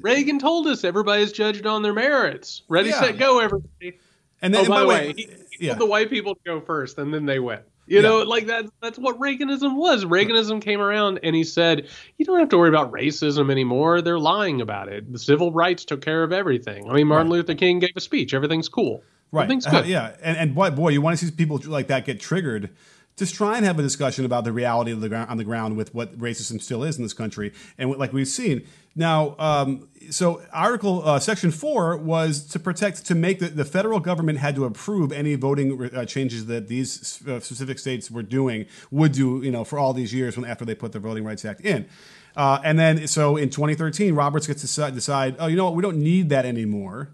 Reagan 0.00 0.38
told 0.38 0.66
us 0.66 0.84
everybody's 0.84 1.32
judged 1.32 1.66
on 1.66 1.82
their 1.82 1.92
merits. 1.94 2.62
Ready, 2.68 2.88
Yeah. 2.90 3.00
set, 3.00 3.18
go, 3.18 3.38
everybody. 3.38 3.98
And 4.42 4.54
Oh, 4.54 4.60
then, 4.62 4.68
by 4.68 4.80
and 4.80 4.84
the 4.84 4.88
way, 4.88 5.12
he, 5.16 5.22
he 5.58 5.66
yeah. 5.66 5.72
told 5.72 5.80
the 5.80 5.86
white 5.86 6.10
people 6.10 6.34
to 6.34 6.40
go 6.44 6.60
first, 6.60 6.98
and 6.98 7.12
then 7.14 7.26
they 7.26 7.38
went. 7.38 7.62
You 7.86 7.96
Yeah. 7.96 8.02
know, 8.02 8.18
like 8.22 8.46
that. 8.46 8.66
That's 8.82 8.98
what 8.98 9.18
Reaganism 9.18 9.76
was. 9.76 10.04
Reaganism 10.04 10.60
came 10.60 10.80
around, 10.80 11.20
and 11.22 11.36
he 11.36 11.44
said, 11.44 11.86
"You 12.18 12.24
don't 12.24 12.38
have 12.40 12.48
to 12.50 12.58
worry 12.58 12.68
about 12.68 12.92
racism 12.92 13.50
anymore. 13.50 14.02
They're 14.02 14.18
lying 14.18 14.60
about 14.60 14.88
it. 14.88 15.12
The 15.12 15.18
civil 15.18 15.52
rights 15.52 15.84
took 15.84 16.00
care 16.00 16.22
of 16.22 16.32
everything. 16.32 16.90
I 16.90 16.94
mean, 16.94 17.06
Martin 17.06 17.30
Luther 17.30 17.54
King 17.54 17.78
gave 17.78 17.90
a 17.96 18.00
speech. 18.00 18.34
Everything's 18.34 18.68
cool. 18.68 19.02
Right. 19.32 19.42
Everything's 19.44 19.66
Uh, 19.66 19.70
good. 19.70 19.86
yeah. 19.86 20.12
And, 20.22 20.36
and 20.36 20.54
boy, 20.54 20.70
boy, 20.70 20.88
you 20.90 21.00
want 21.00 21.18
to 21.18 21.24
see 21.26 21.30
people 21.32 21.60
like 21.66 21.86
that 21.88 22.04
get 22.06 22.20
triggered. 22.20 22.70
Just 23.16 23.34
try 23.34 23.56
and 23.56 23.64
have 23.64 23.78
a 23.78 23.82
discussion 23.82 24.24
about 24.26 24.44
the 24.44 24.52
reality 24.52 24.90
of 24.92 25.00
the 25.00 25.08
ground 25.08 25.30
on 25.30 25.36
the 25.38 25.44
ground 25.44 25.76
with 25.76 25.94
what 25.94 26.18
racism 26.18 26.60
still 26.60 26.84
is 26.84 26.96
in 26.98 27.02
this 27.02 27.14
country, 27.14 27.52
and 27.78 27.88
what, 27.88 27.98
like 27.98 28.12
we've 28.12 28.28
seen 28.28 28.62
now. 28.96 29.36
Um, 29.38 29.88
so, 30.10 30.40
Article 30.52 31.06
uh, 31.06 31.18
Section 31.18 31.50
Four 31.50 31.96
was 31.96 32.46
to 32.46 32.58
protect 32.58 33.06
to 33.06 33.14
make 33.14 33.40
the, 33.40 33.48
the 33.48 33.64
federal 33.64 34.00
government 34.00 34.38
had 34.38 34.54
to 34.54 34.64
approve 34.64 35.12
any 35.12 35.34
voting 35.34 35.90
uh, 35.94 36.04
changes 36.04 36.46
that 36.46 36.68
these 36.68 37.22
uh, 37.26 37.40
specific 37.40 37.78
states 37.78 38.10
were 38.10 38.22
doing 38.22 38.66
would 38.90 39.12
do, 39.12 39.40
you 39.42 39.50
know, 39.50 39.64
for 39.64 39.78
all 39.78 39.92
these 39.92 40.14
years 40.14 40.36
when 40.36 40.48
after 40.48 40.64
they 40.64 40.74
put 40.74 40.92
the 40.92 41.00
Voting 41.00 41.24
Rights 41.24 41.44
Act 41.44 41.60
in. 41.60 41.88
Uh, 42.36 42.60
and 42.62 42.78
then, 42.78 43.06
so 43.06 43.36
in 43.36 43.48
2013, 43.48 44.14
Roberts 44.14 44.46
gets 44.46 44.60
to 44.60 44.66
decide, 44.66 44.94
decide, 44.94 45.36
oh, 45.38 45.46
you 45.46 45.56
know 45.56 45.64
what, 45.64 45.74
we 45.74 45.82
don't 45.82 45.96
need 45.96 46.28
that 46.28 46.44
anymore 46.44 47.10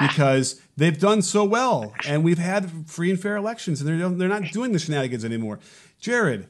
because 0.00 0.60
they've 0.76 0.98
done 0.98 1.22
so 1.22 1.44
well 1.44 1.94
and 2.06 2.24
we've 2.24 2.38
had 2.38 2.70
free 2.88 3.10
and 3.10 3.20
fair 3.20 3.36
elections 3.36 3.80
and 3.80 3.88
they're, 3.88 4.08
they're 4.08 4.28
not 4.28 4.50
doing 4.50 4.72
the 4.72 4.78
shenanigans 4.78 5.24
anymore. 5.24 5.60
Jared, 6.00 6.48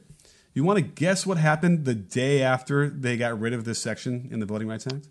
you 0.55 0.63
want 0.63 0.77
to 0.77 0.83
guess 0.83 1.25
what 1.25 1.37
happened 1.37 1.85
the 1.85 1.93
day 1.93 2.41
after 2.41 2.89
they 2.89 3.17
got 3.17 3.39
rid 3.39 3.53
of 3.53 3.65
this 3.65 3.79
section 3.79 4.29
in 4.31 4.39
the 4.39 4.45
Voting 4.45 4.67
Rights 4.67 4.87
Act? 4.87 5.07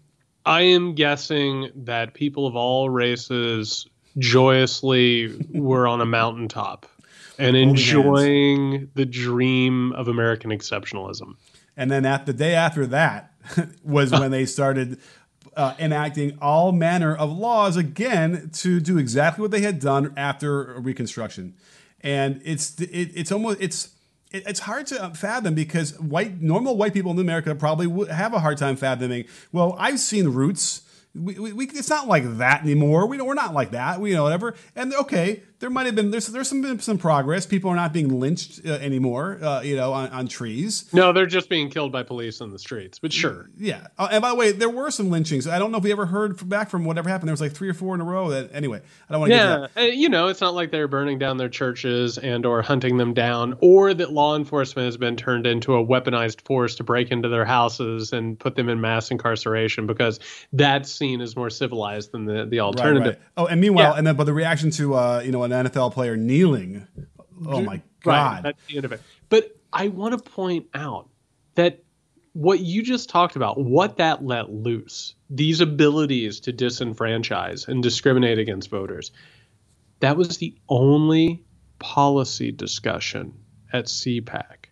I 0.47 0.62
am 0.62 0.95
guessing 0.95 1.70
that 1.74 2.14
people 2.14 2.47
of 2.47 2.57
all 2.57 2.90
races 2.90 3.86
joyously 4.18 5.47
were 5.53 5.86
on 5.86 6.01
a 6.01 6.07
mountaintop 6.07 6.86
and 7.38 7.57
enjoying 7.57 8.90
the 8.95 9.05
dream 9.05 9.92
of 9.92 10.09
American 10.09 10.51
exceptionalism. 10.51 11.36
And 11.76 11.90
then 11.90 12.07
at 12.07 12.26
the 12.26 12.32
day 12.32 12.55
after 12.55 12.86
that 12.86 13.32
was 13.84 14.12
when 14.12 14.30
they 14.30 14.47
started 14.47 14.99
uh, 15.57 15.74
enacting 15.78 16.38
all 16.40 16.72
manner 16.72 17.14
of 17.14 17.30
laws 17.30 17.76
again 17.76 18.51
to 18.55 18.80
do 18.80 18.99
exactly 18.99 19.42
what 19.42 19.51
they 19.51 19.62
had 19.62 19.78
done 19.80 20.12
after 20.16 20.74
Reconstruction. 20.80 21.55
And 22.01 22.40
it's 22.45 22.78
it, 22.80 23.11
it's 23.14 23.32
almost 23.32 23.61
it's 23.61 23.86
it- 23.86 23.90
it's 24.31 24.61
hard 24.61 24.87
to 24.89 25.05
um, 25.05 25.14
fathom 25.14 25.55
because 25.55 25.99
white 26.01 26.41
normal 26.41 26.77
white 26.77 26.93
people 26.93 27.12
in 27.12 27.18
America 27.18 27.55
probably 27.55 27.87
would 27.87 28.09
have 28.09 28.35
a 28.35 28.41
hard 28.41 28.59
time 28.59 28.77
fathoming. 28.77 29.25
Well, 29.53 29.77
I've 29.79 30.01
seen 30.01 30.29
Roots. 30.29 30.83
We, 31.14 31.39
we, 31.39 31.53
we, 31.53 31.66
it's 31.66 31.89
not 31.89 32.09
like 32.09 32.39
that 32.39 32.62
anymore. 32.62 33.07
We 33.07 33.16
don't, 33.16 33.27
we're 33.29 33.35
not 33.35 33.55
like 33.55 33.70
that. 33.70 34.01
We 34.01 34.11
you 34.11 34.16
know 34.16 34.25
whatever. 34.25 34.57
And 34.75 34.93
okay, 34.95 35.43
there 35.61 35.70
might 35.70 35.86
have 35.86 35.94
been 35.94 36.11
there's 36.11 36.26
there's 36.26 36.48
some 36.48 36.61
been 36.62 36.78
some 36.80 36.98
progress. 36.98 37.46
People 37.46 37.70
are 37.70 37.76
not 37.76 37.92
being 37.92 38.20
lynched 38.20 38.66
uh, 38.66 38.72
anymore. 38.72 39.38
Uh, 39.42 39.62
you 39.62 39.76
know 39.76 39.92
on, 39.92 40.09
on 40.11 40.26
trees. 40.28 40.92
No, 40.92 41.12
they're 41.12 41.26
just 41.26 41.48
being 41.48 41.70
killed 41.70 41.92
by 41.92 42.02
police 42.02 42.40
in 42.40 42.50
the 42.50 42.59
streets. 42.59 42.98
But 42.98 43.12
sure. 43.12 43.48
Yeah. 43.57 43.86
Uh, 43.98 44.09
and 44.11 44.20
by 44.22 44.30
the 44.30 44.34
way, 44.34 44.52
there 44.52 44.68
were 44.68 44.90
some 44.90 45.11
lynchings. 45.11 45.46
I 45.46 45.59
don't 45.59 45.70
know 45.72 45.78
if 45.78 45.84
we 45.84 45.92
ever 45.92 46.07
heard 46.07 46.38
from, 46.38 46.48
back 46.48 46.68
from 46.70 46.84
whatever 46.84 47.09
happened. 47.09 47.28
There 47.28 47.32
was 47.32 47.40
like 47.40 47.52
three 47.52 47.68
or 47.68 47.74
four 47.74 47.94
in 47.94 48.00
a 48.00 48.05
row. 48.05 48.30
That 48.30 48.50
anyway, 48.52 48.82
I 49.09 49.12
don't 49.12 49.20
want 49.20 49.30
to 49.32 49.36
Yeah, 49.36 49.57
get 49.61 49.74
that. 49.74 49.80
uh, 49.82 49.86
you 49.86 50.09
know, 50.09 50.28
it's 50.28 50.40
not 50.40 50.55
like 50.55 50.70
they're 50.70 50.88
burning 50.88 51.18
down 51.18 51.36
their 51.38 51.48
churches 51.48 52.18
and 52.18 52.44
or 52.44 52.61
hunting 52.61 52.96
them 52.98 53.14
down, 53.14 53.57
or 53.61 53.94
that 53.94 54.12
law 54.12 54.36
enforcement 54.36 54.86
has 54.86 54.96
been 54.96 55.16
turned 55.16 55.46
into 55.46 55.74
a 55.76 55.84
weaponized 55.86 56.40
force 56.42 56.74
to 56.76 56.84
break 56.84 57.11
into 57.11 57.28
their 57.28 57.44
houses 57.44 58.12
and 58.12 58.38
put 58.38 58.57
them 58.57 58.68
in 58.68 58.80
mass 58.80 59.11
incarceration 59.11 59.86
because 59.86 60.20
that 60.52 60.86
scene 60.86 61.20
is 61.20 61.36
more 61.36 61.48
civilized 61.50 62.12
than 62.12 62.24
the 62.24 62.44
the 62.44 62.59
Right, 62.59 62.61
alternative. 62.61 63.14
right. 63.14 63.22
Oh, 63.36 63.46
and 63.46 63.61
meanwhile, 63.61 63.92
Yeah. 63.92 63.98
and 63.98 64.07
then 64.07 64.16
but 64.16 64.24
the 64.24 64.32
reaction 64.32 64.70
to 64.72 64.94
uh, 64.94 65.22
you 65.24 65.30
know 65.32 65.43
an 65.45 65.66
NFL 65.66 65.92
player 65.92 66.16
kneeling. 66.16 66.86
Oh 67.47 67.61
my 67.62 67.74
Right, 67.74 67.82
god. 68.03 68.42
that's 68.45 68.66
the 68.66 68.76
end 68.76 68.84
of 68.84 68.92
it. 68.92 69.01
But 69.28 69.57
I 69.72 69.88
want 69.88 70.16
to 70.22 70.30
point 70.30 70.66
out 70.74 71.09
that 71.55 71.82
what 72.32 72.61
you 72.61 72.82
just 72.82 73.09
talked 73.09 73.36
about, 73.36 73.59
what 73.59 73.97
that 73.97 74.24
let 74.24 74.51
loose, 74.51 75.14
these 75.30 75.61
abilities 75.61 76.40
to 76.40 76.53
disenfranchise 76.53 77.68
and 77.68 77.82
discriminate 77.82 78.38
against 78.38 78.70
voters, 78.70 79.11
that 80.01 80.16
was 80.16 80.36
the 80.38 80.55
only 80.68 81.42
policy 81.78 82.51
discussion 82.53 83.32
at 83.72 83.86
CPAC. 83.86 84.66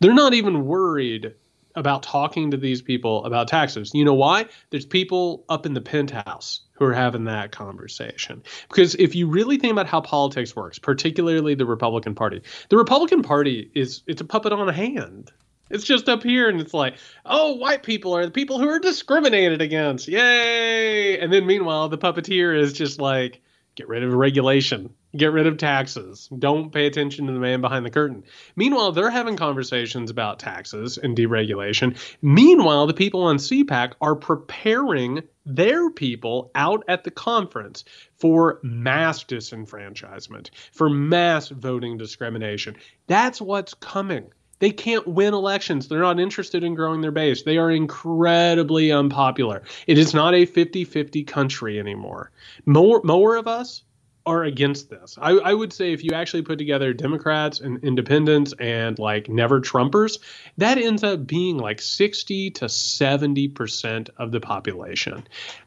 They're 0.00 0.14
not 0.14 0.34
even 0.34 0.66
worried 0.66 1.34
about 1.76 2.02
talking 2.02 2.50
to 2.50 2.56
these 2.56 2.82
people 2.82 3.24
about 3.24 3.48
taxes. 3.48 3.92
You 3.94 4.04
know 4.04 4.14
why? 4.14 4.46
There's 4.70 4.86
people 4.86 5.44
up 5.48 5.66
in 5.66 5.74
the 5.74 5.80
penthouse 5.80 6.62
who 6.72 6.86
are 6.86 6.94
having 6.94 7.24
that 7.24 7.52
conversation. 7.52 8.42
Because 8.68 8.94
if 8.96 9.14
you 9.14 9.28
really 9.28 9.58
think 9.58 9.72
about 9.72 9.86
how 9.86 10.00
politics 10.00 10.56
works, 10.56 10.78
particularly 10.78 11.54
the 11.54 11.66
Republican 11.66 12.14
Party, 12.14 12.42
the 12.70 12.76
Republican 12.76 13.22
Party 13.22 13.70
is 13.74 14.02
it's 14.06 14.20
a 14.20 14.24
puppet 14.24 14.52
on 14.52 14.68
a 14.68 14.72
hand. 14.72 15.30
It's 15.68 15.84
just 15.84 16.08
up 16.08 16.22
here 16.22 16.48
and 16.48 16.60
it's 16.60 16.74
like, 16.74 16.94
oh, 17.24 17.54
white 17.54 17.82
people 17.82 18.16
are 18.16 18.24
the 18.24 18.30
people 18.30 18.58
who 18.58 18.68
are 18.68 18.78
discriminated 18.78 19.60
against. 19.60 20.06
Yay! 20.06 21.18
And 21.18 21.32
then 21.32 21.44
meanwhile, 21.44 21.88
the 21.88 21.98
puppeteer 21.98 22.58
is 22.58 22.72
just 22.72 23.00
like, 23.00 23.42
get 23.74 23.88
rid 23.88 24.04
of 24.04 24.12
regulation, 24.12 24.94
get 25.16 25.32
rid 25.32 25.46
of 25.46 25.56
taxes, 25.56 26.28
don't 26.38 26.72
pay 26.72 26.86
attention 26.86 27.26
to 27.26 27.32
the 27.32 27.38
man 27.38 27.60
behind 27.60 27.84
the 27.84 27.90
curtain. 27.90 28.24
Meanwhile, 28.56 28.92
they're 28.92 29.10
having 29.10 29.36
conversations 29.36 30.10
about 30.10 30.38
taxes 30.38 30.98
and 30.98 31.16
deregulation. 31.16 31.96
Meanwhile, 32.22 32.86
the 32.86 32.94
people 32.94 33.22
on 33.22 33.36
CPAC 33.36 33.92
are 34.00 34.16
preparing 34.16 35.22
their 35.44 35.90
people 35.90 36.50
out 36.54 36.84
at 36.88 37.04
the 37.04 37.10
conference 37.10 37.84
for 38.18 38.58
mass 38.62 39.24
disenfranchisement, 39.24 40.50
for 40.72 40.90
mass 40.90 41.48
voting 41.48 41.96
discrimination. 41.96 42.76
That's 43.06 43.40
what's 43.40 43.74
coming. 43.74 44.30
They 44.58 44.70
can't 44.70 45.06
win 45.06 45.34
elections. 45.34 45.86
They're 45.86 46.00
not 46.00 46.18
interested 46.18 46.64
in 46.64 46.74
growing 46.74 47.02
their 47.02 47.10
base. 47.10 47.42
They 47.42 47.58
are 47.58 47.70
incredibly 47.70 48.90
unpopular. 48.90 49.62
It 49.86 49.98
is 49.98 50.14
not 50.14 50.34
a 50.34 50.46
50 50.46 50.84
50 50.84 51.24
country 51.24 51.78
anymore. 51.78 52.30
More, 52.64 53.02
more 53.04 53.36
of 53.36 53.46
us 53.46 53.82
are 54.26 54.42
against 54.42 54.90
this. 54.90 55.16
I, 55.20 55.30
I 55.30 55.54
would 55.54 55.72
say 55.72 55.92
if 55.92 56.02
you 56.02 56.10
actually 56.12 56.42
put 56.42 56.58
together 56.58 56.92
Democrats 56.92 57.60
and 57.60 57.82
independents 57.84 58.52
and 58.58 58.98
like 58.98 59.28
never 59.28 59.60
Trumpers, 59.60 60.18
that 60.58 60.78
ends 60.78 61.04
up 61.04 61.26
being 61.26 61.58
like 61.58 61.80
60 61.80 62.50
to 62.50 62.64
70% 62.64 64.10
of 64.18 64.32
the 64.32 64.40
population. 64.40 65.26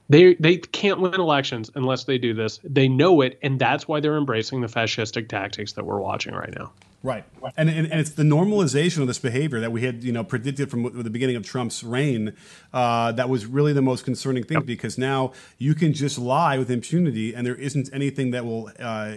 They, 0.09 0.35
they 0.35 0.57
can't 0.57 0.99
win 0.99 1.13
elections 1.13 1.71
unless 1.75 2.03
they 2.03 2.17
do 2.17 2.33
this. 2.33 2.59
They 2.63 2.89
know 2.89 3.21
it, 3.21 3.39
and 3.41 3.59
that's 3.59 3.87
why 3.87 4.01
they're 4.01 4.17
embracing 4.17 4.61
the 4.61 4.67
fascistic 4.67 5.29
tactics 5.29 5.73
that 5.73 5.85
we're 5.85 6.01
watching 6.01 6.33
right 6.33 6.53
now. 6.53 6.73
Right, 7.01 7.23
and, 7.55 7.69
and 7.69 7.87
and 7.89 8.01
it's 8.01 8.09
the 8.11 8.23
normalization 8.23 8.99
of 8.99 9.07
this 9.07 9.19
behavior 9.19 9.61
that 9.61 9.71
we 9.71 9.83
had, 9.83 10.03
you 10.03 10.11
know, 10.11 10.23
predicted 10.23 10.69
from 10.69 10.83
the 11.01 11.09
beginning 11.09 11.37
of 11.37 11.45
Trump's 11.45 11.81
reign. 11.81 12.35
Uh, 12.73 13.13
that 13.13 13.29
was 13.29 13.45
really 13.45 13.71
the 13.71 13.81
most 13.81 14.03
concerning 14.03 14.43
thing 14.43 14.63
because 14.63 14.97
now 14.97 15.31
you 15.57 15.75
can 15.75 15.93
just 15.93 16.19
lie 16.19 16.57
with 16.57 16.69
impunity, 16.69 17.33
and 17.33 17.47
there 17.47 17.55
isn't 17.55 17.89
anything 17.93 18.31
that 18.31 18.43
will 18.43 18.69
uh, 18.79 19.13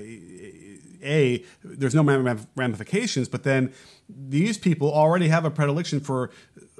a 1.02 1.44
there's 1.64 1.94
no 1.94 2.04
ramifications, 2.54 3.28
but 3.28 3.42
then 3.42 3.72
these 4.08 4.58
people 4.58 4.92
already 4.92 5.28
have 5.28 5.44
a 5.44 5.50
predilection 5.50 5.98
for 5.98 6.30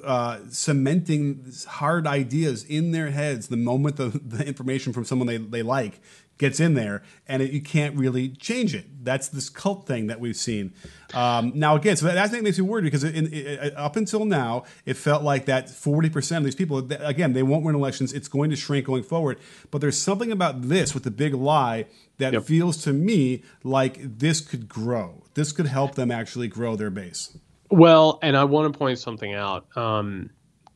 uh, 0.05 0.41
cementing 0.49 1.53
hard 1.67 2.07
ideas 2.07 2.65
in 2.65 2.93
their 2.93 3.11
heads 3.11 3.49
the 3.49 3.57
moment 3.57 3.97
the, 3.97 4.09
the 4.25 4.47
information 4.47 4.93
from 4.93 5.05
someone 5.05 5.27
they, 5.27 5.37
they 5.37 5.63
like 5.63 6.01
gets 6.43 6.59
in 6.59 6.75
there, 6.75 7.03
and 7.29 7.41
it, 7.41 7.53
you 7.53 7.63
can't 7.63 7.97
really 7.97 8.29
change 8.29 8.75
it. 8.75 9.05
That's 9.05 9.29
this 9.29 9.49
cult 9.49 9.87
thing 9.87 10.09
that 10.09 10.19
we've 10.19 10.37
seen. 10.37 10.75
Um, 11.15 11.53
now, 11.55 11.77
again, 11.77 11.97
so 11.97 12.07
that, 12.07 12.19
I 12.19 12.27
think 12.27 12.43
makes 12.43 12.59
me 12.59 12.65
worried 12.65 12.83
because 12.83 13.05
in, 13.05 13.29
in, 13.29 13.77
up 13.77 13.95
until 13.95 14.25
now, 14.25 14.65
it 14.85 14.95
felt 14.95 15.23
like 15.23 15.45
that 15.47 15.67
40% 15.67 16.39
of 16.39 16.45
these 16.45 16.57
people, 16.57 16.79
again, 16.79 17.33
they 17.33 17.45
won't 17.45 17.65
win 17.65 17.77
elections. 17.77 18.13
It's 18.13 18.29
going 18.29 18.51
to 18.51 18.57
shrink 18.57 18.87
going 18.87 19.05
forward. 19.05 19.39
But 19.71 19.81
there's 19.81 19.99
something 19.99 20.33
about 20.33 20.63
this 20.63 20.95
with 20.95 21.05
the 21.05 21.13
big 21.13 21.33
lie 21.33 21.87
that 22.19 22.33
yep. 22.33 22.43
feels 22.43 22.83
to 22.85 22.93
me 22.93 23.43
like 23.63 24.19
this 24.19 24.41
could 24.41 24.69
grow. 24.69 25.23
This 25.35 25.53
could 25.53 25.67
help 25.67 25.95
them 25.95 26.11
actually 26.11 26.49
grow 26.49 26.75
their 26.75 26.91
base. 26.91 27.37
Well, 27.73 28.19
and 28.21 28.37
I 28.37 28.45
want 28.45 28.71
to 28.71 28.79
point 28.79 28.99
something 28.99 29.33
out. 29.33 29.75
Um, 29.79 30.29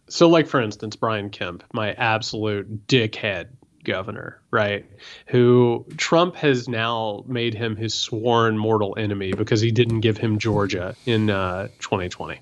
so, 0.08 0.30
like 0.30 0.46
for 0.46 0.62
instance, 0.62 0.96
Brian 0.96 1.28
Kemp, 1.28 1.62
my 1.74 1.92
absolute 1.92 2.86
dickhead 2.86 3.48
governor, 3.84 4.40
right? 4.50 4.86
Who 5.26 5.84
Trump 5.98 6.36
has 6.36 6.70
now 6.70 7.22
made 7.26 7.52
him 7.52 7.76
his 7.76 7.92
sworn 7.92 8.56
mortal 8.56 8.94
enemy 8.98 9.34
because 9.34 9.60
he 9.60 9.72
didn't 9.72 10.00
give 10.00 10.16
him 10.16 10.38
Georgia 10.38 10.96
in 11.04 11.28
uh, 11.28 11.68
2020. 11.80 12.40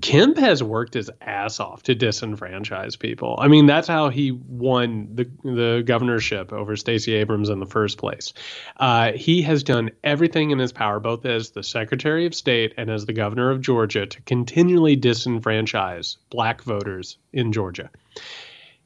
Kemp 0.00 0.38
has 0.38 0.62
worked 0.62 0.94
his 0.94 1.10
ass 1.20 1.60
off 1.60 1.82
to 1.84 1.94
disenfranchise 1.94 2.98
people. 2.98 3.36
I 3.38 3.48
mean, 3.48 3.66
that's 3.66 3.88
how 3.88 4.08
he 4.08 4.32
won 4.32 5.08
the 5.14 5.30
the 5.42 5.82
governorship 5.84 6.52
over 6.52 6.76
Stacey 6.76 7.14
Abrams 7.14 7.48
in 7.48 7.60
the 7.60 7.66
first 7.66 7.98
place. 7.98 8.32
Uh, 8.76 9.12
he 9.12 9.42
has 9.42 9.62
done 9.62 9.90
everything 10.02 10.50
in 10.50 10.58
his 10.58 10.72
power, 10.72 11.00
both 11.00 11.26
as 11.26 11.50
the 11.50 11.62
Secretary 11.62 12.26
of 12.26 12.34
State 12.34 12.74
and 12.76 12.90
as 12.90 13.06
the 13.06 13.12
governor 13.12 13.50
of 13.50 13.60
Georgia, 13.60 14.06
to 14.06 14.22
continually 14.22 14.96
disenfranchise 14.96 16.16
black 16.30 16.62
voters 16.62 17.18
in 17.32 17.52
Georgia 17.52 17.90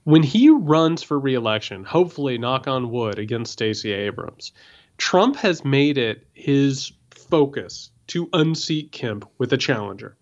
when 0.05 0.23
he 0.23 0.51
runs 0.51 1.03
for 1.03 1.19
reelection, 1.19 1.83
hopefully, 1.83 2.39
knock 2.39 2.69
on 2.69 2.91
wood, 2.91 3.19
against 3.19 3.53
Stacey 3.53 3.93
Abrams, 3.93 4.53
Trump 4.99 5.37
has 5.37 5.65
made 5.65 5.99
it 5.99 6.27
his 6.35 6.93
focus 7.11 7.91
to 8.09 8.29
unseat 8.33 8.93
Kemp 8.93 9.29
with 9.39 9.53
a 9.53 9.57
challenger. 9.57 10.17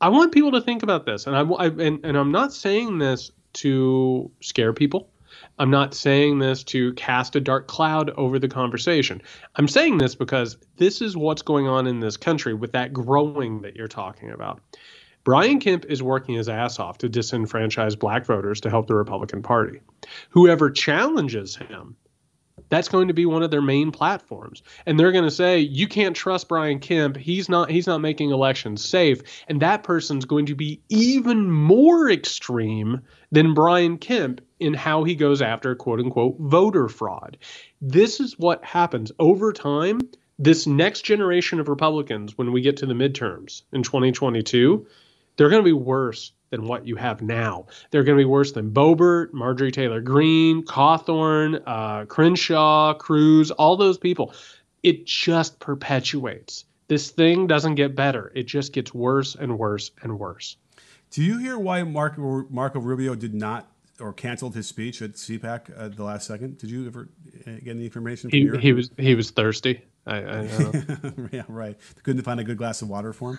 I 0.00 0.08
want 0.10 0.32
people 0.32 0.52
to 0.52 0.60
think 0.60 0.82
about 0.82 1.06
this, 1.06 1.26
and 1.26 1.36
I, 1.36 1.42
I 1.42 1.66
and, 1.66 2.04
and 2.04 2.16
I'm 2.16 2.32
not 2.32 2.52
saying 2.52 2.98
this 2.98 3.30
to 3.54 4.30
scare 4.40 4.72
people. 4.72 5.10
I'm 5.58 5.70
not 5.70 5.94
saying 5.94 6.38
this 6.38 6.62
to 6.64 6.92
cast 6.94 7.36
a 7.36 7.40
dark 7.40 7.66
cloud 7.66 8.10
over 8.10 8.38
the 8.38 8.48
conversation. 8.48 9.22
I'm 9.56 9.68
saying 9.68 9.98
this 9.98 10.14
because 10.14 10.58
this 10.76 11.00
is 11.00 11.16
what's 11.16 11.42
going 11.42 11.66
on 11.66 11.86
in 11.86 12.00
this 12.00 12.16
country 12.16 12.54
with 12.54 12.72
that 12.72 12.92
growing 12.92 13.62
that 13.62 13.76
you're 13.76 13.88
talking 13.88 14.30
about. 14.30 14.60
Brian 15.24 15.58
Kemp 15.58 15.86
is 15.86 16.02
working 16.02 16.36
his 16.36 16.48
ass 16.48 16.78
off 16.78 16.98
to 16.98 17.08
disenfranchise 17.08 17.98
black 17.98 18.24
voters 18.26 18.60
to 18.60 18.70
help 18.70 18.86
the 18.86 18.94
Republican 18.94 19.42
Party. 19.42 19.80
Whoever 20.30 20.70
challenges 20.70 21.56
him, 21.56 21.96
that's 22.68 22.88
going 22.88 23.08
to 23.08 23.14
be 23.14 23.26
one 23.26 23.42
of 23.42 23.50
their 23.50 23.62
main 23.62 23.90
platforms. 23.90 24.62
And 24.84 24.98
they're 24.98 25.12
going 25.12 25.24
to 25.24 25.30
say, 25.30 25.60
you 25.60 25.88
can't 25.88 26.16
trust 26.16 26.48
Brian 26.48 26.78
Kemp. 26.78 27.16
He's 27.16 27.48
not 27.48 27.70
he's 27.70 27.86
not 27.86 28.00
making 28.00 28.30
elections 28.30 28.84
safe. 28.84 29.22
And 29.48 29.62
that 29.62 29.82
person's 29.82 30.24
going 30.24 30.46
to 30.46 30.54
be 30.54 30.80
even 30.88 31.50
more 31.50 32.10
extreme 32.10 33.02
than 33.30 33.54
Brian 33.54 33.98
Kemp 33.98 34.40
in 34.58 34.74
how 34.74 35.04
he 35.04 35.14
goes 35.14 35.42
after 35.42 35.74
quote 35.74 36.00
unquote 36.00 36.36
voter 36.38 36.88
fraud. 36.88 37.38
This 37.80 38.20
is 38.20 38.38
what 38.38 38.64
happens 38.64 39.12
over 39.18 39.52
time. 39.52 40.00
This 40.38 40.66
next 40.66 41.02
generation 41.02 41.60
of 41.60 41.68
Republicans, 41.68 42.36
when 42.36 42.52
we 42.52 42.60
get 42.60 42.78
to 42.78 42.86
the 42.86 42.94
midterms 42.94 43.62
in 43.72 43.82
2022, 43.82 44.86
they're 45.36 45.48
going 45.48 45.62
to 45.62 45.64
be 45.64 45.72
worse 45.72 46.32
than 46.50 46.66
what 46.66 46.86
you 46.86 46.96
have 46.96 47.22
now. 47.22 47.66
They're 47.90 48.04
going 48.04 48.16
to 48.16 48.20
be 48.20 48.26
worse 48.26 48.52
than 48.52 48.70
Boebert, 48.70 49.32
Marjorie 49.32 49.72
Taylor 49.72 50.00
Greene, 50.00 50.64
Cawthorn, 50.64 51.62
uh, 51.66 52.04
Crenshaw, 52.06 52.94
Cruz, 52.94 53.50
all 53.50 53.76
those 53.76 53.98
people. 53.98 54.32
It 54.82 55.06
just 55.06 55.58
perpetuates. 55.58 56.64
This 56.88 57.10
thing 57.10 57.46
doesn't 57.46 57.74
get 57.74 57.96
better. 57.96 58.30
It 58.34 58.44
just 58.44 58.72
gets 58.72 58.94
worse 58.94 59.34
and 59.34 59.58
worse 59.58 59.90
and 60.02 60.18
worse. 60.18 60.56
Do 61.10 61.22
you 61.22 61.38
hear 61.38 61.58
why 61.58 61.82
Marco, 61.82 62.46
Marco 62.48 62.78
Rubio 62.78 63.14
did 63.14 63.34
not 63.34 63.72
or 63.98 64.12
canceled 64.12 64.54
his 64.54 64.66
speech 64.66 65.02
at 65.02 65.12
CPAC 65.12 65.70
at 65.76 65.96
the 65.96 66.04
last 66.04 66.26
second? 66.26 66.58
Did 66.58 66.70
you 66.70 66.86
ever 66.86 67.08
uh, 67.46 67.52
get 67.64 67.70
any 67.70 67.84
information? 67.84 68.30
he, 68.30 68.48
he 68.60 68.72
was 68.72 68.90
he 68.98 69.14
was 69.14 69.30
thirsty. 69.30 69.82
I, 70.06 70.18
I 70.18 70.42
yeah, 71.32 71.42
right. 71.48 71.76
Couldn't 72.02 72.22
find 72.22 72.38
a 72.38 72.44
good 72.44 72.56
glass 72.56 72.82
of 72.82 72.88
water 72.88 73.12
for 73.12 73.32
him. 73.32 73.38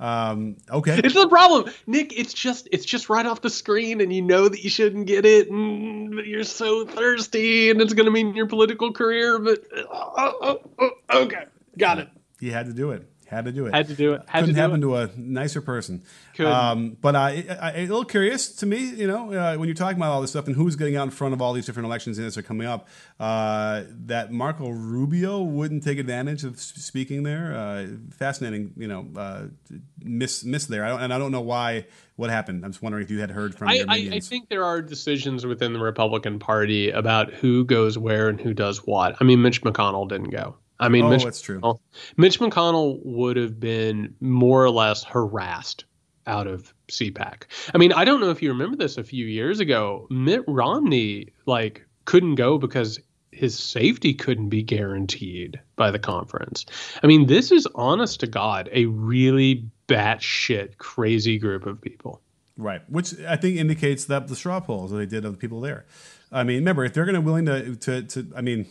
Um, 0.00 0.56
okay, 0.70 1.00
it's 1.02 1.14
the 1.14 1.28
problem, 1.28 1.72
Nick. 1.86 2.18
It's 2.18 2.34
just 2.34 2.68
it's 2.72 2.84
just 2.84 3.08
right 3.08 3.24
off 3.24 3.40
the 3.40 3.50
screen, 3.50 4.00
and 4.00 4.12
you 4.12 4.22
know 4.22 4.48
that 4.48 4.62
you 4.62 4.70
shouldn't 4.70 5.06
get 5.06 5.24
it, 5.24 5.50
and 5.50 6.12
you're 6.26 6.44
so 6.44 6.84
thirsty, 6.84 7.70
and 7.70 7.80
it's 7.80 7.94
going 7.94 8.06
to 8.06 8.10
mean 8.10 8.34
your 8.34 8.46
political 8.46 8.92
career. 8.92 9.38
But 9.38 9.64
uh, 9.76 10.32
uh, 10.40 10.54
uh, 10.78 10.88
okay, 11.12 11.44
got 11.76 11.98
it. 11.98 12.08
You 12.40 12.52
had 12.52 12.66
to 12.66 12.72
do 12.72 12.90
it. 12.92 13.04
Had 13.28 13.44
to 13.44 13.52
do 13.52 13.66
it. 13.66 13.74
Had 13.74 13.88
to 13.88 13.94
do 13.94 14.14
it. 14.14 14.22
Had 14.26 14.40
Couldn't 14.40 14.54
to 14.54 14.60
happen 14.60 14.76
it. 14.78 14.80
to 14.80 14.96
a 14.96 15.10
nicer 15.16 15.60
person. 15.60 16.02
Um, 16.38 16.96
but 16.98 17.14
uh, 17.14 17.18
I, 17.18 17.58
I, 17.60 17.70
a 17.72 17.80
little 17.82 18.04
curious 18.04 18.54
to 18.56 18.66
me, 18.66 18.78
you 18.78 19.06
know, 19.06 19.32
uh, 19.32 19.56
when 19.56 19.68
you're 19.68 19.74
talking 19.74 19.98
about 19.98 20.12
all 20.12 20.22
this 20.22 20.30
stuff 20.30 20.46
and 20.46 20.56
who's 20.56 20.76
getting 20.76 20.96
out 20.96 21.02
in 21.02 21.10
front 21.10 21.34
of 21.34 21.42
all 21.42 21.52
these 21.52 21.66
different 21.66 21.86
elections 21.86 22.18
as 22.18 22.34
they're 22.36 22.42
coming 22.42 22.66
up, 22.66 22.88
uh, 23.20 23.82
that 24.06 24.32
Marco 24.32 24.70
Rubio 24.70 25.42
wouldn't 25.42 25.82
take 25.82 25.98
advantage 25.98 26.42
of 26.44 26.58
speaking 26.58 27.22
there. 27.22 27.54
Uh, 27.54 27.86
fascinating, 28.16 28.72
you 28.78 28.88
know, 28.88 29.06
uh, 29.14 29.42
miss 30.02 30.42
miss 30.44 30.64
there. 30.64 30.84
I 30.84 31.02
and 31.02 31.12
I 31.12 31.18
don't 31.18 31.32
know 31.32 31.42
why. 31.42 31.86
What 32.16 32.30
happened? 32.30 32.64
I'm 32.64 32.72
just 32.72 32.82
wondering 32.82 33.04
if 33.04 33.10
you 33.12 33.20
had 33.20 33.30
heard 33.30 33.54
from. 33.54 33.68
I, 33.68 33.84
I, 33.88 34.10
I 34.14 34.20
think 34.20 34.48
there 34.48 34.64
are 34.64 34.82
decisions 34.82 35.46
within 35.46 35.72
the 35.72 35.78
Republican 35.78 36.40
Party 36.40 36.90
about 36.90 37.32
who 37.32 37.64
goes 37.64 37.96
where 37.96 38.28
and 38.28 38.40
who 38.40 38.54
does 38.54 38.78
what. 38.86 39.16
I 39.20 39.24
mean, 39.24 39.40
Mitch 39.40 39.62
McConnell 39.62 40.08
didn't 40.08 40.30
go. 40.30 40.56
I 40.80 40.88
mean, 40.88 41.04
oh, 41.06 41.10
Mitch, 41.10 41.24
that's 41.24 41.40
true. 41.40 41.60
McConnell, 41.60 41.80
Mitch 42.16 42.38
McConnell 42.38 43.04
would 43.04 43.36
have 43.36 43.58
been 43.58 44.14
more 44.20 44.64
or 44.64 44.70
less 44.70 45.04
harassed 45.04 45.84
out 46.26 46.46
of 46.46 46.72
CPAC. 46.88 47.44
I 47.74 47.78
mean, 47.78 47.92
I 47.92 48.04
don't 48.04 48.20
know 48.20 48.30
if 48.30 48.42
you 48.42 48.50
remember 48.50 48.76
this 48.76 48.98
a 48.98 49.04
few 49.04 49.26
years 49.26 49.60
ago. 49.60 50.06
Mitt 50.10 50.44
Romney 50.46 51.28
like 51.46 51.86
couldn't 52.04 52.36
go 52.36 52.58
because 52.58 53.00
his 53.32 53.58
safety 53.58 54.14
couldn't 54.14 54.48
be 54.48 54.62
guaranteed 54.62 55.60
by 55.76 55.90
the 55.90 55.98
conference. 55.98 56.66
I 57.02 57.06
mean, 57.06 57.26
this 57.26 57.52
is 57.52 57.66
honest 57.74 58.20
to 58.20 58.26
God 58.26 58.68
a 58.72 58.86
really 58.86 59.68
batshit 59.88 60.78
crazy 60.78 61.38
group 61.38 61.66
of 61.66 61.80
people. 61.80 62.20
Right, 62.56 62.82
which 62.90 63.18
I 63.20 63.36
think 63.36 63.56
indicates 63.56 64.06
that 64.06 64.26
the 64.26 64.34
straw 64.34 64.60
polls 64.60 64.90
that 64.90 64.96
they 64.96 65.06
did 65.06 65.24
of 65.24 65.32
the 65.32 65.38
people 65.38 65.60
there. 65.60 65.86
I 66.32 66.42
mean, 66.42 66.56
remember 66.56 66.84
if 66.84 66.92
they're 66.92 67.04
going 67.04 67.14
to 67.14 67.20
willing 67.20 67.46
to 67.46 67.76
to 67.76 68.02
to 68.02 68.32
I 68.36 68.40
mean 68.40 68.66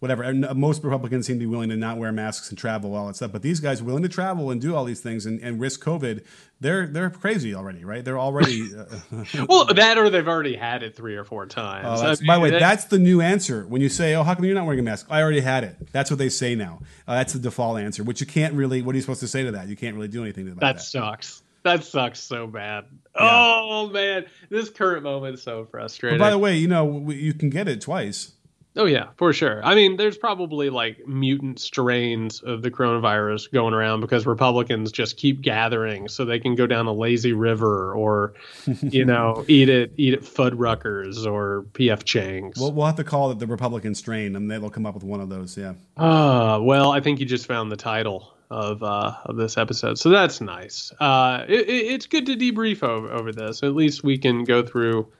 whatever. 0.00 0.22
And 0.22 0.44
uh, 0.44 0.54
most 0.54 0.82
Republicans 0.82 1.26
seem 1.26 1.36
to 1.36 1.40
be 1.40 1.46
willing 1.46 1.68
to 1.68 1.76
not 1.76 1.96
wear 1.96 2.10
masks 2.10 2.48
and 2.48 2.58
travel, 2.58 2.94
all 2.94 3.06
that 3.06 3.16
stuff. 3.16 3.30
But 3.30 3.42
these 3.42 3.60
guys 3.60 3.82
willing 3.82 4.02
to 4.02 4.08
travel 4.08 4.50
and 4.50 4.60
do 4.60 4.74
all 4.74 4.84
these 4.84 5.00
things 5.00 5.26
and, 5.26 5.40
and 5.40 5.60
risk 5.60 5.82
COVID, 5.82 6.24
they're 6.58 6.86
they're 6.86 7.10
crazy 7.10 7.54
already, 7.54 7.84
right? 7.84 8.04
They're 8.04 8.18
already 8.18 8.68
uh, 8.74 9.24
well 9.48 9.66
that 9.66 9.96
or 9.96 10.10
they've 10.10 10.26
already 10.26 10.56
had 10.56 10.82
it 10.82 10.96
three 10.96 11.16
or 11.16 11.24
four 11.24 11.46
times. 11.46 12.00
Oh, 12.02 12.06
I 12.06 12.08
mean, 12.10 12.26
by 12.26 12.34
the 12.34 12.40
way, 12.40 12.50
that's 12.50 12.86
the 12.86 12.98
new 12.98 13.20
answer 13.20 13.64
when 13.66 13.80
you 13.80 13.88
say, 13.88 14.14
"Oh, 14.14 14.24
how 14.24 14.34
come 14.34 14.44
you're 14.44 14.54
not 14.54 14.64
wearing 14.64 14.80
a 14.80 14.82
mask?" 14.82 15.06
I 15.08 15.22
already 15.22 15.40
had 15.40 15.64
it. 15.64 15.76
That's 15.92 16.10
what 16.10 16.18
they 16.18 16.28
say 16.28 16.54
now. 16.54 16.80
Uh, 17.06 17.14
that's 17.14 17.32
the 17.32 17.38
default 17.38 17.78
answer, 17.78 18.02
which 18.02 18.20
you 18.20 18.26
can't 18.26 18.54
really. 18.54 18.82
What 18.82 18.94
are 18.94 18.96
you 18.96 19.02
supposed 19.02 19.20
to 19.20 19.28
say 19.28 19.44
to 19.44 19.52
that? 19.52 19.68
You 19.68 19.76
can't 19.76 19.94
really 19.94 20.08
do 20.08 20.22
anything 20.22 20.48
about 20.48 20.60
that. 20.60 20.76
That 20.76 20.82
sucks. 20.82 21.42
That 21.62 21.84
sucks 21.84 22.20
so 22.20 22.46
bad. 22.46 22.86
Yeah. 23.14 23.20
Oh 23.22 23.90
man, 23.92 24.26
this 24.48 24.70
current 24.70 25.02
moment 25.02 25.34
is 25.34 25.42
so 25.42 25.66
frustrating. 25.66 26.18
But 26.18 26.24
by 26.24 26.30
the 26.30 26.38
way, 26.38 26.56
you 26.56 26.68
know 26.68 27.10
you 27.10 27.34
can 27.34 27.50
get 27.50 27.68
it 27.68 27.82
twice. 27.82 28.32
Oh 28.76 28.84
yeah, 28.84 29.08
for 29.16 29.32
sure. 29.32 29.64
I 29.64 29.74
mean, 29.74 29.96
there's 29.96 30.16
probably 30.16 30.70
like 30.70 31.06
mutant 31.06 31.58
strains 31.58 32.40
of 32.40 32.62
the 32.62 32.70
coronavirus 32.70 33.50
going 33.52 33.74
around 33.74 34.00
because 34.00 34.26
Republicans 34.26 34.92
just 34.92 35.16
keep 35.16 35.40
gathering 35.40 36.06
so 36.08 36.24
they 36.24 36.38
can 36.38 36.54
go 36.54 36.68
down 36.68 36.86
a 36.86 36.92
lazy 36.92 37.32
river 37.32 37.92
or, 37.92 38.34
you 38.80 39.04
know, 39.04 39.44
eat 39.48 39.68
it 39.68 39.92
eat 39.96 40.14
at 40.14 40.20
Fuddruckers 40.20 41.26
or 41.26 41.66
PF 41.72 42.04
Chang's. 42.04 42.58
We'll, 42.60 42.72
we'll 42.72 42.86
have 42.86 42.96
to 42.96 43.04
call 43.04 43.32
it 43.32 43.40
the 43.40 43.46
Republican 43.48 43.94
strain, 43.96 44.36
and 44.36 44.48
they'll 44.48 44.70
come 44.70 44.86
up 44.86 44.94
with 44.94 45.04
one 45.04 45.20
of 45.20 45.28
those. 45.28 45.56
Yeah. 45.58 45.74
Ah, 45.96 46.54
uh, 46.54 46.60
well, 46.60 46.92
I 46.92 47.00
think 47.00 47.18
you 47.18 47.26
just 47.26 47.46
found 47.46 47.72
the 47.72 47.76
title 47.76 48.32
of 48.50 48.84
uh, 48.84 49.14
of 49.24 49.36
this 49.36 49.58
episode, 49.58 49.98
so 49.98 50.10
that's 50.10 50.40
nice. 50.40 50.92
Uh, 51.00 51.44
it, 51.48 51.68
it's 51.68 52.06
good 52.06 52.26
to 52.26 52.36
debrief 52.36 52.84
over, 52.84 53.10
over 53.10 53.32
this. 53.32 53.64
At 53.64 53.74
least 53.74 54.04
we 54.04 54.16
can 54.16 54.44
go 54.44 54.62
through 54.62 55.10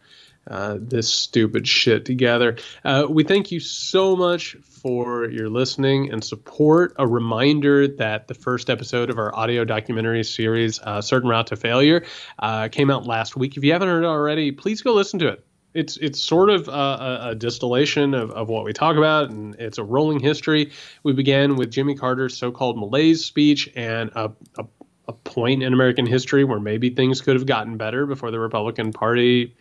uh, 0.48 0.78
this 0.80 1.12
stupid 1.12 1.66
shit 1.68 2.04
together. 2.04 2.56
Uh, 2.84 3.06
we 3.08 3.24
thank 3.24 3.52
you 3.52 3.60
so 3.60 4.16
much 4.16 4.56
for 4.62 5.28
your 5.30 5.48
listening 5.48 6.10
and 6.10 6.24
support. 6.24 6.94
A 6.98 7.06
reminder 7.06 7.86
that 7.86 8.28
the 8.28 8.34
first 8.34 8.70
episode 8.70 9.10
of 9.10 9.18
our 9.18 9.34
audio 9.36 9.64
documentary 9.64 10.24
series, 10.24 10.80
uh, 10.80 11.00
Certain 11.02 11.28
Route 11.28 11.48
to 11.48 11.56
Failure, 11.56 12.04
uh, 12.38 12.68
came 12.68 12.90
out 12.90 13.06
last 13.06 13.36
week. 13.36 13.56
If 13.56 13.64
you 13.64 13.72
haven't 13.72 13.88
heard 13.88 14.04
it 14.04 14.06
already, 14.06 14.50
please 14.52 14.82
go 14.82 14.94
listen 14.94 15.18
to 15.20 15.28
it. 15.28 15.44
it's 15.74 15.96
it's 15.98 16.20
sort 16.20 16.50
of 16.50 16.68
a, 16.68 17.30
a, 17.30 17.34
distillation 17.34 18.14
of, 18.14 18.30
of 18.30 18.48
what 18.48 18.64
we 18.64 18.72
talk 18.72 18.96
about, 18.96 19.30
and 19.30 19.54
it's 19.56 19.78
a 19.78 19.84
rolling 19.84 20.20
history. 20.20 20.72
We 21.02 21.12
began 21.12 21.56
with 21.56 21.70
Jimmy 21.70 21.94
Carter's 21.94 22.36
so-called 22.36 22.78
malaise 22.78 23.24
speech 23.24 23.70
and 23.76 24.10
a, 24.14 24.32
a, 24.58 24.64
a 25.08 25.12
point 25.12 25.62
in 25.62 25.72
American 25.72 26.06
history 26.06 26.44
where 26.44 26.60
maybe 26.60 26.90
things 26.90 27.20
could 27.20 27.36
have 27.36 27.46
gotten 27.46 27.76
better 27.76 28.06
before 28.06 28.30
the 28.30 28.40
Republican 28.40 28.92
Party 28.92 29.54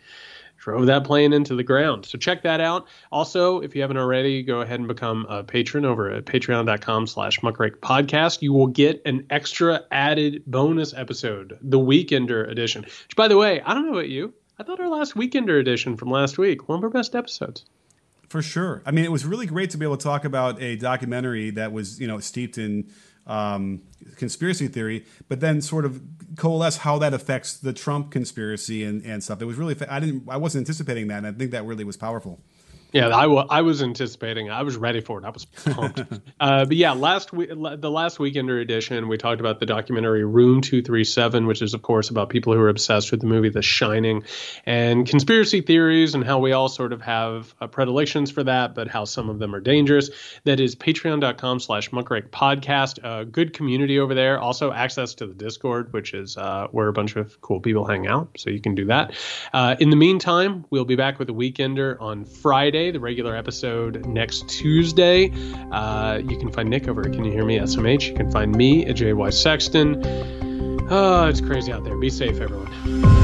drove 0.60 0.86
that 0.86 1.04
plane 1.04 1.32
into 1.32 1.56
the 1.56 1.64
ground. 1.64 2.04
So 2.06 2.18
check 2.18 2.42
that 2.42 2.60
out. 2.60 2.86
Also, 3.10 3.60
if 3.60 3.74
you 3.74 3.80
haven't 3.80 3.96
already, 3.96 4.42
go 4.42 4.60
ahead 4.60 4.78
and 4.78 4.86
become 4.86 5.26
a 5.28 5.42
patron 5.42 5.84
over 5.84 6.10
at 6.10 6.26
patreon.com 6.26 7.06
slash 7.06 7.40
muckrake 7.40 7.78
podcast. 7.78 8.42
You 8.42 8.52
will 8.52 8.66
get 8.68 9.02
an 9.06 9.26
extra 9.30 9.82
added 9.90 10.44
bonus 10.46 10.94
episode, 10.94 11.58
the 11.62 11.78
Weekender 11.78 12.48
edition. 12.48 12.82
Which, 12.82 13.16
by 13.16 13.26
the 13.26 13.38
way, 13.38 13.60
I 13.62 13.74
don't 13.74 13.86
know 13.86 13.94
about 13.94 14.10
you. 14.10 14.34
I 14.58 14.62
thought 14.62 14.78
our 14.78 14.88
last 14.88 15.14
Weekender 15.14 15.58
edition 15.58 15.96
from 15.96 16.10
last 16.10 16.36
week, 16.36 16.68
one 16.68 16.78
of 16.78 16.84
our 16.84 16.90
best 16.90 17.16
episodes. 17.16 17.64
For 18.28 18.42
sure. 18.42 18.82
I 18.84 18.92
mean, 18.92 19.04
it 19.04 19.10
was 19.10 19.24
really 19.24 19.46
great 19.46 19.70
to 19.70 19.78
be 19.78 19.84
able 19.84 19.96
to 19.96 20.04
talk 20.04 20.24
about 20.24 20.62
a 20.62 20.76
documentary 20.76 21.50
that 21.50 21.72
was, 21.72 21.98
you 21.98 22.06
know, 22.06 22.20
steeped 22.20 22.58
in 22.58 22.88
um, 23.30 23.82
conspiracy 24.16 24.66
theory, 24.68 25.06
but 25.28 25.40
then 25.40 25.62
sort 25.62 25.84
of 25.84 26.02
coalesce 26.36 26.78
how 26.78 26.98
that 26.98 27.14
affects 27.14 27.56
the 27.56 27.72
Trump 27.72 28.10
conspiracy 28.10 28.82
and, 28.84 29.04
and 29.06 29.22
stuff. 29.22 29.40
It 29.40 29.44
was 29.44 29.56
really, 29.56 29.76
I 29.88 30.00
didn't, 30.00 30.24
I 30.28 30.36
wasn't 30.36 30.62
anticipating 30.62 31.08
that. 31.08 31.18
And 31.18 31.26
I 31.28 31.32
think 31.32 31.52
that 31.52 31.64
really 31.64 31.84
was 31.84 31.96
powerful. 31.96 32.40
Yeah, 32.92 33.08
I, 33.14 33.22
w- 33.22 33.46
I 33.48 33.62
was 33.62 33.82
anticipating. 33.82 34.50
I 34.50 34.62
was 34.62 34.76
ready 34.76 35.00
for 35.00 35.18
it. 35.18 35.24
I 35.24 35.30
was 35.30 35.44
pumped. 35.44 36.00
uh, 36.40 36.64
but 36.64 36.76
yeah, 36.76 36.92
last 36.92 37.32
week, 37.32 37.50
the 37.50 37.90
last 37.90 38.18
weekender 38.18 38.60
edition, 38.60 39.08
we 39.08 39.16
talked 39.16 39.40
about 39.40 39.60
the 39.60 39.66
documentary 39.66 40.24
Room 40.24 40.60
Two 40.60 40.82
Three 40.82 41.04
Seven, 41.04 41.46
which 41.46 41.62
is 41.62 41.74
of 41.74 41.82
course 41.82 42.10
about 42.10 42.30
people 42.30 42.52
who 42.52 42.60
are 42.60 42.68
obsessed 42.68 43.10
with 43.10 43.20
the 43.20 43.26
movie 43.26 43.48
The 43.48 43.62
Shining, 43.62 44.24
and 44.66 45.06
conspiracy 45.06 45.60
theories, 45.60 46.14
and 46.14 46.24
how 46.24 46.38
we 46.40 46.52
all 46.52 46.68
sort 46.68 46.92
of 46.92 47.00
have 47.02 47.54
uh, 47.60 47.66
predilections 47.66 48.30
for 48.30 48.42
that, 48.44 48.74
but 48.74 48.88
how 48.88 49.04
some 49.04 49.28
of 49.28 49.38
them 49.38 49.54
are 49.54 49.60
dangerous. 49.60 50.10
That 50.44 50.58
is 50.58 50.74
Patreon.com/slash 50.74 51.90
Muckrake 51.90 52.30
Podcast. 52.30 52.98
A 53.04 53.24
good 53.24 53.52
community 53.52 53.98
over 54.00 54.14
there. 54.14 54.40
Also 54.40 54.72
access 54.72 55.14
to 55.14 55.26
the 55.26 55.34
Discord, 55.34 55.92
which 55.92 56.12
is 56.14 56.36
uh, 56.36 56.66
where 56.72 56.88
a 56.88 56.92
bunch 56.92 57.16
of 57.16 57.40
cool 57.40 57.60
people 57.60 57.84
hang 57.84 58.06
out. 58.06 58.30
So 58.36 58.50
you 58.50 58.60
can 58.60 58.74
do 58.74 58.86
that. 58.86 59.12
Uh, 59.52 59.76
in 59.78 59.90
the 59.90 59.96
meantime, 59.96 60.64
we'll 60.70 60.84
be 60.84 60.96
back 60.96 61.18
with 61.18 61.30
a 61.30 61.32
weekender 61.32 62.00
on 62.00 62.24
Friday. 62.24 62.79
Friday, 62.80 62.92
the 62.92 63.00
regular 63.00 63.36
episode 63.36 64.06
next 64.06 64.48
Tuesday. 64.48 65.30
Uh, 65.70 66.18
you 66.26 66.38
can 66.38 66.50
find 66.50 66.70
Nick 66.70 66.88
over 66.88 67.02
at 67.02 67.12
Can 67.12 67.26
You 67.26 67.30
Hear 67.30 67.44
Me 67.44 67.58
SMH. 67.58 68.08
You 68.08 68.14
can 68.14 68.30
find 68.30 68.56
me 68.56 68.86
at 68.86 68.96
JY 68.96 69.34
Sexton. 69.34 70.02
Oh, 70.88 71.26
it's 71.28 71.42
crazy 71.42 71.72
out 71.72 71.84
there. 71.84 71.98
Be 71.98 72.08
safe, 72.08 72.40
everyone. 72.40 73.19